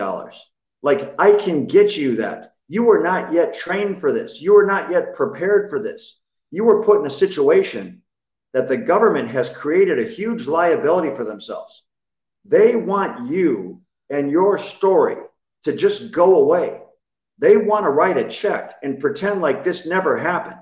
Like, 0.83 1.15
I 1.19 1.33
can 1.33 1.67
get 1.67 1.97
you 1.97 2.17
that. 2.17 2.55
You 2.69 2.83
were 2.83 3.03
not 3.03 3.33
yet 3.33 3.55
trained 3.55 4.01
for 4.01 4.13
this. 4.13 4.41
You 4.43 4.55
were 4.55 4.67
not 4.67 4.91
yet 4.91 5.15
prepared 5.15 5.71
for 5.71 5.79
this. 5.79 6.19
You 6.51 6.65
were 6.65 6.85
put 6.85 7.01
in 7.01 7.07
a 7.07 7.11
situation 7.11 8.03
that 8.53 8.69
the 8.69 8.77
government 8.77 9.29
has 9.29 9.51
created 9.51 9.99
a 9.99 10.09
huge 10.09 10.47
liability 10.47 11.15
for 11.15 11.25
themselves. 11.25 11.83
They 12.45 12.77
want 12.77 13.31
you 13.31 13.83
and 14.11 14.31
your 14.31 14.57
story 14.59 15.17
to 15.65 15.77
just 15.77 16.13
go 16.13 16.37
away. 16.37 16.81
They 17.39 17.57
want 17.57 17.85
to 17.85 17.91
write 17.91 18.17
a 18.17 18.29
check 18.29 18.77
and 18.83 19.01
pretend 19.01 19.41
like 19.41 19.63
this 19.63 19.87
never 19.87 20.17
happened. 20.17 20.57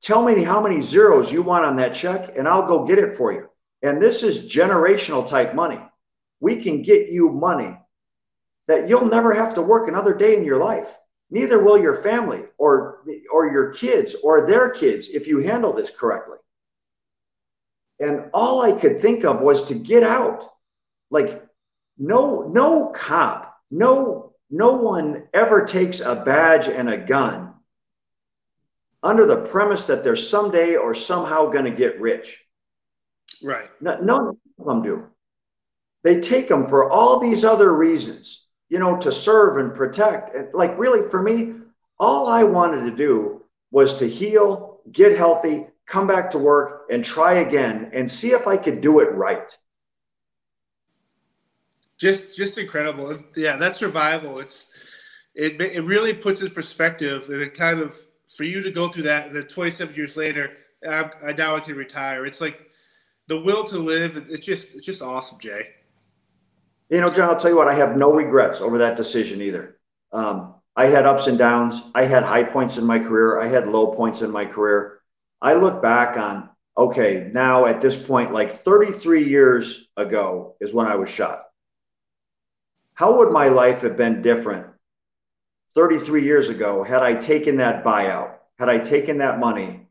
Tell 0.00 0.22
me 0.22 0.44
how 0.44 0.60
many 0.60 0.80
zeros 0.80 1.32
you 1.32 1.42
want 1.42 1.64
on 1.64 1.76
that 1.76 1.94
check, 1.94 2.36
and 2.36 2.46
I'll 2.46 2.66
go 2.66 2.84
get 2.84 2.98
it 2.98 3.16
for 3.16 3.32
you. 3.32 3.48
And 3.82 4.00
this 4.00 4.22
is 4.22 4.50
generational 4.50 5.26
type 5.26 5.54
money. 5.54 5.80
We 6.40 6.62
can 6.62 6.82
get 6.82 7.08
you 7.08 7.30
money 7.30 7.76
that 8.68 8.88
you'll 8.88 9.06
never 9.06 9.34
have 9.34 9.54
to 9.54 9.62
work 9.62 9.88
another 9.88 10.14
day 10.14 10.36
in 10.36 10.44
your 10.44 10.58
life. 10.58 10.88
Neither 11.34 11.60
will 11.60 11.76
your 11.76 12.00
family 12.00 12.44
or, 12.58 13.02
or 13.28 13.50
your 13.50 13.72
kids 13.72 14.14
or 14.22 14.46
their 14.46 14.70
kids 14.70 15.08
if 15.08 15.26
you 15.26 15.40
handle 15.40 15.72
this 15.72 15.90
correctly. 15.90 16.38
And 17.98 18.30
all 18.32 18.62
I 18.62 18.70
could 18.70 19.00
think 19.00 19.24
of 19.24 19.40
was 19.40 19.64
to 19.64 19.74
get 19.74 20.04
out. 20.04 20.48
Like, 21.10 21.44
no, 21.98 22.42
no 22.42 22.92
cop, 22.94 23.52
no, 23.68 24.32
no 24.48 24.74
one 24.74 25.24
ever 25.34 25.64
takes 25.64 25.98
a 25.98 26.14
badge 26.14 26.68
and 26.68 26.88
a 26.88 26.98
gun 26.98 27.52
under 29.02 29.26
the 29.26 29.42
premise 29.46 29.86
that 29.86 30.04
they're 30.04 30.14
someday 30.14 30.76
or 30.76 30.94
somehow 30.94 31.50
going 31.50 31.64
to 31.64 31.72
get 31.72 32.00
rich. 32.00 32.38
Right. 33.42 33.70
No, 33.80 34.00
none 34.00 34.38
of 34.60 34.66
them 34.66 34.82
do. 34.82 35.08
They 36.04 36.20
take 36.20 36.48
them 36.48 36.68
for 36.68 36.92
all 36.92 37.18
these 37.18 37.44
other 37.44 37.72
reasons, 37.72 38.46
you 38.68 38.78
know, 38.78 38.96
to 38.98 39.12
serve 39.12 39.56
and 39.58 39.74
protect. 39.74 40.34
And 40.34 40.48
like, 40.54 40.78
really, 40.78 41.08
for 41.08 41.22
me, 41.22 41.54
all 41.98 42.28
I 42.28 42.42
wanted 42.44 42.80
to 42.90 42.96
do 42.96 43.42
was 43.70 43.94
to 43.94 44.08
heal, 44.08 44.80
get 44.92 45.16
healthy, 45.16 45.66
come 45.86 46.06
back 46.06 46.30
to 46.30 46.38
work, 46.38 46.86
and 46.90 47.04
try 47.04 47.34
again 47.34 47.90
and 47.92 48.10
see 48.10 48.32
if 48.32 48.46
I 48.46 48.56
could 48.56 48.80
do 48.80 49.00
it 49.00 49.12
right. 49.12 49.56
Just, 51.98 52.34
just 52.34 52.58
incredible. 52.58 53.18
Yeah, 53.36 53.56
that 53.56 53.76
survival. 53.76 54.38
It's, 54.38 54.66
it, 55.34 55.60
it 55.60 55.82
really 55.84 56.12
puts 56.12 56.42
in 56.42 56.50
perspective, 56.50 57.28
and 57.28 57.40
it 57.40 57.54
kind 57.54 57.80
of 57.80 57.98
for 58.36 58.44
you 58.44 58.62
to 58.62 58.70
go 58.70 58.88
through 58.88 59.04
that. 59.04 59.32
The 59.32 59.42
27 59.42 59.94
years 59.94 60.16
later, 60.16 60.50
I, 60.88 61.10
I 61.24 61.32
now 61.32 61.56
I 61.56 61.60
can 61.60 61.76
retire. 61.76 62.26
It's 62.26 62.40
like 62.40 62.70
the 63.28 63.40
will 63.40 63.64
to 63.64 63.78
live. 63.78 64.16
It's 64.28 64.46
just, 64.46 64.68
it's 64.74 64.86
just 64.86 65.02
awesome, 65.02 65.38
Jay. 65.38 65.68
You 66.90 67.00
know, 67.00 67.08
John, 67.08 67.30
I'll 67.30 67.38
tell 67.38 67.50
you 67.50 67.56
what, 67.56 67.68
I 67.68 67.74
have 67.74 67.96
no 67.96 68.12
regrets 68.12 68.60
over 68.60 68.78
that 68.78 68.96
decision 68.96 69.40
either. 69.40 69.78
Um, 70.12 70.54
I 70.76 70.86
had 70.86 71.06
ups 71.06 71.26
and 71.26 71.38
downs. 71.38 71.80
I 71.94 72.04
had 72.04 72.24
high 72.24 72.44
points 72.44 72.76
in 72.76 72.84
my 72.84 72.98
career. 72.98 73.40
I 73.40 73.46
had 73.46 73.68
low 73.68 73.94
points 73.94 74.22
in 74.22 74.30
my 74.30 74.44
career. 74.44 75.00
I 75.40 75.54
look 75.54 75.82
back 75.82 76.16
on, 76.16 76.50
okay, 76.76 77.30
now 77.32 77.66
at 77.66 77.80
this 77.80 77.96
point, 77.96 78.32
like 78.32 78.62
33 78.62 79.28
years 79.28 79.88
ago 79.96 80.56
is 80.60 80.74
when 80.74 80.86
I 80.86 80.96
was 80.96 81.08
shot. 81.08 81.44
How 82.94 83.18
would 83.18 83.32
my 83.32 83.48
life 83.48 83.80
have 83.80 83.96
been 83.96 84.22
different 84.22 84.66
33 85.74 86.24
years 86.24 86.48
ago 86.48 86.84
had 86.84 87.02
I 87.02 87.14
taken 87.14 87.56
that 87.56 87.84
buyout, 87.84 88.34
had 88.58 88.68
I 88.68 88.78
taken 88.78 89.18
that 89.18 89.40
money? 89.40 89.86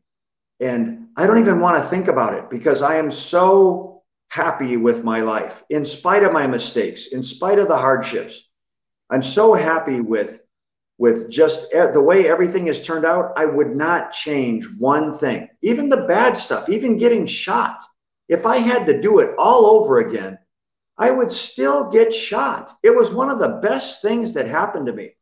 And 0.60 1.08
I 1.16 1.26
don't 1.26 1.38
even 1.38 1.60
want 1.60 1.82
to 1.82 1.88
think 1.88 2.08
about 2.08 2.34
it 2.34 2.48
because 2.50 2.82
I 2.82 2.96
am 2.96 3.10
so 3.10 3.93
happy 4.34 4.76
with 4.76 5.04
my 5.04 5.20
life 5.20 5.62
in 5.70 5.84
spite 5.84 6.24
of 6.24 6.32
my 6.32 6.44
mistakes, 6.44 7.06
in 7.06 7.22
spite 7.22 7.60
of 7.60 7.68
the 7.68 7.76
hardships. 7.76 8.48
I'm 9.08 9.22
so 9.22 9.54
happy 9.54 10.00
with 10.00 10.40
with 10.98 11.30
just 11.30 11.70
the 11.70 12.00
way 12.00 12.28
everything 12.28 12.66
has 12.66 12.80
turned 12.80 13.04
out. 13.04 13.32
I 13.36 13.46
would 13.46 13.76
not 13.76 14.10
change 14.10 14.66
one 14.78 15.16
thing, 15.18 15.48
even 15.62 15.88
the 15.88 16.08
bad 16.08 16.36
stuff, 16.36 16.68
even 16.68 16.98
getting 16.98 17.26
shot. 17.26 17.80
If 18.28 18.44
I 18.44 18.58
had 18.58 18.86
to 18.86 19.00
do 19.00 19.20
it 19.20 19.36
all 19.38 19.66
over 19.66 19.98
again, 19.98 20.38
I 20.98 21.12
would 21.12 21.30
still 21.30 21.90
get 21.92 22.12
shot. 22.12 22.72
It 22.82 22.94
was 22.94 23.10
one 23.10 23.30
of 23.30 23.38
the 23.38 23.60
best 23.62 24.02
things 24.02 24.34
that 24.34 24.48
happened 24.48 24.86
to 24.86 24.92
me 24.92 25.14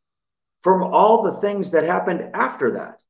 from 0.61 0.81
all 0.81 1.21
the 1.21 1.39
things 1.39 1.69
that 1.71 1.83
happened 1.83 2.31
after 2.33 2.71
that. 2.71 3.02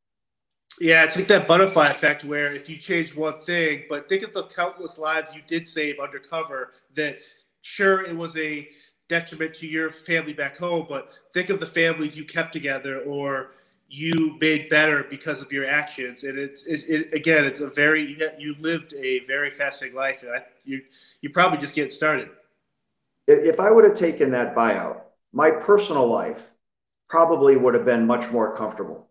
Yeah, 0.79 1.03
it's 1.03 1.15
like 1.15 1.27
that 1.27 1.47
butterfly 1.47 1.85
effect 1.85 2.23
where 2.23 2.51
if 2.53 2.69
you 2.69 2.77
change 2.77 3.15
one 3.15 3.39
thing, 3.41 3.83
but 3.89 4.09
think 4.09 4.23
of 4.23 4.33
the 4.33 4.43
countless 4.45 4.97
lives 4.97 5.33
you 5.33 5.41
did 5.47 5.65
save 5.65 5.99
undercover 5.99 6.71
that 6.95 7.17
sure 7.61 8.03
it 8.03 8.15
was 8.15 8.35
a 8.37 8.67
detriment 9.07 9.53
to 9.53 9.67
your 9.67 9.91
family 9.91 10.33
back 10.33 10.57
home, 10.57 10.85
but 10.89 11.11
think 11.33 11.49
of 11.49 11.59
the 11.59 11.65
families 11.65 12.17
you 12.17 12.25
kept 12.25 12.53
together 12.53 13.01
or 13.01 13.51
you 13.87 14.35
made 14.41 14.69
better 14.69 15.03
because 15.03 15.41
of 15.41 15.51
your 15.51 15.65
actions. 15.65 16.23
And 16.23 16.39
it's 16.39 16.63
it, 16.63 16.83
it, 16.87 17.13
again, 17.13 17.45
it's 17.45 17.59
a 17.59 17.67
very 17.67 18.17
you 18.39 18.55
lived 18.59 18.93
a 18.95 19.19
very 19.27 19.51
fascinating 19.51 19.95
life, 19.95 20.23
and 20.23 20.31
I, 20.31 20.43
you 20.65 20.81
you 21.21 21.29
probably 21.29 21.59
just 21.59 21.75
get 21.75 21.91
started. 21.91 22.29
If 23.27 23.59
I 23.59 23.69
would 23.69 23.85
have 23.85 23.95
taken 23.95 24.31
that 24.31 24.55
buyout, 24.55 25.01
my 25.31 25.51
personal 25.51 26.07
life 26.07 26.49
probably 27.07 27.55
would 27.55 27.73
have 27.75 27.85
been 27.85 28.05
much 28.07 28.31
more 28.31 28.55
comfortable. 28.55 29.07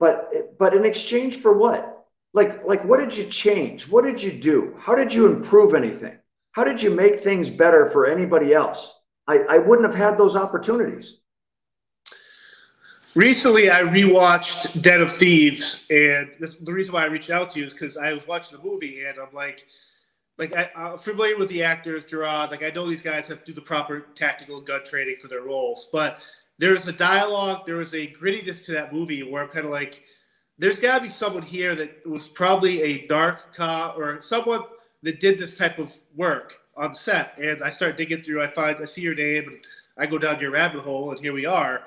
But 0.00 0.58
but 0.58 0.74
in 0.74 0.84
exchange 0.84 1.40
for 1.40 1.52
what? 1.56 2.06
Like 2.32 2.64
like 2.64 2.84
what 2.84 2.98
did 2.98 3.16
you 3.16 3.24
change? 3.26 3.88
What 3.88 4.04
did 4.04 4.20
you 4.20 4.32
do? 4.32 4.74
How 4.80 4.96
did 4.96 5.12
you 5.12 5.26
improve 5.26 5.74
anything? 5.74 6.16
How 6.52 6.64
did 6.64 6.82
you 6.82 6.90
make 6.90 7.22
things 7.22 7.48
better 7.48 7.88
for 7.90 8.06
anybody 8.06 8.52
else? 8.52 8.92
I, 9.28 9.38
I 9.48 9.58
wouldn't 9.58 9.86
have 9.86 9.96
had 9.96 10.18
those 10.18 10.34
opportunities. 10.34 11.18
Recently, 13.14 13.70
I 13.70 13.82
rewatched 13.82 14.82
Den 14.82 15.00
of 15.00 15.12
Thieves, 15.12 15.84
and 15.90 16.30
this, 16.38 16.54
the 16.56 16.72
reason 16.72 16.94
why 16.94 17.02
I 17.02 17.06
reached 17.06 17.30
out 17.30 17.50
to 17.50 17.60
you 17.60 17.66
is 17.66 17.72
because 17.72 17.96
I 17.96 18.12
was 18.12 18.26
watching 18.26 18.56
the 18.56 18.64
movie, 18.64 19.04
and 19.04 19.18
I'm 19.18 19.34
like, 19.34 19.66
like 20.38 20.54
I, 20.56 20.70
am 20.76 20.98
familiar 20.98 21.36
with 21.36 21.48
the 21.48 21.62
actors, 21.62 22.04
Gerard. 22.04 22.50
Like 22.50 22.62
I 22.62 22.70
know 22.70 22.88
these 22.88 23.02
guys 23.02 23.26
have 23.28 23.40
to 23.40 23.46
do 23.46 23.52
the 23.52 23.60
proper 23.60 24.06
tactical 24.14 24.60
gun 24.60 24.84
training 24.84 25.16
for 25.20 25.28
their 25.28 25.42
roles, 25.42 25.88
but 25.92 26.20
there's 26.60 26.86
a 26.86 26.92
dialogue, 26.92 27.64
there 27.64 27.76
was 27.76 27.94
a 27.94 28.06
grittiness 28.06 28.62
to 28.66 28.72
that 28.72 28.92
movie 28.92 29.22
where 29.22 29.42
I'm 29.42 29.48
kind 29.48 29.64
of 29.64 29.72
like, 29.72 30.02
there's 30.58 30.78
got 30.78 30.96
to 30.96 31.00
be 31.00 31.08
someone 31.08 31.42
here 31.42 31.74
that 31.74 32.06
was 32.06 32.28
probably 32.28 32.82
a 32.82 33.06
dark 33.06 33.54
cop 33.56 33.96
or 33.96 34.20
someone 34.20 34.64
that 35.02 35.20
did 35.20 35.38
this 35.38 35.56
type 35.56 35.78
of 35.78 35.96
work 36.14 36.56
on 36.76 36.92
set. 36.92 37.32
And 37.38 37.64
I 37.64 37.70
start 37.70 37.96
digging 37.96 38.20
through, 38.22 38.42
I 38.42 38.46
find, 38.46 38.76
I 38.76 38.84
see 38.84 39.00
your 39.00 39.14
name, 39.14 39.48
and 39.48 39.58
I 39.96 40.04
go 40.04 40.18
down 40.18 40.38
your 40.38 40.50
rabbit 40.50 40.82
hole, 40.82 41.10
and 41.10 41.18
here 41.18 41.32
we 41.32 41.46
are. 41.46 41.84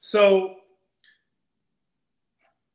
So 0.00 0.56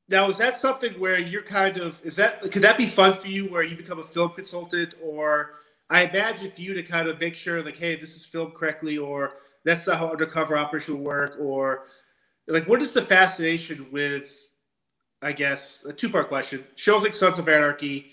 now 0.09 0.29
is 0.29 0.37
that 0.37 0.57
something 0.57 0.93
where 0.99 1.17
you're 1.17 1.41
kind 1.41 1.77
of 1.77 1.99
is 2.05 2.17
that 2.17 2.41
could 2.51 2.61
that 2.61 2.77
be 2.77 2.85
fun 2.85 3.15
for 3.15 3.29
you 3.29 3.45
where 3.45 3.63
you 3.63 3.75
become 3.75 3.99
a 3.99 4.03
film 4.03 4.29
consultant 4.31 4.93
or 5.01 5.53
I 5.89 6.03
imagine 6.03 6.51
for 6.51 6.61
you 6.61 6.73
to 6.73 6.83
kind 6.83 7.07
of 7.07 7.19
make 7.21 7.35
sure 7.35 7.63
like 7.63 7.77
hey 7.77 7.95
this 7.95 8.17
is 8.17 8.25
filmed 8.25 8.53
correctly 8.53 8.97
or 8.97 9.35
that's 9.63 9.85
not 9.87 9.97
how 9.97 10.09
undercover 10.11 10.57
operation 10.57 11.03
work 11.03 11.37
or 11.39 11.85
like 12.47 12.67
what 12.67 12.81
is 12.81 12.91
the 12.93 13.01
fascination 13.01 13.87
with 13.91 14.51
i 15.21 15.31
guess 15.31 15.85
a 15.85 15.93
two-part 15.93 16.27
question. 16.27 16.63
Shows 16.75 17.03
like 17.03 17.13
sons 17.13 17.37
of 17.37 17.47
anarchy. 17.47 18.11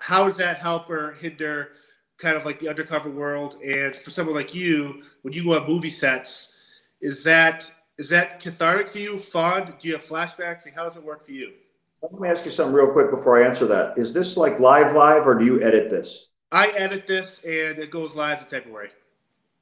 How 0.00 0.24
does 0.24 0.36
that 0.36 0.58
help 0.58 0.88
or 0.88 1.12
hinder 1.14 1.70
kind 2.18 2.36
of 2.36 2.44
like 2.44 2.58
the 2.58 2.68
undercover 2.68 3.10
world? 3.10 3.60
And 3.62 3.96
for 3.96 4.10
someone 4.10 4.34
like 4.34 4.54
you 4.54 5.02
when 5.22 5.32
you 5.32 5.44
go 5.44 5.58
on 5.58 5.66
movie 5.66 5.90
sets 5.90 6.54
is 7.00 7.22
that 7.24 7.70
is 7.98 8.08
that 8.10 8.40
cathartic 8.40 8.88
for 8.88 8.98
you? 8.98 9.18
Fun 9.18 9.74
do 9.80 9.88
you 9.88 9.94
have 9.94 10.06
flashbacks? 10.06 10.66
And 10.66 10.74
how 10.74 10.84
does 10.84 10.96
it 10.96 11.02
work 11.02 11.24
for 11.24 11.32
you? 11.32 11.52
Let 12.00 12.20
me 12.20 12.28
ask 12.28 12.44
you 12.44 12.50
something 12.50 12.74
real 12.74 12.92
quick 12.92 13.10
before 13.10 13.42
i 13.42 13.46
answer 13.46 13.66
that. 13.66 13.98
Is 13.98 14.12
this 14.12 14.36
like 14.36 14.60
live 14.60 14.94
live 14.94 15.26
or 15.26 15.34
do 15.34 15.44
you 15.44 15.62
edit 15.62 15.90
this? 15.90 16.26
I 16.52 16.68
edit 16.68 17.06
this 17.06 17.44
and 17.44 17.78
it 17.78 17.90
goes 17.90 18.14
live 18.14 18.38
in 18.38 18.46
february 18.46 18.90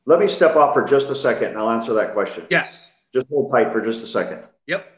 let 0.06 0.20
me 0.20 0.28
step 0.28 0.54
off 0.54 0.72
for 0.72 0.84
just 0.84 1.08
a 1.08 1.14
second 1.14 1.48
and 1.48 1.58
I'll 1.58 1.70
answer 1.70 1.92
that 1.94 2.14
question. 2.14 2.46
Yes. 2.48 2.88
Just 3.12 3.26
hold 3.28 3.50
tight 3.52 3.72
for 3.72 3.80
just 3.80 4.02
a 4.02 4.06
second. 4.06 4.44
Yep. 4.68 4.92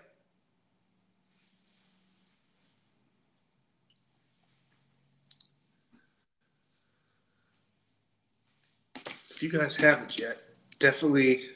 If 9.31 9.43
you 9.43 9.51
guys 9.51 9.77
haven't 9.77 10.19
yet, 10.19 10.37
definitely 10.79 11.51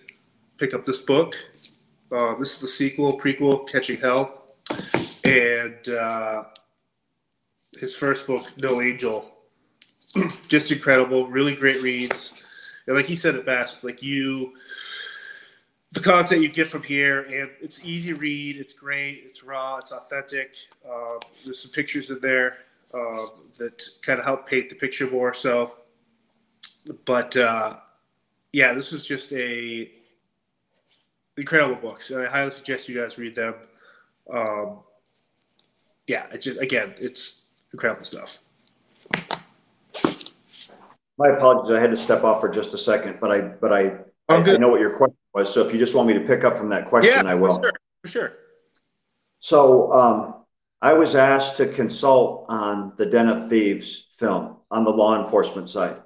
pick 0.56 0.72
up 0.72 0.84
this 0.84 0.98
book. 0.98 1.36
Uh, 2.10 2.36
this 2.36 2.54
is 2.54 2.60
the 2.60 2.68
sequel, 2.68 3.18
prequel, 3.18 3.68
Catching 3.68 3.98
Hell. 3.98 4.54
And 5.24 5.88
uh, 5.88 6.44
his 7.78 7.96
first 7.96 8.26
book, 8.26 8.46
No 8.56 8.80
Angel. 8.80 9.28
Just 10.48 10.70
incredible, 10.70 11.26
really 11.26 11.54
great 11.54 11.82
reads 11.82 12.32
and 12.86 12.96
like 12.96 13.06
he 13.06 13.16
said 13.16 13.34
it 13.34 13.46
best, 13.46 13.84
like 13.84 14.02
you, 14.02 14.52
the 15.92 16.00
content 16.00 16.42
you 16.42 16.48
get 16.48 16.68
from 16.68 16.82
here, 16.82 17.22
and 17.22 17.50
it's 17.60 17.84
easy 17.84 18.12
read, 18.12 18.58
it's 18.58 18.72
great, 18.72 19.22
it's 19.26 19.42
raw, 19.42 19.76
it's 19.76 19.92
authentic. 19.92 20.54
Uh, 20.84 21.18
there's 21.44 21.60
some 21.60 21.70
pictures 21.70 22.10
in 22.10 22.18
there 22.20 22.58
uh, 22.94 23.26
that 23.58 23.82
kind 24.02 24.18
of 24.18 24.24
help 24.24 24.48
paint 24.48 24.68
the 24.70 24.74
picture 24.74 25.10
more. 25.10 25.34
So, 25.34 25.72
but 27.04 27.36
uh, 27.36 27.76
yeah, 28.52 28.72
this 28.72 28.92
is 28.92 29.04
just 29.04 29.32
a 29.32 29.90
incredible 31.36 31.76
book. 31.76 32.02
So 32.02 32.22
I 32.22 32.26
highly 32.26 32.52
suggest 32.52 32.88
you 32.88 33.00
guys 33.00 33.18
read 33.18 33.34
them. 33.34 33.54
Um, 34.32 34.80
yeah, 36.06 36.26
it 36.32 36.38
just 36.38 36.60
again, 36.60 36.94
it's 36.98 37.40
incredible 37.72 38.04
stuff. 38.04 38.40
My 41.22 41.36
apologies. 41.36 41.70
I 41.76 41.80
had 41.80 41.90
to 41.90 41.96
step 41.96 42.24
off 42.24 42.40
for 42.40 42.48
just 42.48 42.74
a 42.74 42.78
second, 42.78 43.18
but 43.20 43.30
I, 43.30 43.40
but 43.40 43.72
I, 43.72 43.92
I, 44.28 44.34
I, 44.34 44.56
know 44.56 44.68
what 44.68 44.80
your 44.80 44.96
question 44.96 45.16
was. 45.32 45.52
So 45.54 45.64
if 45.64 45.72
you 45.72 45.78
just 45.78 45.94
want 45.94 46.08
me 46.08 46.14
to 46.14 46.20
pick 46.20 46.42
up 46.42 46.56
from 46.56 46.68
that 46.70 46.86
question, 46.88 47.24
yeah, 47.24 47.30
I 47.30 47.34
will. 47.34 47.54
For 47.54 47.62
sure. 47.62 47.72
For 48.02 48.08
sure. 48.08 48.32
So 49.38 49.92
um, 49.92 50.34
I 50.80 50.94
was 50.94 51.14
asked 51.14 51.58
to 51.58 51.68
consult 51.68 52.46
on 52.48 52.94
the 52.96 53.06
Den 53.06 53.28
of 53.28 53.48
Thieves 53.48 54.06
film 54.18 54.56
on 54.72 54.82
the 54.82 54.90
law 54.90 55.22
enforcement 55.22 55.68
side, 55.68 55.96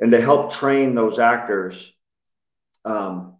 and 0.00 0.10
to 0.12 0.20
help 0.20 0.50
train 0.50 0.94
those 0.94 1.18
actors 1.18 1.92
um, 2.86 3.34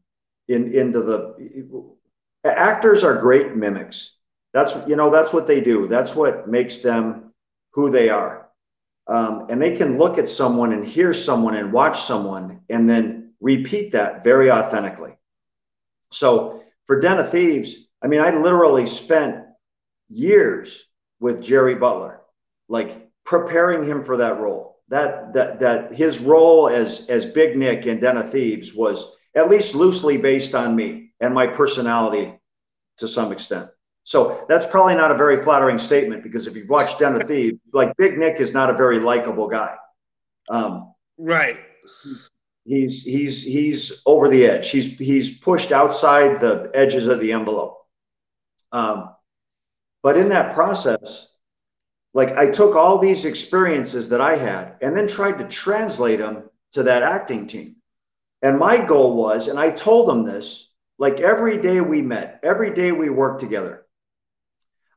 in 0.48 0.74
into 0.74 1.00
the 1.00 1.96
actors 2.44 3.02
are 3.02 3.16
great 3.16 3.56
mimics. 3.56 4.12
That's 4.52 4.74
you 4.86 4.96
know 4.96 5.08
that's 5.08 5.32
what 5.32 5.46
they 5.46 5.62
do. 5.62 5.88
That's 5.88 6.14
what 6.14 6.50
makes 6.50 6.78
them 6.78 7.32
who 7.72 7.88
they 7.88 8.10
are. 8.10 8.50
Um, 9.06 9.48
and 9.50 9.60
they 9.60 9.76
can 9.76 9.98
look 9.98 10.18
at 10.18 10.28
someone 10.28 10.72
and 10.72 10.86
hear 10.86 11.12
someone 11.12 11.54
and 11.56 11.72
watch 11.72 12.02
someone 12.02 12.60
and 12.70 12.88
then 12.88 13.32
repeat 13.40 13.92
that 13.92 14.24
very 14.24 14.50
authentically. 14.50 15.16
So 16.10 16.62
for 16.86 17.00
Den 17.00 17.18
of 17.18 17.30
Thieves, 17.30 17.88
I 18.02 18.06
mean, 18.06 18.20
I 18.20 18.30
literally 18.30 18.86
spent 18.86 19.44
years 20.08 20.86
with 21.20 21.42
Gerry 21.42 21.74
Butler, 21.74 22.20
like 22.68 23.08
preparing 23.24 23.88
him 23.88 24.04
for 24.04 24.18
that 24.18 24.40
role. 24.40 24.80
That 24.88 25.32
that 25.32 25.60
that 25.60 25.94
his 25.94 26.18
role 26.18 26.68
as 26.68 27.06
as 27.08 27.24
Big 27.24 27.56
Nick 27.56 27.86
in 27.86 28.00
Den 28.00 28.18
of 28.18 28.30
Thieves 28.30 28.74
was 28.74 29.16
at 29.34 29.48
least 29.48 29.74
loosely 29.74 30.18
based 30.18 30.54
on 30.54 30.76
me 30.76 31.12
and 31.20 31.34
my 31.34 31.46
personality 31.46 32.38
to 32.98 33.08
some 33.08 33.32
extent. 33.32 33.70
So 34.04 34.44
that's 34.48 34.66
probably 34.66 34.94
not 34.94 35.10
a 35.10 35.16
very 35.16 35.42
flattering 35.42 35.78
statement 35.78 36.22
because 36.22 36.46
if 36.46 36.54
you've 36.54 36.68
watched 36.68 36.98
Den 36.98 37.16
of 37.16 37.22
Thieves, 37.28 37.58
like 37.72 37.96
Big 37.96 38.18
Nick 38.18 38.38
is 38.38 38.52
not 38.52 38.70
a 38.70 38.74
very 38.74 39.00
likable 39.00 39.48
guy. 39.48 39.74
Um, 40.48 40.94
right. 41.18 41.56
He's 42.64 43.02
he's 43.02 43.42
he's 43.42 44.02
over 44.06 44.28
the 44.28 44.46
edge. 44.46 44.70
He's 44.70 44.96
he's 44.98 45.38
pushed 45.38 45.72
outside 45.72 46.40
the 46.40 46.70
edges 46.74 47.08
of 47.08 47.20
the 47.20 47.32
envelope. 47.32 47.78
Um, 48.72 49.10
but 50.02 50.16
in 50.16 50.28
that 50.30 50.54
process, 50.54 51.28
like 52.12 52.36
I 52.36 52.50
took 52.50 52.76
all 52.76 52.98
these 52.98 53.24
experiences 53.24 54.08
that 54.10 54.20
I 54.20 54.36
had 54.36 54.76
and 54.80 54.96
then 54.96 55.08
tried 55.08 55.38
to 55.38 55.48
translate 55.48 56.20
them 56.20 56.48
to 56.72 56.82
that 56.84 57.02
acting 57.02 57.46
team. 57.46 57.76
And 58.42 58.58
my 58.58 58.84
goal 58.84 59.16
was, 59.16 59.48
and 59.48 59.58
I 59.58 59.70
told 59.70 60.08
them 60.08 60.24
this, 60.24 60.68
like 60.98 61.20
every 61.20 61.56
day 61.60 61.80
we 61.80 62.02
met, 62.02 62.40
every 62.42 62.74
day 62.74 62.92
we 62.92 63.08
worked 63.08 63.40
together, 63.40 63.83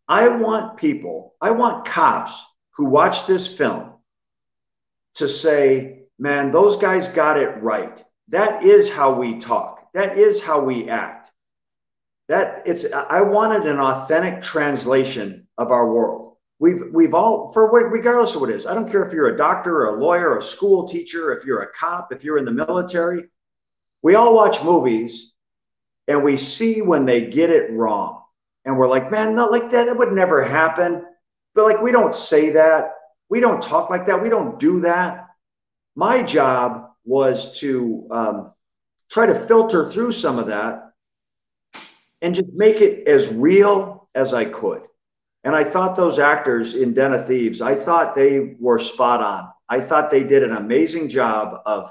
I 0.07 0.27
want 0.29 0.77
people, 0.77 1.35
I 1.41 1.51
want 1.51 1.85
cops 1.85 2.33
who 2.71 2.85
watch 2.85 3.27
this 3.27 3.47
film 3.47 3.93
to 5.15 5.27
say, 5.27 6.03
man, 6.17 6.51
those 6.51 6.77
guys 6.77 7.07
got 7.09 7.37
it 7.37 7.61
right. 7.61 8.03
That 8.29 8.63
is 8.63 8.89
how 8.89 9.13
we 9.13 9.39
talk. 9.39 9.91
That 9.93 10.17
is 10.17 10.41
how 10.41 10.61
we 10.61 10.89
act. 10.89 11.31
That 12.29 12.63
it's 12.65 12.85
I 12.93 13.21
wanted 13.21 13.65
an 13.65 13.79
authentic 13.79 14.41
translation 14.41 15.47
of 15.57 15.71
our 15.71 15.91
world. 15.91 16.35
We've 16.59 16.83
we've 16.91 17.13
all 17.13 17.53
for 17.53 17.71
what 17.71 17.89
regardless 17.91 18.35
of 18.35 18.41
what 18.41 18.49
it 18.49 18.57
is. 18.57 18.65
I 18.65 18.73
don't 18.73 18.91
care 18.91 19.03
if 19.03 19.13
you're 19.13 19.33
a 19.33 19.37
doctor 19.37 19.77
or 19.77 19.95
a 19.95 19.99
lawyer 19.99 20.31
or 20.31 20.39
a 20.39 20.41
school 20.41 20.87
teacher, 20.87 21.33
if 21.33 21.45
you're 21.45 21.61
a 21.61 21.71
cop, 21.73 22.11
if 22.11 22.23
you're 22.23 22.37
in 22.37 22.45
the 22.45 22.51
military. 22.51 23.25
We 24.01 24.15
all 24.15 24.35
watch 24.35 24.61
movies 24.61 25.31
and 26.07 26.23
we 26.23 26.37
see 26.37 26.81
when 26.81 27.05
they 27.05 27.27
get 27.27 27.49
it 27.49 27.71
wrong 27.71 28.23
and 28.67 28.77
we're 28.77 28.89
like, 28.89 29.09
man, 29.09 29.33
not 29.33 29.49
like 29.49 29.71
that. 29.71 29.87
It 29.87 29.97
would 29.97 30.11
never 30.11 30.43
happen. 30.43 31.05
But 31.55 31.65
like, 31.65 31.81
we 31.81 31.93
don't 31.93 32.13
say 32.13 32.49
that. 32.49 32.95
We 33.29 33.39
don't 33.39 33.61
talk 33.61 33.89
like 33.89 34.05
that. 34.07 34.21
We 34.21 34.27
don't 34.27 34.59
do 34.59 34.81
that. 34.81 35.29
My 35.95 36.21
job 36.21 36.89
was 37.05 37.57
to 37.61 38.07
um, 38.11 38.53
try 39.09 39.25
to 39.25 39.47
filter 39.47 39.89
through 39.89 40.11
some 40.11 40.37
of 40.37 40.47
that 40.47 40.91
and 42.21 42.35
just 42.35 42.49
make 42.53 42.81
it 42.81 43.07
as 43.07 43.29
real 43.29 44.09
as 44.13 44.33
I 44.33 44.43
could. 44.43 44.81
And 45.45 45.55
I 45.55 45.63
thought 45.63 45.95
those 45.95 46.19
actors 46.19 46.75
in 46.75 46.93
Den 46.93 47.13
of 47.13 47.25
Thieves, 47.25 47.61
I 47.61 47.73
thought 47.73 48.15
they 48.15 48.57
were 48.59 48.79
spot 48.79 49.21
on. 49.21 49.47
I 49.69 49.79
thought 49.79 50.11
they 50.11 50.23
did 50.23 50.43
an 50.43 50.57
amazing 50.57 51.07
job 51.07 51.61
of 51.65 51.89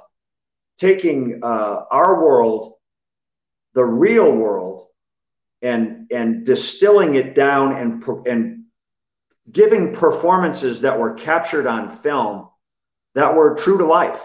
taking 0.76 1.40
uh, 1.42 1.84
our 1.90 2.22
world, 2.22 2.74
the 3.72 3.84
real 3.84 4.30
world, 4.30 4.88
and 5.62 5.95
and 6.10 6.44
distilling 6.44 7.14
it 7.14 7.34
down 7.34 7.76
and 7.76 8.04
and 8.26 8.64
giving 9.52 9.94
performances 9.94 10.80
that 10.80 10.98
were 10.98 11.14
captured 11.14 11.66
on 11.66 11.98
film 11.98 12.48
that 13.14 13.34
were 13.34 13.54
true 13.54 13.78
to 13.78 13.84
life. 13.84 14.20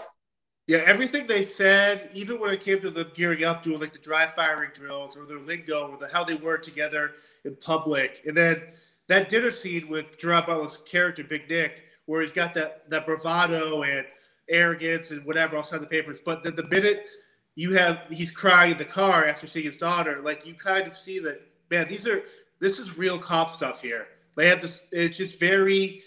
Yeah, 0.66 0.78
everything 0.86 1.26
they 1.26 1.42
said, 1.42 2.10
even 2.14 2.38
when 2.38 2.52
it 2.52 2.60
came 2.60 2.80
to 2.82 2.90
the 2.90 3.06
gearing 3.14 3.44
up, 3.44 3.64
doing 3.64 3.80
like 3.80 3.92
the 3.92 3.98
dry 3.98 4.26
firing 4.26 4.70
drills 4.72 5.16
or 5.16 5.26
their 5.26 5.38
lingo 5.38 5.88
or 5.88 5.96
the, 5.96 6.08
how 6.08 6.24
they 6.24 6.34
were 6.34 6.58
together 6.58 7.12
in 7.44 7.56
public, 7.56 8.22
and 8.26 8.36
then 8.36 8.62
that 9.08 9.28
dinner 9.28 9.50
scene 9.50 9.88
with 9.88 10.18
Gerard 10.18 10.46
Butler's 10.46 10.78
character 10.86 11.24
Big 11.24 11.48
Nick, 11.48 11.82
where 12.06 12.22
he's 12.22 12.32
got 12.32 12.54
that 12.54 12.88
that 12.90 13.06
bravado 13.06 13.82
and 13.82 14.06
arrogance 14.48 15.10
and 15.10 15.24
whatever 15.24 15.56
on 15.56 15.64
the 15.80 15.86
papers, 15.86 16.20
but 16.24 16.42
the, 16.42 16.50
the 16.50 16.68
minute 16.68 17.06
you 17.54 17.74
have 17.74 18.02
he's 18.10 18.30
crying 18.30 18.72
in 18.72 18.78
the 18.78 18.84
car 18.84 19.26
after 19.26 19.46
seeing 19.46 19.66
his 19.66 19.78
daughter. 19.78 20.20
Like 20.22 20.46
you 20.46 20.54
kind 20.54 20.86
of 20.86 20.96
see 20.96 21.18
that, 21.20 21.40
man, 21.72 21.88
these 21.88 22.06
are 22.06 22.22
this 22.60 22.78
is 22.78 22.96
real 22.96 23.18
cop 23.18 23.50
stuff 23.50 23.82
here. 23.82 24.06
They 24.36 24.48
have 24.48 24.62
this. 24.62 24.82
It's 24.92 25.18
just 25.18 25.40
very 25.40 26.02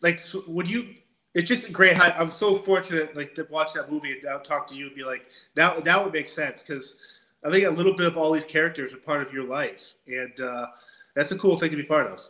like 0.00 0.20
would 0.46 0.70
you. 0.70 0.94
It's 1.34 1.48
just 1.48 1.72
great. 1.72 2.00
I'm 2.00 2.30
so 2.30 2.56
fortunate 2.56 3.14
like 3.14 3.34
to 3.34 3.46
watch 3.50 3.74
that 3.74 3.92
movie 3.92 4.12
and 4.12 4.22
now 4.24 4.38
talk 4.38 4.66
to 4.68 4.74
you 4.74 4.86
and 4.86 4.96
be 4.96 5.04
like, 5.04 5.26
now 5.56 5.78
that 5.78 6.02
would 6.02 6.12
make 6.12 6.28
sense 6.28 6.62
because 6.62 6.96
I 7.44 7.50
think 7.50 7.66
a 7.66 7.70
little 7.70 7.94
bit 7.94 8.06
of 8.06 8.16
all 8.16 8.32
these 8.32 8.44
characters 8.44 8.94
are 8.94 8.98
part 8.98 9.22
of 9.22 9.32
your 9.32 9.44
life, 9.44 9.94
and 10.06 10.40
uh, 10.40 10.66
that's 11.14 11.32
a 11.32 11.38
cool 11.38 11.56
thing 11.56 11.70
to 11.70 11.76
be 11.76 11.82
part 11.82 12.06
of. 12.06 12.20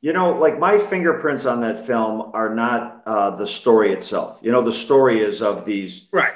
You 0.00 0.12
know, 0.12 0.36
like 0.36 0.58
my 0.58 0.76
fingerprints 0.76 1.46
on 1.46 1.62
that 1.62 1.86
film 1.86 2.30
are 2.34 2.54
not 2.54 3.02
uh, 3.06 3.30
the 3.30 3.46
story 3.46 3.92
itself. 3.92 4.38
You 4.42 4.52
know, 4.52 4.60
the 4.60 4.72
story 4.72 5.20
is 5.20 5.40
of 5.40 5.64
these 5.64 6.08
right 6.12 6.34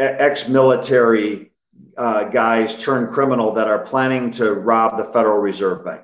ex-military 0.00 1.49
uh, 2.00 2.24
guys 2.24 2.74
turned 2.82 3.10
criminal 3.10 3.52
that 3.52 3.68
are 3.68 3.80
planning 3.80 4.30
to 4.30 4.54
rob 4.54 4.96
the 4.96 5.04
Federal 5.12 5.36
Reserve 5.36 5.84
Bank. 5.84 6.00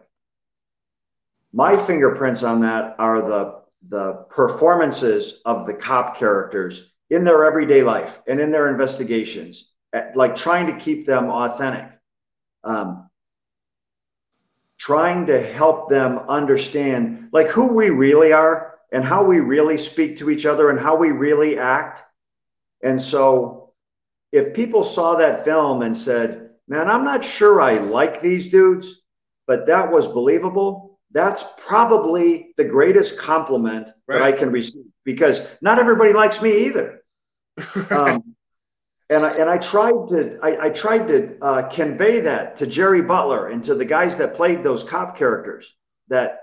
My 1.55 1.75
fingerprints 1.87 2.43
on 2.43 2.61
that 2.61 2.97
are 2.99 3.23
the 3.23 3.63
the 3.89 4.27
performances 4.29 5.41
of 5.47 5.65
the 5.65 5.73
cop 5.73 6.19
characters 6.19 6.91
in 7.09 7.25
their 7.25 7.47
everyday 7.47 7.83
life 7.83 8.21
and 8.27 8.41
in 8.41 8.51
their 8.51 8.69
investigations, 8.69 9.71
like 10.15 10.37
trying 10.37 10.67
to 10.67 10.77
keep 10.85 11.07
them 11.07 11.31
authentic, 11.31 11.99
um, 12.65 13.09
trying 14.77 15.25
to 15.27 15.41
help 15.41 15.89
them 15.89 16.19
understand 16.29 17.31
like 17.33 17.47
who 17.47 17.69
we 17.69 17.89
really 17.89 18.33
are 18.33 18.75
and 18.93 19.03
how 19.03 19.25
we 19.25 19.41
really 19.41 19.79
speak 19.79 20.19
to 20.19 20.29
each 20.29 20.45
other 20.45 20.69
and 20.69 20.79
how 20.79 20.97
we 20.97 21.11
really 21.11 21.59
act. 21.59 22.03
And 22.83 23.01
so 23.01 23.66
if 24.33 24.55
people 24.55 24.85
saw 24.85 25.17
that 25.17 25.45
film 25.45 25.83
and 25.83 25.97
said, 25.97 26.51
man, 26.69 26.89
I'm 26.89 27.05
not 27.05 27.25
sure 27.25 27.61
I 27.61 27.79
like 27.79 28.21
these 28.21 28.49
dudes, 28.49 29.03
but 29.47 29.67
that 29.67 29.91
was 29.91 30.07
believable, 30.07 30.99
that's 31.13 31.45
probably 31.57 32.53
the 32.57 32.65
greatest 32.65 33.19
compliment 33.19 33.91
right. 34.07 34.19
that 34.19 34.23
I 34.23 34.33
can 34.33 34.51
receive 34.51 34.85
because 35.05 35.41
not 35.61 35.79
everybody 35.79 36.13
likes 36.13 36.43
me 36.43 36.67
either. 36.67 37.03
um, 37.91 38.35
and 39.09 39.25
I, 39.25 39.31
and 39.37 39.49
I 39.49 39.59
tried 39.59 40.09
to 40.11 40.39
I, 40.43 40.67
I 40.67 40.71
tried 40.71 41.07
to 41.09 41.39
uh, 41.41 41.69
convey 41.69 42.21
that 42.21 42.57
to 42.57 42.67
Gerry 42.67 43.03
Butler 43.03 43.49
and 43.49 43.63
to 43.65 43.75
the 43.75 43.85
guys 43.85 44.17
that 44.17 44.35
played 44.35 44.63
those 44.63 44.83
cop 44.83 45.17
characters 45.17 45.73
that 46.09 46.41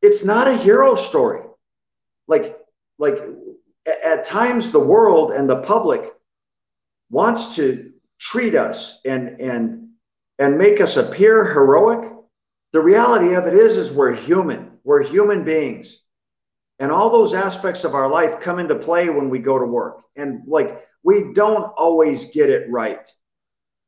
it's 0.00 0.24
not 0.24 0.48
a 0.48 0.56
hero 0.56 0.94
story. 0.94 1.42
Like 2.26 2.56
like 2.98 3.18
at 3.86 4.24
times 4.24 4.72
the 4.72 4.80
world 4.80 5.32
and 5.32 5.48
the 5.48 5.62
public 5.62 6.12
wants 7.10 7.56
to 7.56 7.92
treat 8.18 8.54
us 8.54 9.00
and 9.04 9.40
and 9.40 9.88
and 10.38 10.58
make 10.58 10.80
us 10.80 10.96
appear 10.96 11.44
heroic 11.44 12.12
the 12.76 12.82
reality 12.82 13.34
of 13.34 13.46
it 13.46 13.54
is 13.54 13.78
is 13.78 13.90
we're 13.90 14.12
human. 14.14 14.72
We're 14.84 15.02
human 15.02 15.44
beings. 15.44 16.02
And 16.78 16.92
all 16.92 17.08
those 17.08 17.32
aspects 17.32 17.84
of 17.84 17.94
our 17.94 18.06
life 18.06 18.38
come 18.40 18.58
into 18.58 18.74
play 18.74 19.08
when 19.08 19.30
we 19.30 19.38
go 19.38 19.58
to 19.58 19.64
work. 19.64 20.02
And 20.14 20.42
like 20.46 20.84
we 21.02 21.32
don't 21.32 21.72
always 21.78 22.26
get 22.26 22.50
it 22.50 22.70
right. 22.70 23.10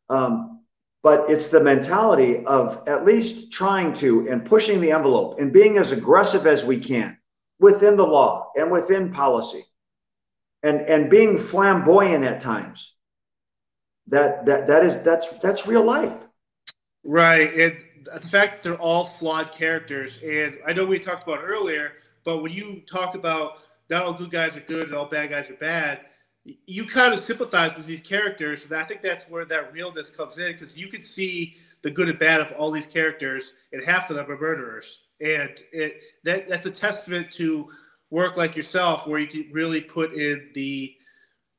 Um, 0.09 0.63
but 1.03 1.29
it's 1.29 1.49
the 1.49 1.61
mentality 1.61 2.47
of 2.47 2.83
at 2.89 3.05
least 3.05 3.53
trying 3.53 3.93
to 3.97 4.27
and 4.31 4.47
pushing 4.47 4.81
the 4.81 4.93
envelope 4.93 5.39
and 5.39 5.53
being 5.53 5.77
as 5.77 5.93
aggressive 5.93 6.47
as 6.47 6.65
we 6.65 6.81
can 6.81 7.19
within 7.61 7.95
the 7.95 8.07
law 8.07 8.53
and 8.57 8.71
within 8.71 9.13
policy 9.13 9.67
and 10.63 10.81
and 10.81 11.11
being 11.11 11.37
flamboyant 11.37 12.25
at 12.25 12.41
times 12.41 12.95
that 14.09 14.45
that 14.47 14.67
that 14.67 14.85
is 14.85 14.95
that's 15.05 15.29
that's 15.41 15.67
real 15.67 15.85
life. 15.85 16.13
Right 17.05 17.53
and 17.55 17.77
the 18.15 18.21
fact 18.21 18.63
they're 18.63 18.77
all 18.77 19.05
flawed 19.05 19.53
characters 19.53 20.19
and 20.23 20.59
i 20.67 20.73
know 20.73 20.85
we 20.85 20.99
talked 20.99 21.27
about 21.27 21.41
earlier 21.43 21.93
but 22.25 22.43
when 22.43 22.53
you 22.53 22.83
talk 22.87 23.15
about 23.15 23.59
not 23.91 24.05
all 24.05 24.13
good 24.13 24.31
guys 24.31 24.57
are 24.57 24.61
good 24.61 24.87
and 24.87 24.95
all 24.95 25.07
bad 25.07 25.31
guys 25.31 25.49
are 25.51 25.55
bad 25.55 26.01
you 26.45 26.87
kind 26.87 27.13
of 27.13 27.21
sympathize 27.21 27.77
with 27.77 27.87
these 27.87 28.01
characters 28.01 28.65
and 28.65 28.75
i 28.75 28.85
think 28.85 29.03
that's 29.03 29.25
where 29.25 29.45
that 29.45 29.73
realness 29.73 30.11
comes 30.11 30.39
in 30.39 30.53
because 30.53 30.77
you 30.77 30.89
can 30.89 31.03
see 31.03 31.57
the 31.83 31.91
good 31.91 32.09
and 32.09 32.19
bad 32.19 32.41
of 32.41 32.53
all 32.53 32.71
these 32.71 32.87
characters 32.87 33.53
and 33.73 33.85
half 33.85 34.11
of 34.11 34.17
them 34.17 34.31
are 34.31 34.39
murderers 34.39 35.01
and 35.21 35.63
it 35.73 36.03
that 36.25 36.49
that's 36.49 36.67
a 36.67 36.71
testament 36.71 37.31
to 37.31 37.69
work 38.11 38.37
like 38.37 38.57
yourself 38.57 39.07
where 39.07 39.21
you 39.21 39.27
can 39.27 39.47
really 39.53 39.81
put 39.81 40.15
in 40.15 40.51
the 40.55 40.95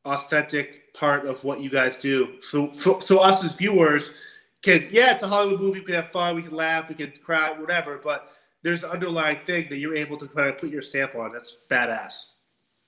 authentic 0.05 0.93
part 0.93 1.25
of 1.25 1.43
what 1.43 1.61
you 1.61 1.69
guys 1.69 1.97
do. 1.97 2.35
So, 2.41 2.71
so, 2.77 2.99
so 2.99 3.19
us 3.19 3.43
as 3.43 3.55
viewers 3.55 4.13
can, 4.61 4.87
yeah, 4.91 5.13
it's 5.13 5.23
a 5.23 5.27
Hollywood 5.27 5.61
movie. 5.61 5.79
We 5.79 5.85
can 5.85 5.95
have 5.95 6.11
fun, 6.11 6.35
we 6.35 6.43
can 6.43 6.55
laugh, 6.55 6.89
we 6.89 6.95
can 6.95 7.13
cry, 7.23 7.51
whatever. 7.51 7.99
But 8.03 8.31
there's 8.63 8.83
an 8.83 8.91
underlying 8.91 9.39
thing 9.45 9.67
that 9.69 9.77
you're 9.77 9.95
able 9.95 10.17
to 10.17 10.27
kind 10.27 10.49
of 10.49 10.57
put 10.57 10.69
your 10.69 10.81
stamp 10.81 11.15
on. 11.15 11.31
That's 11.31 11.57
badass. 11.69 12.31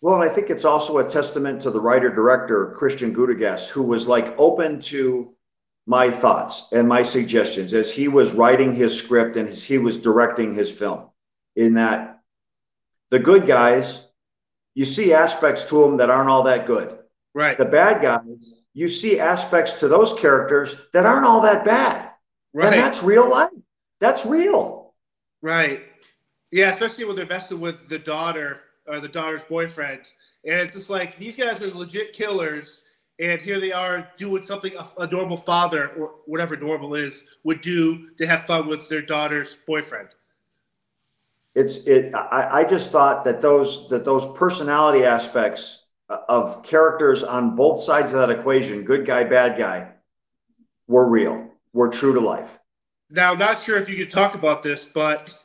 Well, 0.01 0.21
I 0.21 0.29
think 0.29 0.49
it's 0.49 0.65
also 0.65 0.97
a 0.97 1.07
testament 1.07 1.61
to 1.61 1.71
the 1.71 1.79
writer 1.79 2.09
director, 2.09 2.73
Christian 2.75 3.13
Gudegast, 3.13 3.67
who 3.67 3.83
was 3.83 4.07
like 4.07 4.33
open 4.37 4.81
to 4.81 5.35
my 5.85 6.11
thoughts 6.11 6.69
and 6.71 6.87
my 6.87 7.03
suggestions 7.03 7.73
as 7.73 7.91
he 7.91 8.07
was 8.07 8.31
writing 8.31 8.73
his 8.73 8.95
script 8.95 9.35
and 9.35 9.47
as 9.47 9.63
he 9.63 9.77
was 9.77 9.97
directing 9.97 10.55
his 10.55 10.71
film. 10.71 11.09
In 11.55 11.75
that 11.75 12.21
the 13.11 13.19
good 13.19 13.45
guys, 13.45 14.05
you 14.73 14.85
see 14.85 15.13
aspects 15.13 15.63
to 15.65 15.81
them 15.81 15.97
that 15.97 16.09
aren't 16.09 16.29
all 16.29 16.43
that 16.43 16.65
good. 16.65 16.97
Right. 17.33 17.57
The 17.57 17.65
bad 17.65 18.01
guys, 18.01 18.59
you 18.73 18.87
see 18.87 19.19
aspects 19.19 19.73
to 19.73 19.87
those 19.87 20.13
characters 20.13 20.75
that 20.93 21.05
aren't 21.05 21.25
all 21.25 21.41
that 21.41 21.63
bad. 21.63 22.09
Right. 22.53 22.73
And 22.73 22.81
that's 22.81 23.01
real 23.01 23.29
life. 23.29 23.51
That's 23.99 24.25
real. 24.25 24.93
Right. 25.41 25.83
Yeah, 26.51 26.69
especially 26.69 27.05
when 27.05 27.15
they're 27.15 27.25
messing 27.25 27.61
with 27.61 27.87
the 27.87 27.99
daughter 27.99 28.61
or 28.87 28.99
the 28.99 29.07
daughter's 29.07 29.43
boyfriend. 29.43 30.01
And 30.45 30.59
it's 30.59 30.73
just 30.73 30.89
like 30.89 31.17
these 31.17 31.37
guys 31.37 31.61
are 31.61 31.73
legit 31.73 32.13
killers, 32.13 32.81
and 33.19 33.39
here 33.39 33.59
they 33.59 33.71
are 33.71 34.09
doing 34.17 34.43
something 34.43 34.73
a, 34.75 35.03
a 35.03 35.07
normal 35.07 35.37
father 35.37 35.89
or 35.89 36.15
whatever 36.25 36.57
normal 36.57 36.95
is 36.95 37.23
would 37.43 37.61
do 37.61 38.09
to 38.15 38.27
have 38.27 38.45
fun 38.45 38.67
with 38.67 38.89
their 38.89 39.01
daughter's 39.01 39.57
boyfriend. 39.65 40.09
It's 41.53 41.85
it. 41.85 42.13
I, 42.15 42.61
I 42.61 42.63
just 42.63 42.91
thought 42.91 43.23
that 43.25 43.41
those 43.41 43.87
that 43.89 44.03
those 44.03 44.25
personality 44.37 45.05
aspects 45.05 45.80
of 46.29 46.63
characters 46.63 47.23
on 47.23 47.55
both 47.55 47.81
sides 47.81 48.13
of 48.13 48.19
that 48.19 48.29
equation, 48.29 48.83
good 48.83 49.05
guy, 49.05 49.23
bad 49.23 49.57
guy, 49.57 49.87
were 50.87 51.07
real, 51.07 51.49
were 51.73 51.89
true 51.89 52.13
to 52.13 52.19
life. 52.19 52.49
Now, 53.09 53.33
not 53.33 53.59
sure 53.59 53.77
if 53.77 53.89
you 53.89 53.97
could 53.97 54.11
talk 54.11 54.35
about 54.35 54.63
this, 54.63 54.85
but 54.85 55.37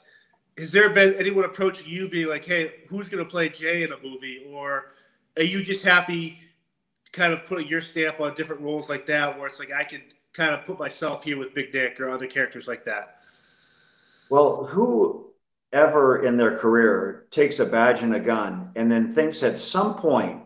has 0.57 0.73
there 0.73 0.89
been 0.91 1.14
anyone 1.14 1.45
approaching 1.45 1.93
you 1.93 2.09
being 2.09 2.29
like, 2.29 2.45
hey, 2.45 2.73
who's 2.89 3.09
going 3.09 3.25
to 3.25 3.29
play 3.29 3.49
Jay 3.49 3.83
in 3.83 3.93
a 3.93 3.99
movie? 4.03 4.47
Or 4.51 4.93
are 5.37 5.43
you 5.43 5.62
just 5.62 5.85
happy 5.85 6.39
kind 7.12 7.33
of 7.33 7.45
putting 7.45 7.67
your 7.69 7.81
stamp 7.81 8.21
on 8.21 8.35
different 8.35 8.62
roles 8.62 8.89
like 8.89 9.07
that 9.07 9.37
where 9.37 9.47
it's 9.47 9.59
like 9.59 9.73
I 9.73 9.85
can 9.85 10.03
kind 10.33 10.53
of 10.55 10.64
put 10.64 10.79
myself 10.79 11.25
here 11.25 11.39
with 11.39 11.55
Big 11.55 11.73
Nick 11.73 12.01
or 12.01 12.11
other 12.11 12.27
characters 12.27 12.69
like 12.69 12.85
that? 12.85 13.21
Well, 14.31 14.64
who 14.64 15.31
ever 15.73 16.25
in 16.25 16.37
their 16.37 16.57
career 16.57 17.27
takes 17.31 17.59
a 17.59 17.67
badge 17.67 18.03
and 18.03 18.14
a 18.14 18.21
gun 18.21 18.71
and 18.77 18.91
then 18.91 19.12
thinks 19.12 19.43
at 19.43 19.59
some 19.59 19.95
point 19.95 20.43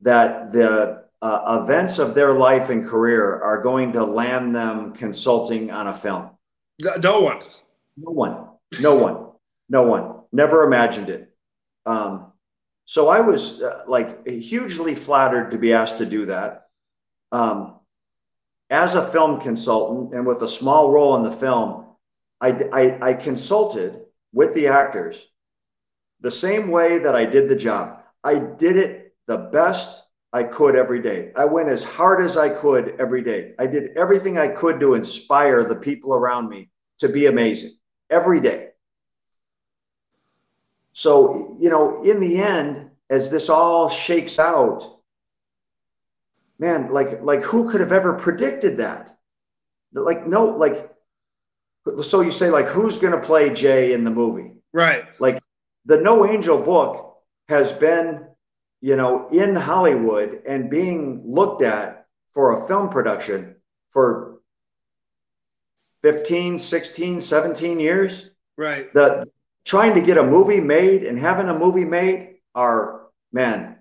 that 0.00 0.52
the 0.52 1.04
uh, 1.22 1.60
events 1.62 1.98
of 1.98 2.14
their 2.14 2.32
life 2.32 2.70
and 2.70 2.86
career 2.86 3.40
are 3.42 3.60
going 3.62 3.92
to 3.92 4.04
land 4.04 4.54
them 4.54 4.92
consulting 4.92 5.70
on 5.70 5.88
a 5.88 5.92
film? 5.92 6.30
No 7.00 7.20
one. 7.20 7.40
No 7.96 8.10
one. 8.10 8.48
No 8.80 8.94
one. 8.94 9.26
No 9.68 9.82
one. 9.82 10.20
Never 10.32 10.64
imagined 10.64 11.08
it. 11.08 11.32
Um, 11.86 12.32
so 12.84 13.08
I 13.08 13.20
was 13.20 13.62
uh, 13.62 13.84
like 13.88 14.26
hugely 14.26 14.94
flattered 14.94 15.50
to 15.50 15.58
be 15.58 15.72
asked 15.72 15.98
to 15.98 16.06
do 16.06 16.26
that. 16.26 16.68
Um, 17.32 17.76
as 18.70 18.94
a 18.94 19.10
film 19.10 19.40
consultant 19.40 20.14
and 20.14 20.26
with 20.26 20.42
a 20.42 20.48
small 20.48 20.90
role 20.90 21.16
in 21.16 21.22
the 21.22 21.32
film, 21.32 21.86
I, 22.40 22.50
I, 22.72 23.08
I 23.10 23.14
consulted 23.14 24.00
with 24.32 24.54
the 24.54 24.68
actors 24.68 25.26
the 26.20 26.30
same 26.30 26.68
way 26.70 26.98
that 26.98 27.14
I 27.14 27.24
did 27.24 27.48
the 27.48 27.56
job. 27.56 28.00
I 28.22 28.34
did 28.34 28.76
it 28.76 29.05
the 29.26 29.36
best 29.52 30.02
I 30.32 30.42
could 30.42 30.76
every 30.76 31.00
day. 31.02 31.32
I 31.36 31.44
went 31.44 31.68
as 31.68 31.82
hard 31.82 32.24
as 32.24 32.36
I 32.36 32.48
could 32.48 32.96
every 32.98 33.22
day. 33.22 33.54
I 33.58 33.66
did 33.66 33.96
everything 33.96 34.38
I 34.38 34.48
could 34.48 34.80
to 34.80 34.94
inspire 34.94 35.64
the 35.64 35.76
people 35.76 36.14
around 36.14 36.48
me 36.48 36.70
to 36.98 37.08
be 37.08 37.26
amazing 37.26 37.72
every 38.10 38.40
day. 38.40 38.68
So, 40.92 41.56
you 41.60 41.68
know, 41.68 42.02
in 42.04 42.20
the 42.20 42.38
end, 42.38 42.90
as 43.10 43.30
this 43.30 43.48
all 43.48 43.88
shakes 43.88 44.38
out, 44.38 44.98
man, 46.58 46.92
like 46.92 47.22
like 47.22 47.42
who 47.42 47.70
could 47.70 47.80
have 47.80 47.92
ever 47.92 48.14
predicted 48.14 48.78
that? 48.78 49.10
Like 49.92 50.26
no, 50.26 50.46
like 50.46 50.90
so 52.02 52.20
you 52.20 52.30
say 52.30 52.50
like 52.50 52.66
who's 52.66 52.96
going 52.96 53.12
to 53.12 53.20
play 53.20 53.50
Jay 53.50 53.92
in 53.92 54.04
the 54.04 54.10
movie? 54.10 54.52
Right. 54.72 55.04
Like 55.18 55.40
the 55.84 55.98
No 55.98 56.26
Angel 56.26 56.60
book 56.60 57.16
has 57.48 57.72
been, 57.72 58.26
you 58.80 58.96
know, 58.96 59.28
in 59.28 59.54
Hollywood 59.54 60.42
and 60.46 60.70
being 60.70 61.22
looked 61.24 61.62
at 61.62 62.06
for 62.32 62.52
a 62.52 62.68
film 62.68 62.88
production 62.88 63.56
for 63.90 64.40
15, 66.02 66.58
16, 66.58 67.20
17 67.20 67.80
years. 67.80 68.30
Right. 68.56 68.92
The 68.92 69.30
trying 69.64 69.94
to 69.94 70.00
get 70.00 70.18
a 70.18 70.22
movie 70.22 70.60
made 70.60 71.04
and 71.04 71.18
having 71.18 71.48
a 71.48 71.58
movie 71.58 71.84
made 71.84 72.36
are, 72.54 73.06
man, 73.32 73.76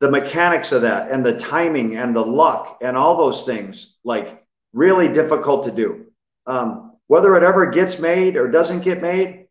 the 0.00 0.10
mechanics 0.10 0.72
of 0.72 0.82
that 0.82 1.10
and 1.10 1.24
the 1.24 1.36
timing 1.36 1.96
and 1.96 2.14
the 2.14 2.24
luck 2.24 2.78
and 2.82 2.96
all 2.96 3.16
those 3.16 3.44
things, 3.44 3.96
like 4.04 4.44
really 4.72 5.08
difficult 5.08 5.64
to 5.64 5.70
do. 5.70 6.06
Um, 6.46 6.96
whether 7.06 7.36
it 7.36 7.42
ever 7.42 7.66
gets 7.66 7.98
made 7.98 8.36
or 8.36 8.50
doesn't 8.50 8.80
get 8.80 9.00
made, 9.00 9.47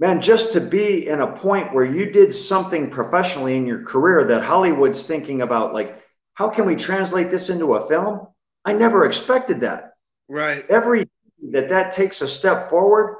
man, 0.00 0.20
just 0.20 0.52
to 0.52 0.60
be 0.60 1.08
in 1.08 1.20
a 1.20 1.36
point 1.36 1.72
where 1.72 1.84
you 1.84 2.10
did 2.10 2.34
something 2.34 2.90
professionally 2.90 3.56
in 3.56 3.66
your 3.66 3.84
career 3.84 4.24
that 4.24 4.42
Hollywood's 4.42 5.02
thinking 5.02 5.42
about, 5.42 5.72
like, 5.72 6.02
how 6.34 6.48
can 6.48 6.66
we 6.66 6.74
translate 6.74 7.30
this 7.30 7.48
into 7.48 7.74
a 7.74 7.88
film? 7.88 8.26
I 8.64 8.72
never 8.72 9.04
expected 9.04 9.60
that. 9.60 9.92
Right. 10.28 10.64
Every 10.68 11.08
that 11.52 11.68
that 11.68 11.92
takes 11.92 12.22
a 12.22 12.28
step 12.28 12.70
forward 12.70 13.16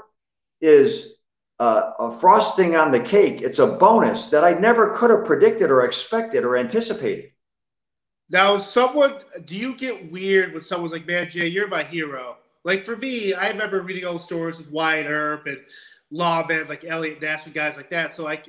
is 0.60 1.16
uh, 1.60 1.90
a 1.98 2.18
frosting 2.18 2.74
on 2.74 2.90
the 2.90 3.00
cake. 3.00 3.42
It's 3.42 3.58
a 3.58 3.66
bonus 3.66 4.26
that 4.26 4.44
I 4.44 4.54
never 4.54 4.90
could 4.94 5.10
have 5.10 5.24
predicted 5.24 5.70
or 5.70 5.84
expected 5.84 6.44
or 6.44 6.56
anticipated. 6.56 7.30
Now, 8.30 8.58
someone, 8.58 9.18
do 9.44 9.54
you 9.54 9.76
get 9.76 10.10
weird 10.10 10.54
when 10.54 10.62
someone's 10.62 10.92
like, 10.92 11.06
"Man, 11.06 11.28
Jay, 11.28 11.46
you're 11.46 11.68
my 11.68 11.84
hero"? 11.84 12.38
Like 12.64 12.80
for 12.80 12.96
me, 12.96 13.34
I 13.34 13.50
remember 13.50 13.82
reading 13.82 14.06
all 14.06 14.14
the 14.14 14.18
stories 14.18 14.56
with 14.56 14.70
Wyatt 14.70 15.06
Earp 15.06 15.46
and 15.46 15.60
lawmen 16.14 16.68
like 16.68 16.84
Eliot 16.84 17.20
Ness 17.20 17.46
and 17.46 17.54
guys 17.54 17.76
like 17.76 17.90
that. 17.90 18.14
So 18.14 18.28
I 18.28 18.40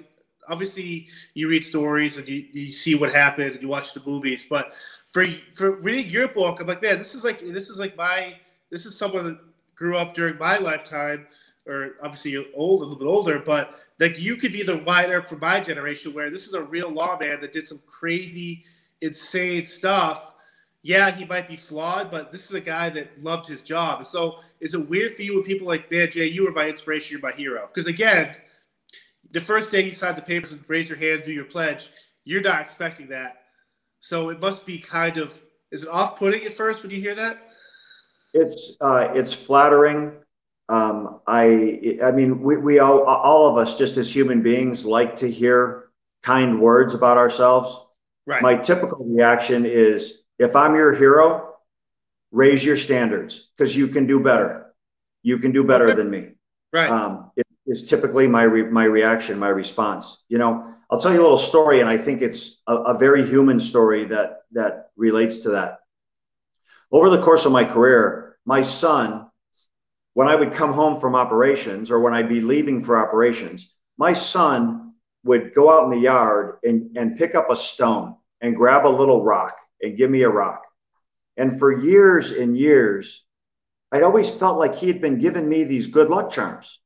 obviously 0.47 1.07
you 1.34 1.49
read 1.49 1.63
stories 1.63 2.18
and 2.18 2.28
you, 2.28 2.45
you 2.51 2.72
see 2.72 2.95
what 2.95 3.13
happened 3.13 3.53
and 3.53 3.61
you 3.61 3.68
watch 3.68 3.93
the 3.93 4.01
movies. 4.05 4.45
But 4.49 4.74
for 5.09 5.26
for 5.53 5.72
reading 5.72 6.11
your 6.11 6.28
book, 6.28 6.59
I'm 6.59 6.68
like, 6.68 6.82
man, 6.82 6.99
this 6.99 7.16
is 7.16 7.24
like 7.24 7.39
this 7.39 7.70
is 7.70 7.78
like 7.78 7.97
my 7.97 8.36
this 8.70 8.86
is 8.86 8.97
someone 8.97 9.26
that 9.26 9.39
grew 9.76 9.97
up 9.97 10.13
during 10.13 10.38
my 10.38 10.57
lifetime 10.57 11.28
or 11.68 11.95
obviously 12.01 12.32
you're 12.32 12.45
old, 12.53 12.82
a 12.82 12.86
little 12.86 12.99
bit 12.99 13.07
older, 13.07 13.39
but 13.39 13.80
like 13.99 14.20
you 14.20 14.36
could 14.36 14.53
be 14.53 14.63
the 14.63 14.78
wider 14.78 15.22
for 15.22 15.38
my 15.38 15.59
generation 15.59 16.13
where 16.13 16.30
this 16.30 16.47
is 16.47 16.53
a 16.53 16.61
real 16.61 16.91
lawman 16.91 17.41
that 17.41 17.53
did 17.53 17.68
some 17.68 17.82
crazy, 17.88 18.63
insane 19.01 19.66
stuff. 19.66 20.28
Yeah, 20.86 21.09
he 21.09 21.25
might 21.25 21.47
be 21.47 21.55
flawed, 21.55 22.11
but 22.11 22.31
this 22.31 22.45
is 22.45 22.53
a 22.53 22.61
guy 22.61 22.91
that 22.91 23.23
loved 23.23 23.47
his 23.47 23.63
job. 23.63 24.05
So 24.05 24.38
is 24.59 24.75
it 24.75 24.88
weird 24.88 25.15
for 25.15 25.23
you 25.23 25.33
when 25.33 25.43
people 25.43 25.67
like, 25.67 25.91
man, 25.91 26.11
Jay, 26.11 26.27
you 26.27 26.43
were 26.43 26.51
my 26.51 26.67
inspiration, 26.67 27.17
you're 27.17 27.27
my 27.27 27.36
hero? 27.36 27.67
Because 27.67 27.88
again, 27.88 28.36
the 29.31 29.41
first 29.41 29.71
day 29.71 29.83
you 29.83 29.91
sign 29.91 30.15
the 30.15 30.21
papers 30.21 30.51
and 30.51 30.63
raise 30.67 30.88
your 30.88 30.99
hand, 30.99 31.23
do 31.25 31.31
your 31.31 31.45
pledge, 31.45 31.89
you're 32.23 32.41
not 32.41 32.61
expecting 32.61 33.07
that. 33.09 33.45
So 33.99 34.29
it 34.29 34.39
must 34.39 34.67
be 34.67 34.77
kind 34.77 35.17
of 35.17 35.41
is 35.71 35.81
it 35.83 35.89
off 35.89 36.19
putting 36.19 36.45
at 36.45 36.53
first 36.53 36.83
when 36.83 36.91
you 36.91 37.01
hear 37.01 37.15
that? 37.15 37.39
It's 38.36 38.73
uh, 38.79 39.09
it's 39.15 39.33
flattering 39.33 40.11
um, 40.67 41.21
I, 41.27 41.99
I 42.03 42.11
mean, 42.11 42.41
we, 42.41 42.57
we 42.57 42.79
all, 42.79 43.03
all 43.03 43.47
of 43.47 43.57
us, 43.57 43.75
just 43.75 43.97
as 43.97 44.13
human 44.13 44.41
beings, 44.41 44.83
like 44.83 45.15
to 45.17 45.29
hear 45.29 45.89
kind 46.23 46.59
words 46.59 46.93
about 46.93 47.17
ourselves. 47.17 47.79
Right. 48.25 48.41
My 48.41 48.55
typical 48.55 49.05
reaction 49.05 49.65
is, 49.65 50.23
if 50.39 50.55
I'm 50.55 50.75
your 50.75 50.93
hero, 50.93 51.55
raise 52.31 52.63
your 52.63 52.77
standards 52.77 53.49
because 53.57 53.75
you 53.75 53.88
can 53.88 54.05
do 54.05 54.19
better. 54.19 54.73
You 55.23 55.38
can 55.39 55.51
do 55.51 55.63
better 55.63 55.93
than 55.93 56.09
me. 56.09 56.29
Right. 56.71 56.89
Um, 56.89 57.31
it 57.36 57.45
is 57.65 57.83
typically 57.83 58.27
my 58.27 58.43
re- 58.43 58.69
my 58.69 58.83
reaction, 58.83 59.39
my 59.39 59.49
response. 59.49 60.23
You 60.27 60.38
know, 60.38 60.75
I'll 60.91 60.99
tell 60.99 61.13
you 61.13 61.21
a 61.21 61.23
little 61.23 61.38
story, 61.38 61.79
and 61.79 61.89
I 61.89 61.97
think 61.97 62.21
it's 62.21 62.61
a, 62.67 62.75
a 62.75 62.97
very 62.97 63.25
human 63.25 63.59
story 63.59 64.05
that 64.05 64.41
that 64.51 64.91
relates 64.95 65.39
to 65.39 65.49
that. 65.51 65.79
Over 66.91 67.09
the 67.09 67.21
course 67.21 67.45
of 67.45 67.51
my 67.51 67.63
career, 67.63 68.38
my 68.45 68.61
son 68.61 69.25
when 70.15 70.29
I 70.29 70.36
would 70.36 70.53
come 70.53 70.71
home 70.71 70.99
from 70.99 71.13
operations 71.13 71.91
or 71.91 71.99
when 71.99 72.13
I'd 72.13 72.29
be 72.29 72.39
leaving 72.39 72.81
for 72.81 72.97
operations, 72.97 73.73
my 73.97 74.13
son 74.13 74.93
would 75.25 75.53
go 75.53 75.69
out 75.69 75.83
in 75.83 75.89
the 75.89 76.03
yard 76.05 76.59
and, 76.63 76.95
and 76.95 77.17
pick 77.17 77.36
up 77.36 77.49
a 77.49 77.55
stone 77.55 78.15
and 78.39 78.55
grab 78.55 78.86
a 78.86 78.88
little 78.88 79.23
rock 79.23 79.57
and 79.86 79.97
give 79.97 80.09
me 80.09 80.23
a 80.23 80.29
rock. 80.29 80.63
And 81.38 81.59
for 81.59 81.71
years 81.71 82.31
and 82.31 82.57
years, 82.57 83.23
I'd 83.91 84.03
always 84.03 84.29
felt 84.29 84.57
like 84.57 84.75
he 84.75 84.88
had 84.88 85.01
been 85.01 85.19
giving 85.19 85.47
me 85.47 85.63
these 85.63 85.88
good 85.88 86.09
luck 86.09 86.31
charms, 86.31 86.79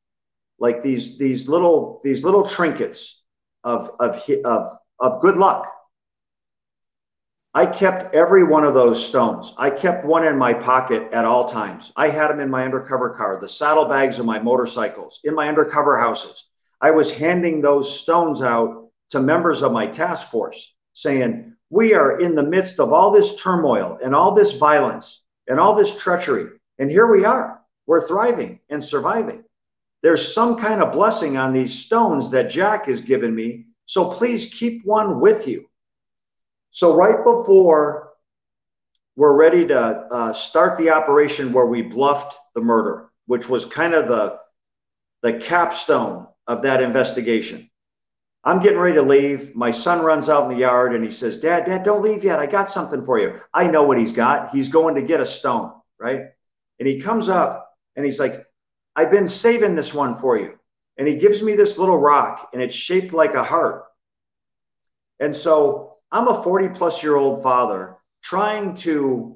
like 0.59 0.83
these 0.83 1.17
these 1.17 1.47
little 1.47 2.01
these 2.03 2.23
little 2.23 2.47
trinkets 2.47 3.21
of 3.63 3.91
of 3.99 4.21
of 4.45 4.77
of 4.99 5.21
good 5.21 5.37
luck. 5.37 5.67
I 7.53 7.65
kept 7.65 8.13
every 8.13 8.43
one 8.43 8.63
of 8.63 8.75
those 8.75 9.03
stones. 9.03 9.55
I 9.57 9.71
kept 9.71 10.05
one 10.05 10.25
in 10.25 10.37
my 10.37 10.53
pocket 10.53 11.11
at 11.11 11.25
all 11.25 11.49
times. 11.49 11.91
I 11.95 12.09
had 12.09 12.27
them 12.27 12.39
in 12.39 12.49
my 12.49 12.63
undercover 12.63 13.09
car, 13.09 13.39
the 13.39 13.47
saddlebags 13.47 14.19
of 14.19 14.25
my 14.25 14.39
motorcycles, 14.39 15.19
in 15.23 15.33
my 15.33 15.47
undercover 15.47 15.97
houses. 15.97 16.45
I 16.79 16.91
was 16.91 17.09
handing 17.09 17.61
those 17.61 17.99
stones 17.99 18.41
out 18.43 18.89
to 19.09 19.19
members 19.19 19.63
of 19.63 19.71
my 19.71 19.87
task 19.87 20.29
force 20.29 20.73
saying, 20.93 21.55
We 21.69 21.93
are 21.93 22.19
in 22.19 22.35
the 22.35 22.43
midst 22.43 22.79
of 22.79 22.93
all 22.93 23.11
this 23.11 23.41
turmoil 23.41 23.99
and 24.03 24.15
all 24.15 24.33
this 24.33 24.53
violence 24.53 25.21
and 25.47 25.59
all 25.59 25.75
this 25.75 25.95
treachery. 25.95 26.47
And 26.79 26.89
here 26.89 27.07
we 27.07 27.25
are. 27.25 27.61
We're 27.85 28.07
thriving 28.07 28.59
and 28.69 28.83
surviving. 28.83 29.43
There's 30.01 30.33
some 30.33 30.57
kind 30.57 30.81
of 30.81 30.93
blessing 30.93 31.37
on 31.37 31.53
these 31.53 31.85
stones 31.85 32.29
that 32.31 32.49
Jack 32.49 32.85
has 32.85 33.01
given 33.01 33.35
me. 33.35 33.65
So 33.85 34.11
please 34.11 34.45
keep 34.45 34.85
one 34.85 35.19
with 35.19 35.47
you. 35.47 35.65
So, 36.71 36.95
right 36.95 37.23
before 37.23 38.09
we're 39.15 39.33
ready 39.33 39.67
to 39.67 39.77
uh, 39.77 40.33
start 40.33 40.77
the 40.77 40.91
operation 40.91 41.51
where 41.51 41.65
we 41.65 41.81
bluffed 41.81 42.37
the 42.55 42.61
murder, 42.61 43.09
which 43.25 43.49
was 43.49 43.65
kind 43.65 43.93
of 43.93 44.07
the, 44.07 44.37
the 45.23 45.39
capstone 45.39 46.27
of 46.47 46.61
that 46.61 46.81
investigation. 46.81 47.68
I'm 48.43 48.61
getting 48.61 48.79
ready 48.79 48.95
to 48.95 49.01
leave. 49.01 49.55
My 49.55 49.71
son 49.71 50.01
runs 50.01 50.29
out 50.29 50.43
in 50.43 50.49
the 50.49 50.61
yard 50.61 50.95
and 50.95 51.03
he 51.03 51.11
says, 51.11 51.37
Dad, 51.39 51.65
Dad, 51.65 51.83
don't 51.83 52.01
leave 52.01 52.23
yet. 52.23 52.39
I 52.39 52.45
got 52.45 52.69
something 52.69 53.03
for 53.03 53.19
you. 53.19 53.39
I 53.53 53.67
know 53.67 53.83
what 53.83 53.99
he's 53.99 54.13
got. 54.13 54.51
He's 54.51 54.69
going 54.69 54.95
to 54.95 55.01
get 55.01 55.19
a 55.19 55.25
stone, 55.25 55.73
right? 55.99 56.21
And 56.79 56.87
he 56.87 57.01
comes 57.01 57.27
up 57.27 57.75
and 57.95 58.05
he's 58.05 58.19
like, 58.19 58.45
I've 58.95 59.11
been 59.11 59.27
saving 59.27 59.75
this 59.75 59.93
one 59.93 60.15
for 60.15 60.37
you. 60.37 60.57
And 60.97 61.07
he 61.07 61.15
gives 61.15 61.41
me 61.41 61.55
this 61.55 61.77
little 61.77 61.97
rock 61.97 62.49
and 62.53 62.61
it's 62.61 62.75
shaped 62.75 63.13
like 63.13 63.33
a 63.33 63.43
heart. 63.43 63.85
And 65.19 65.35
so 65.35 65.97
I'm 66.11 66.27
a 66.27 66.43
40 66.43 66.69
plus 66.69 67.03
year 67.03 67.15
old 67.15 67.43
father 67.43 67.97
trying 68.23 68.75
to 68.75 69.35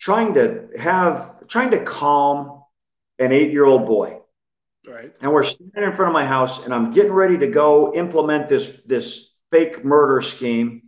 trying 0.00 0.34
to 0.34 0.68
have 0.78 1.46
trying 1.46 1.70
to 1.70 1.84
calm 1.84 2.62
an 3.20 3.30
eight 3.32 3.52
year 3.52 3.64
old 3.64 3.86
boy 3.86 4.21
right. 4.86 5.16
And 5.20 5.32
we're 5.32 5.42
standing 5.42 5.84
in 5.84 5.92
front 5.92 6.08
of 6.08 6.12
my 6.12 6.26
house 6.26 6.64
and 6.64 6.74
i'm 6.74 6.92
getting 6.92 7.12
ready 7.12 7.38
to 7.38 7.46
go 7.46 7.94
implement 7.94 8.48
this 8.48 8.80
this 8.86 9.30
fake 9.50 9.84
murder 9.84 10.20
scheme. 10.20 10.82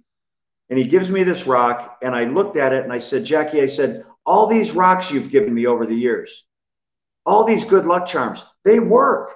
And 0.71 0.79
he 0.79 0.87
gives 0.87 1.11
me 1.11 1.25
this 1.25 1.47
rock 1.47 1.99
and 2.03 2.15
i 2.15 2.25
looked 2.25 2.57
at 2.57 2.73
it 2.73 2.85
and 2.85 2.93
i 2.93 2.99
said 2.99 3.25
jackie 3.25 3.63
i 3.63 3.67
said 3.67 4.05
all 4.27 4.47
these 4.47 4.73
rocks 4.73 5.11
you've 5.11 5.31
given 5.31 5.53
me 5.53 5.67
over 5.67 5.87
the 5.87 5.95
years 5.95 6.45
all 7.27 7.45
these 7.45 7.65
good 7.65 7.87
luck 7.87 8.07
charms 8.07 8.45
they 8.65 8.81
work. 8.81 9.31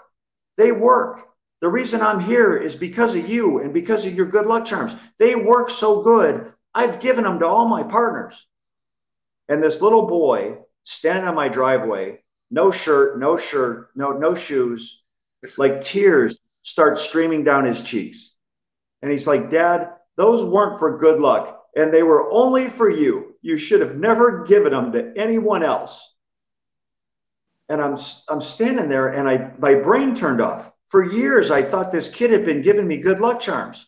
They 0.57 0.73
work. 0.73 1.21
The 1.61 1.69
reason 1.69 2.01
i'm 2.01 2.21
here 2.21 2.57
is 2.57 2.75
because 2.75 3.15
of 3.15 3.29
you 3.29 3.59
and 3.61 3.73
because 3.73 4.07
of 4.07 4.15
your 4.15 4.27
good 4.27 4.47
luck 4.47 4.65
charms. 4.65 4.95
They 5.19 5.35
work 5.35 5.71
so 5.71 6.03
good 6.03 6.53
I've 6.75 7.01
given 7.01 7.25
them 7.25 7.41
to 7.41 7.47
all 7.47 7.67
my 7.67 7.83
partners. 7.83 8.47
And 9.49 9.63
this 9.63 9.81
little 9.81 10.07
boy 10.07 10.59
standing 10.83 11.27
on 11.27 11.35
my 11.35 11.49
driveway, 11.49 12.23
no 12.51 12.71
shirt, 12.71 13.19
no 13.19 13.37
shirt, 13.37 13.91
no 13.95 14.13
no 14.13 14.35
shoes, 14.35 15.03
like 15.57 15.83
tears 15.83 16.39
start 16.63 16.99
streaming 16.99 17.45
down 17.45 17.65
his 17.65 17.81
cheeks. 17.81 18.35
And 19.03 19.11
he's 19.11 19.27
like, 19.27 19.51
"Dad, 19.51 19.93
those 20.17 20.43
weren't 20.43 20.79
for 20.79 20.99
good 20.99 21.21
luck, 21.21 21.65
and 21.77 21.93
they 21.93 22.03
were 22.03 22.31
only 22.31 22.69
for 22.69 22.91
you. 22.91 23.37
You 23.43 23.57
should 23.57 23.81
have 23.81 23.97
never 23.97 24.45
given 24.45 24.73
them 24.73 24.93
to 24.93 25.13
anyone 25.17 25.63
else." 25.63 26.15
And 27.69 27.81
I'm 27.81 27.99
I'm 28.29 28.41
standing 28.41 28.89
there, 28.89 29.09
and 29.09 29.29
I 29.29 29.53
my 29.59 29.75
brain 29.75 30.15
turned 30.15 30.41
off. 30.41 30.73
For 30.89 31.05
years, 31.05 31.51
I 31.51 31.63
thought 31.63 31.93
this 31.93 32.09
kid 32.09 32.31
had 32.31 32.47
been 32.47 32.63
giving 32.63 32.89
me 32.89 32.97
good 32.97 33.21
luck 33.21 33.41
charms. 33.41 33.87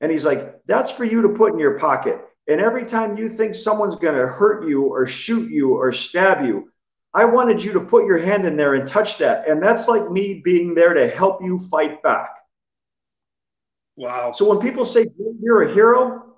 And 0.00 0.12
he's 0.12 0.24
like, 0.24 0.64
that's 0.66 0.90
for 0.90 1.04
you 1.04 1.22
to 1.22 1.30
put 1.30 1.52
in 1.52 1.58
your 1.58 1.78
pocket. 1.78 2.20
And 2.46 2.60
every 2.60 2.84
time 2.84 3.18
you 3.18 3.28
think 3.28 3.54
someone's 3.54 3.96
going 3.96 4.14
to 4.14 4.26
hurt 4.26 4.66
you 4.66 4.84
or 4.84 5.06
shoot 5.06 5.50
you 5.50 5.74
or 5.74 5.92
stab 5.92 6.44
you, 6.44 6.70
I 7.14 7.24
wanted 7.24 7.62
you 7.62 7.72
to 7.72 7.80
put 7.80 8.06
your 8.06 8.18
hand 8.18 8.44
in 8.44 8.56
there 8.56 8.74
and 8.74 8.86
touch 8.86 9.18
that. 9.18 9.48
And 9.48 9.62
that's 9.62 9.88
like 9.88 10.10
me 10.10 10.34
being 10.34 10.74
there 10.74 10.94
to 10.94 11.08
help 11.08 11.42
you 11.42 11.58
fight 11.58 12.02
back. 12.02 12.30
Wow. 13.96 14.32
So 14.32 14.48
when 14.48 14.60
people 14.60 14.84
say 14.84 15.08
you're 15.40 15.62
a 15.62 15.74
hero, 15.74 16.34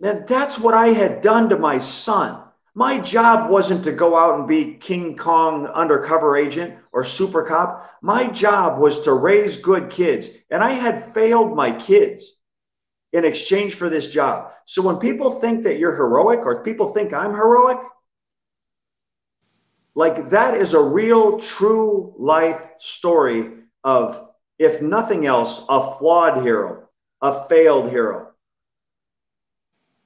man, 0.00 0.24
that's 0.28 0.58
what 0.58 0.74
I 0.74 0.88
had 0.88 1.22
done 1.22 1.48
to 1.50 1.58
my 1.58 1.78
son. 1.78 2.42
My 2.74 2.98
job 2.98 3.48
wasn't 3.48 3.84
to 3.84 3.92
go 3.92 4.14
out 4.14 4.38
and 4.38 4.46
be 4.46 4.74
King 4.74 5.16
Kong 5.16 5.66
undercover 5.66 6.36
agent 6.36 6.74
or 6.92 7.04
super 7.04 7.42
cop. 7.46 7.90
My 8.02 8.26
job 8.26 8.78
was 8.78 9.00
to 9.02 9.14
raise 9.14 9.56
good 9.56 9.88
kids. 9.88 10.28
And 10.50 10.62
I 10.62 10.72
had 10.72 11.14
failed 11.14 11.56
my 11.56 11.72
kids 11.72 12.34
in 13.14 13.24
exchange 13.24 13.76
for 13.76 13.88
this 13.88 14.08
job. 14.08 14.50
So 14.66 14.82
when 14.82 14.98
people 14.98 15.40
think 15.40 15.62
that 15.62 15.78
you're 15.78 15.96
heroic 15.96 16.40
or 16.40 16.62
people 16.62 16.92
think 16.92 17.14
I'm 17.14 17.32
heroic, 17.32 17.78
like 19.96 20.28
that 20.28 20.54
is 20.54 20.74
a 20.74 20.80
real 20.80 21.40
true 21.40 22.14
life 22.18 22.60
story 22.76 23.50
of, 23.82 24.28
if 24.58 24.82
nothing 24.82 25.24
else, 25.24 25.62
a 25.70 25.96
flawed 25.96 26.42
hero, 26.42 26.86
a 27.22 27.48
failed 27.48 27.88
hero. 27.88 28.32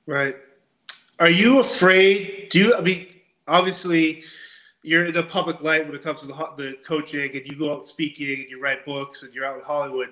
Right. 0.07 0.37
Are 1.19 1.29
you 1.29 1.59
afraid? 1.59 2.49
Do 2.51 2.61
you? 2.61 2.75
I 2.75 2.81
mean, 2.81 3.09
obviously, 3.49 4.23
you're 4.85 5.07
in 5.07 5.13
the 5.13 5.25
public 5.25 5.61
light 5.61 5.85
when 5.85 5.97
it 5.97 6.03
comes 6.03 6.21
to 6.21 6.27
the, 6.29 6.35
the 6.57 6.79
coaching, 6.87 7.37
and 7.37 7.45
you 7.45 7.59
go 7.59 7.75
out 7.75 7.85
speaking, 7.85 8.41
and 8.41 8.49
you 8.49 8.63
write 8.63 8.87
books, 8.87 9.25
and 9.25 9.35
you're 9.35 9.45
out 9.45 9.59
in 9.59 9.65
Hollywood. 9.65 10.11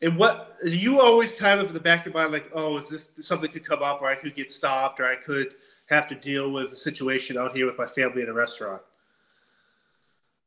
And 0.00 0.16
what 0.16 0.56
are 0.62 0.68
you 0.68 1.02
always 1.02 1.34
kind 1.34 1.60
of 1.60 1.68
in 1.68 1.74
the 1.74 1.80
back 1.80 2.06
of 2.06 2.12
your 2.12 2.14
mind, 2.14 2.32
like, 2.32 2.50
oh, 2.54 2.78
is 2.78 2.88
this 2.88 3.10
something 3.20 3.52
could 3.52 3.64
come 3.64 3.82
up, 3.82 4.00
or 4.00 4.08
I 4.08 4.14
could 4.14 4.34
get 4.34 4.50
stopped, 4.50 5.00
or 5.00 5.06
I 5.06 5.16
could 5.16 5.54
have 5.90 6.06
to 6.08 6.14
deal 6.14 6.50
with 6.50 6.72
a 6.72 6.76
situation 6.76 7.36
out 7.36 7.54
here 7.54 7.66
with 7.66 7.76
my 7.76 7.86
family 7.86 8.22
in 8.22 8.30
a 8.30 8.32
restaurant? 8.32 8.80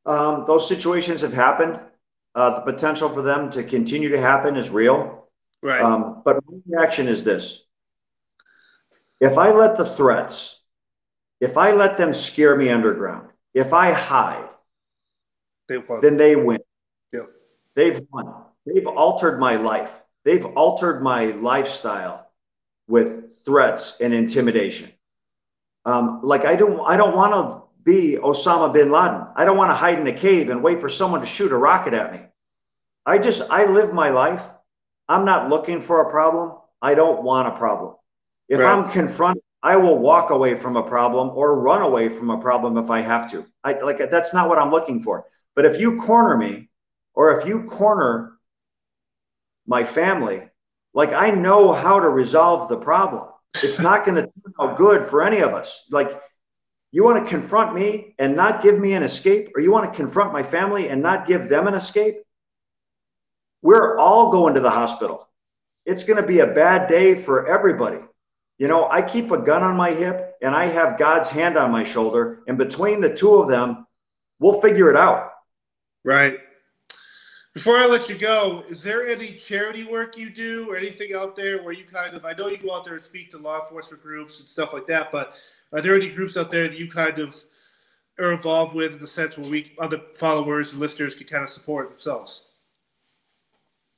Um, 0.06 0.44
those 0.46 0.68
situations 0.68 1.22
have 1.22 1.34
happened. 1.34 1.80
Uh, 2.36 2.56
the 2.60 2.72
potential 2.72 3.10
for 3.10 3.22
them 3.22 3.50
to 3.52 3.64
continue 3.64 4.10
to 4.10 4.20
happen 4.20 4.58
is 4.58 4.70
real. 4.70 5.28
Right. 5.62 5.82
Um, 5.82 6.22
but 6.24 6.38
my 6.48 6.58
reaction 6.68 7.08
is 7.08 7.24
this 7.24 7.64
if 9.20 9.38
I 9.38 9.52
let 9.52 9.78
the 9.78 9.96
threats, 9.96 10.60
if 11.40 11.58
I 11.58 11.72
let 11.72 11.98
them 11.98 12.14
scare 12.14 12.56
me 12.56 12.70
underground, 12.70 13.30
if 13.54 13.74
I 13.74 13.92
hide, 13.92 14.50
they 15.68 15.78
then 16.02 16.18
they 16.18 16.36
win. 16.36 16.60
Yep. 17.14 17.30
They've 17.76 18.02
won. 18.12 18.34
They've 18.66 18.88
altered 18.88 19.40
my 19.40 19.56
life. 19.56 19.92
They've 20.24 20.46
altered 20.46 21.02
my 21.02 21.26
lifestyle 21.26 22.32
with 22.88 23.34
threats 23.44 23.98
and 24.02 24.14
intimidation. 24.14 24.92
Um, 25.86 26.22
like 26.24 26.46
I 26.46 26.56
don't, 26.56 26.80
I 26.82 26.98
don't 26.98 27.16
want 27.16 27.34
to 27.34 27.65
be 27.86 28.18
Osama 28.22 28.74
bin 28.74 28.92
Laden. 28.92 29.28
I 29.36 29.46
don't 29.46 29.58
want 29.58 29.70
to 29.70 29.76
hide 29.76 30.00
in 30.00 30.08
a 30.08 30.14
cave 30.14 30.50
and 30.50 30.64
wait 30.64 30.82
for 30.82 30.90
someone 30.90 31.22
to 31.22 31.28
shoot 31.28 31.52
a 31.52 31.58
rocket 31.58 31.94
at 31.94 32.12
me. 32.12 32.20
I 33.06 33.20
just, 33.20 33.44
I 33.50 33.66
live 33.66 33.94
my 33.94 34.10
life. 34.10 34.42
I'm 35.08 35.24
not 35.24 35.50
looking 35.50 35.80
for 35.80 36.02
a 36.02 36.10
problem. 36.10 36.58
I 36.82 36.96
don't 36.96 37.24
want 37.24 37.48
a 37.48 37.58
problem. 37.58 37.96
If 38.50 38.60
right. 38.60 38.74
I'm 38.74 38.92
confronted, 38.92 39.44
I 39.62 39.78
will 39.78 39.98
walk 39.98 40.32
away 40.32 40.56
from 40.56 40.78
a 40.78 40.84
problem 40.84 41.30
or 41.30 41.60
run 41.60 41.82
away 41.82 42.10
from 42.10 42.30
a 42.30 42.40
problem 42.40 42.78
if 42.78 42.90
I 42.90 43.02
have 43.02 43.32
to. 43.32 43.46
I 43.64 43.74
like 43.74 43.98
that's 44.12 44.34
not 44.34 44.50
what 44.50 44.60
I'm 44.60 44.72
looking 44.72 45.02
for. 45.02 45.26
But 45.56 45.66
if 45.66 45.80
you 45.80 46.00
corner 46.02 46.38
me 46.38 46.70
or 47.14 47.40
if 47.40 47.48
you 47.48 47.64
corner 47.64 48.38
my 49.66 49.84
family, 49.84 50.44
like 50.94 51.14
I 51.14 51.32
know 51.32 51.74
how 51.74 52.00
to 52.00 52.10
resolve 52.10 52.70
the 52.70 52.78
problem. 52.78 53.24
It's 53.64 53.80
not 53.80 54.06
going 54.06 54.16
to 54.16 54.22
turn 54.24 54.54
out 54.60 54.78
good 54.78 55.06
for 55.06 55.24
any 55.24 55.40
of 55.40 55.54
us. 55.54 55.86
Like 55.90 56.12
you 56.96 57.04
want 57.04 57.22
to 57.22 57.30
confront 57.30 57.76
me 57.76 58.16
and 58.20 58.38
not 58.38 58.64
give 58.64 58.80
me 58.80 58.94
an 58.94 59.04
escape, 59.04 59.52
or 59.54 59.62
you 59.62 59.70
want 59.70 59.92
to 59.92 59.98
confront 59.98 60.32
my 60.32 60.42
family 60.42 60.88
and 60.88 61.02
not 61.02 61.28
give 61.28 61.50
them 61.50 61.68
an 61.68 61.74
escape? 61.74 62.16
We're 63.62 63.98
all 63.98 64.32
going 64.32 64.54
to 64.54 64.62
the 64.62 64.70
hospital. 64.70 65.28
It's 65.86 66.06
going 66.06 66.22
to 66.22 66.26
be 66.26 66.40
a 66.40 66.48
bad 66.48 66.88
day 66.88 67.14
for 67.14 67.48
everybody. 67.48 68.00
You 68.58 68.70
know, 68.70 68.88
I 68.90 69.02
keep 69.02 69.32
a 69.32 69.38
gun 69.38 69.62
on 69.62 69.76
my 69.76 69.92
hip 69.92 70.36
and 70.42 70.56
I 70.56 70.68
have 70.68 70.98
God's 70.98 71.30
hand 71.30 71.58
on 71.58 71.70
my 71.70 71.84
shoulder. 71.84 72.44
And 72.48 72.58
between 72.58 73.02
the 73.02 73.14
two 73.14 73.36
of 73.36 73.50
them, 73.50 73.86
we'll 74.40 74.62
figure 74.62 74.90
it 74.90 74.96
out. 74.96 75.34
Right. 76.06 76.38
Before 77.54 77.76
I 77.76 77.88
let 77.88 78.08
you 78.08 78.18
go, 78.18 78.64
is 78.70 78.82
there 78.82 79.06
any 79.06 79.34
charity 79.34 79.84
work 79.84 80.18
you 80.18 80.30
do 80.30 80.72
or 80.72 80.78
anything 80.78 81.14
out 81.14 81.36
there 81.36 81.62
where 81.62 81.74
you 81.74 81.84
kind 81.84 82.14
of, 82.14 82.24
I 82.24 82.32
know 82.32 82.48
you 82.48 82.58
go 82.58 82.74
out 82.74 82.86
there 82.86 82.96
and 82.96 83.04
speak 83.04 83.32
to 83.32 83.38
law 83.38 83.62
enforcement 83.62 84.02
groups 84.02 84.40
and 84.40 84.48
stuff 84.48 84.72
like 84.72 84.88
that, 84.88 85.12
but 85.12 85.34
are 85.74 85.82
there 85.82 85.96
any 85.96 86.10
groups 86.10 86.38
out 86.38 86.52
there 86.52 86.68
that 86.68 86.78
you 86.78 86.90
kind 86.90 87.20
of 87.20 87.36
are 88.20 88.32
involved 88.32 88.74
with 88.76 88.94
in 88.94 89.00
the 89.00 89.08
sense 89.08 89.38
where 89.38 89.50
we, 89.50 89.74
other 89.80 90.02
followers 90.14 90.72
and 90.72 90.80
listeners 90.80 91.16
can 91.16 91.28
kind 91.28 91.44
of 91.44 91.50
support 91.50 91.90
themselves? 91.90 92.46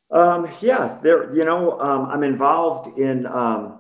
Um, 0.10 0.48
yeah, 0.62 1.00
there, 1.04 1.36
you 1.36 1.44
know, 1.46 1.80
um, 1.80 2.06
I'm 2.06 2.24
involved 2.24 2.98
in, 2.98 3.26
um, 3.26 3.80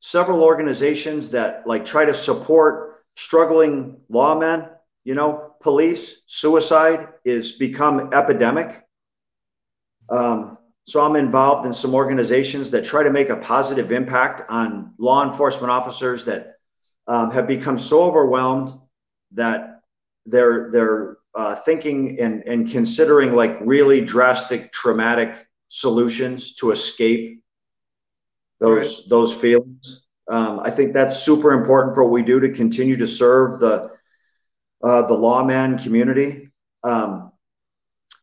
several 0.00 0.42
organizations 0.42 1.30
that 1.30 1.66
like 1.66 1.84
try 1.84 2.04
to 2.04 2.14
support 2.14 3.04
struggling 3.16 3.96
lawmen. 4.10 4.70
You 5.04 5.14
know, 5.14 5.54
police 5.60 6.22
suicide 6.26 7.08
is 7.24 7.52
become 7.52 8.12
epidemic. 8.12 8.84
Um, 10.08 10.58
so 10.84 11.04
I'm 11.04 11.16
involved 11.16 11.66
in 11.66 11.72
some 11.72 11.94
organizations 11.94 12.70
that 12.70 12.84
try 12.84 13.02
to 13.02 13.10
make 13.10 13.28
a 13.28 13.36
positive 13.36 13.90
impact 13.90 14.48
on 14.48 14.92
law 14.98 15.24
enforcement 15.24 15.70
officers 15.70 16.24
that 16.24 16.55
um, 17.06 17.30
have 17.30 17.46
become 17.46 17.78
so 17.78 18.02
overwhelmed 18.02 18.78
that 19.32 19.80
they're 20.26 20.70
they're 20.72 21.18
uh, 21.34 21.54
thinking 21.54 22.18
and, 22.20 22.42
and 22.44 22.70
considering 22.70 23.34
like 23.34 23.58
really 23.60 24.00
drastic 24.00 24.72
traumatic 24.72 25.46
solutions 25.68 26.54
to 26.54 26.70
escape 26.70 27.42
those 28.60 28.98
right. 28.98 29.08
those 29.08 29.34
feelings. 29.34 30.02
Um, 30.28 30.60
I 30.60 30.70
think 30.70 30.92
that's 30.92 31.22
super 31.22 31.52
important 31.52 31.94
for 31.94 32.02
what 32.02 32.12
we 32.12 32.22
do 32.22 32.40
to 32.40 32.48
continue 32.50 32.96
to 32.96 33.06
serve 33.06 33.60
the 33.60 33.90
uh, 34.82 35.02
the 35.02 35.14
lawman 35.14 35.78
community. 35.78 36.50
Um, 36.82 37.32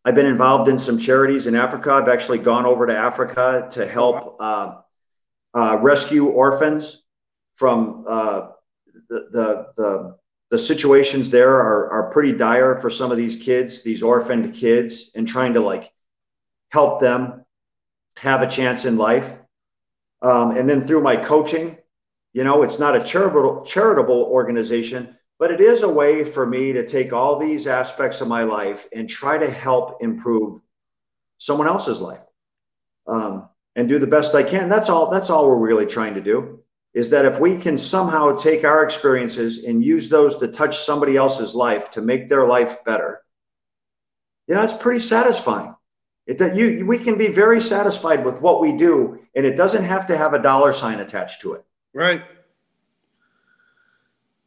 I've 0.05 0.15
been 0.15 0.25
involved 0.25 0.69
in 0.69 0.77
some 0.77 0.97
charities 0.97 1.47
in 1.47 1.55
Africa. 1.55 1.93
I've 1.93 2.09
actually 2.09 2.39
gone 2.39 2.65
over 2.65 2.85
to 2.87 2.95
Africa 2.95 3.69
to 3.71 3.87
help 3.87 4.35
uh, 4.39 4.81
uh, 5.53 5.77
rescue 5.81 6.27
orphans 6.27 7.03
from 7.55 8.05
uh, 8.07 8.49
the, 9.31 9.67
the, 9.75 10.17
the 10.49 10.57
situations 10.57 11.29
there 11.29 11.55
are, 11.55 11.91
are 11.91 12.11
pretty 12.11 12.33
dire 12.33 12.75
for 12.75 12.89
some 12.89 13.11
of 13.11 13.17
these 13.17 13.35
kids, 13.35 13.81
these 13.81 14.03
orphaned 14.03 14.53
kids, 14.53 15.11
and 15.15 15.27
trying 15.27 15.53
to 15.53 15.59
like 15.59 15.91
help 16.69 16.99
them 16.99 17.43
have 18.17 18.41
a 18.41 18.47
chance 18.47 18.85
in 18.85 18.97
life. 18.97 19.29
Um, 20.21 20.55
and 20.57 20.69
then 20.69 20.83
through 20.83 21.01
my 21.01 21.17
coaching, 21.17 21.77
you 22.33 22.43
know, 22.43 22.63
it's 22.63 22.79
not 22.79 22.95
a 22.95 23.03
charitable 23.03 23.65
charitable 23.65 24.23
organization, 24.23 25.15
but 25.37 25.51
it 25.51 25.61
is 25.61 25.83
a 25.83 25.89
way 25.89 26.23
for 26.23 26.45
me 26.45 26.73
to 26.73 26.85
take 26.85 27.13
all 27.13 27.37
these 27.37 27.67
aspects 27.67 28.21
of 28.21 28.27
my 28.27 28.43
life 28.43 28.87
and 28.93 29.09
try 29.09 29.37
to 29.37 29.49
help 29.49 30.01
improve 30.01 30.61
someone 31.37 31.67
else's 31.67 31.99
life 31.99 32.23
um, 33.07 33.49
and 33.75 33.89
do 33.89 33.99
the 33.99 34.07
best 34.07 34.33
I 34.33 34.43
can. 34.43 34.69
That's 34.69 34.89
all. 34.89 35.11
That's 35.11 35.29
all 35.29 35.47
we're 35.47 35.57
really 35.57 35.85
trying 35.85 36.15
to 36.15 36.21
do 36.21 36.62
is 36.93 37.09
that 37.09 37.25
if 37.25 37.39
we 37.39 37.57
can 37.57 37.77
somehow 37.77 38.35
take 38.35 38.63
our 38.63 38.83
experiences 38.83 39.63
and 39.63 39.83
use 39.83 40.09
those 40.09 40.35
to 40.37 40.47
touch 40.47 40.79
somebody 40.79 41.17
else's 41.17 41.55
life 41.55 41.89
to 41.91 42.01
make 42.01 42.29
their 42.29 42.45
life 42.45 42.83
better, 42.83 43.23
yeah, 44.47 44.61
that's 44.61 44.73
pretty 44.73 44.99
satisfying. 44.99 45.75
It, 46.25 46.37
that 46.37 46.55
you 46.55 46.85
we 46.85 46.99
can 46.99 47.17
be 47.17 47.27
very 47.27 47.59
satisfied 47.59 48.23
with 48.23 48.41
what 48.41 48.61
we 48.61 48.71
do, 48.77 49.19
and 49.35 49.45
it 49.45 49.57
doesn't 49.57 49.83
have 49.83 50.05
to 50.07 50.17
have 50.17 50.33
a 50.33 50.41
dollar 50.41 50.71
sign 50.71 50.99
attached 50.99 51.41
to 51.41 51.53
it. 51.53 51.65
Right. 51.93 52.23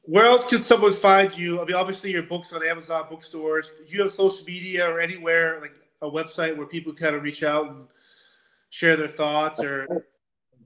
Where 0.03 0.27
else 0.27 0.47
can 0.47 0.61
someone 0.61 0.93
find 0.93 1.37
you? 1.37 1.61
I 1.61 1.65
mean, 1.65 1.75
obviously 1.75 2.13
your 2.13 2.23
books 2.23 2.53
on 2.53 2.67
Amazon 2.67 3.07
bookstores. 3.11 3.73
Do 3.89 3.97
you 3.97 4.03
have 4.05 4.13
social 4.13 4.47
media 4.47 4.89
or 4.89 5.01
anywhere 5.01 5.61
like 5.61 5.75
a 6.01 6.09
website 6.09 6.57
where 6.57 6.67
people 6.67 6.93
kind 6.95 7.17
of 7.17 7.23
reach 7.23 7.43
out 7.43 7.69
and 7.69 7.89
share 8.71 8.97
their 8.97 9.09
thoughts 9.09 9.61
or? 9.61 9.87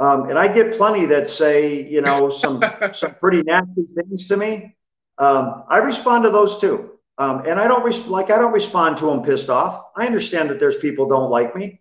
Um, 0.00 0.30
and 0.30 0.38
I 0.38 0.48
get 0.48 0.72
plenty 0.72 1.06
that 1.06 1.28
say, 1.28 1.82
you 1.82 2.00
know, 2.00 2.30
some, 2.30 2.62
some 2.92 3.14
pretty 3.16 3.42
nasty 3.42 3.86
things 3.94 4.26
to 4.28 4.36
me. 4.36 4.74
Um, 5.18 5.64
I 5.68 5.78
respond 5.78 6.24
to 6.24 6.30
those 6.30 6.58
too. 6.60 6.92
Um, 7.18 7.44
and 7.46 7.60
I 7.60 7.68
don't 7.68 7.84
res- 7.84 8.06
like, 8.06 8.30
I 8.30 8.38
don't 8.38 8.52
respond 8.52 8.96
to 8.98 9.06
them 9.06 9.22
pissed 9.22 9.50
off. 9.50 9.86
I 9.96 10.06
understand 10.06 10.48
that 10.50 10.60
there's 10.60 10.76
people 10.76 11.08
don't 11.08 11.30
like 11.30 11.54
me. 11.54 11.80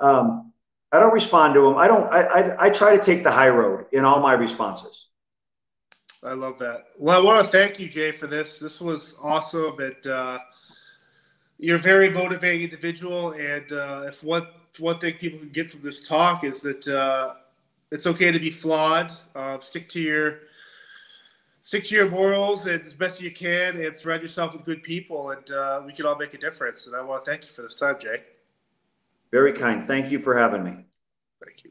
Um, 0.00 0.52
I 0.90 0.98
don't 0.98 1.12
respond 1.12 1.54
to 1.54 1.62
them. 1.62 1.78
I 1.78 1.86
don't, 1.86 2.12
I, 2.12 2.22
I, 2.22 2.66
I 2.66 2.70
try 2.70 2.96
to 2.96 3.02
take 3.02 3.22
the 3.22 3.30
high 3.30 3.48
road 3.48 3.86
in 3.92 4.04
all 4.04 4.20
my 4.20 4.34
responses. 4.34 5.06
I 6.24 6.34
love 6.34 6.58
that. 6.60 6.86
Well, 6.98 7.20
I 7.20 7.24
want 7.24 7.44
to 7.44 7.50
thank 7.50 7.80
you, 7.80 7.88
Jay, 7.88 8.12
for 8.12 8.26
this. 8.26 8.58
This 8.58 8.80
was 8.80 9.16
awesome. 9.20 9.78
And 9.80 10.06
uh, 10.06 10.38
you're 11.58 11.76
a 11.76 11.80
very 11.80 12.10
motivating 12.10 12.62
individual. 12.62 13.32
And 13.32 13.72
uh, 13.72 14.04
if 14.06 14.22
one 14.22 14.46
one 14.78 14.98
thing 14.98 15.14
people 15.14 15.38
can 15.38 15.50
get 15.50 15.70
from 15.70 15.82
this 15.82 16.06
talk 16.06 16.44
is 16.44 16.62
that 16.62 16.88
uh, 16.88 17.34
it's 17.90 18.06
okay 18.06 18.30
to 18.30 18.38
be 18.38 18.50
flawed. 18.50 19.12
Uh, 19.34 19.58
stick 19.60 19.88
to 19.90 20.00
your 20.00 20.38
stick 21.62 21.84
to 21.84 21.94
your 21.94 22.08
morals 22.08 22.66
and 22.66 22.82
as 22.84 22.94
best 22.94 23.20
you 23.20 23.30
can, 23.30 23.76
and 23.76 23.96
surround 23.96 24.22
yourself 24.22 24.52
with 24.52 24.64
good 24.64 24.82
people, 24.82 25.32
and 25.32 25.50
uh, 25.50 25.82
we 25.84 25.92
can 25.92 26.06
all 26.06 26.16
make 26.16 26.34
a 26.34 26.38
difference. 26.38 26.86
And 26.86 26.96
I 26.96 27.02
want 27.02 27.24
to 27.24 27.30
thank 27.30 27.44
you 27.44 27.50
for 27.50 27.62
this 27.62 27.74
time, 27.74 27.96
Jay. 28.00 28.22
Very 29.30 29.52
kind. 29.52 29.86
Thank 29.86 30.10
you 30.10 30.18
for 30.18 30.38
having 30.38 30.62
me. 30.62 30.84
Thank 31.44 31.64
you. 31.64 31.70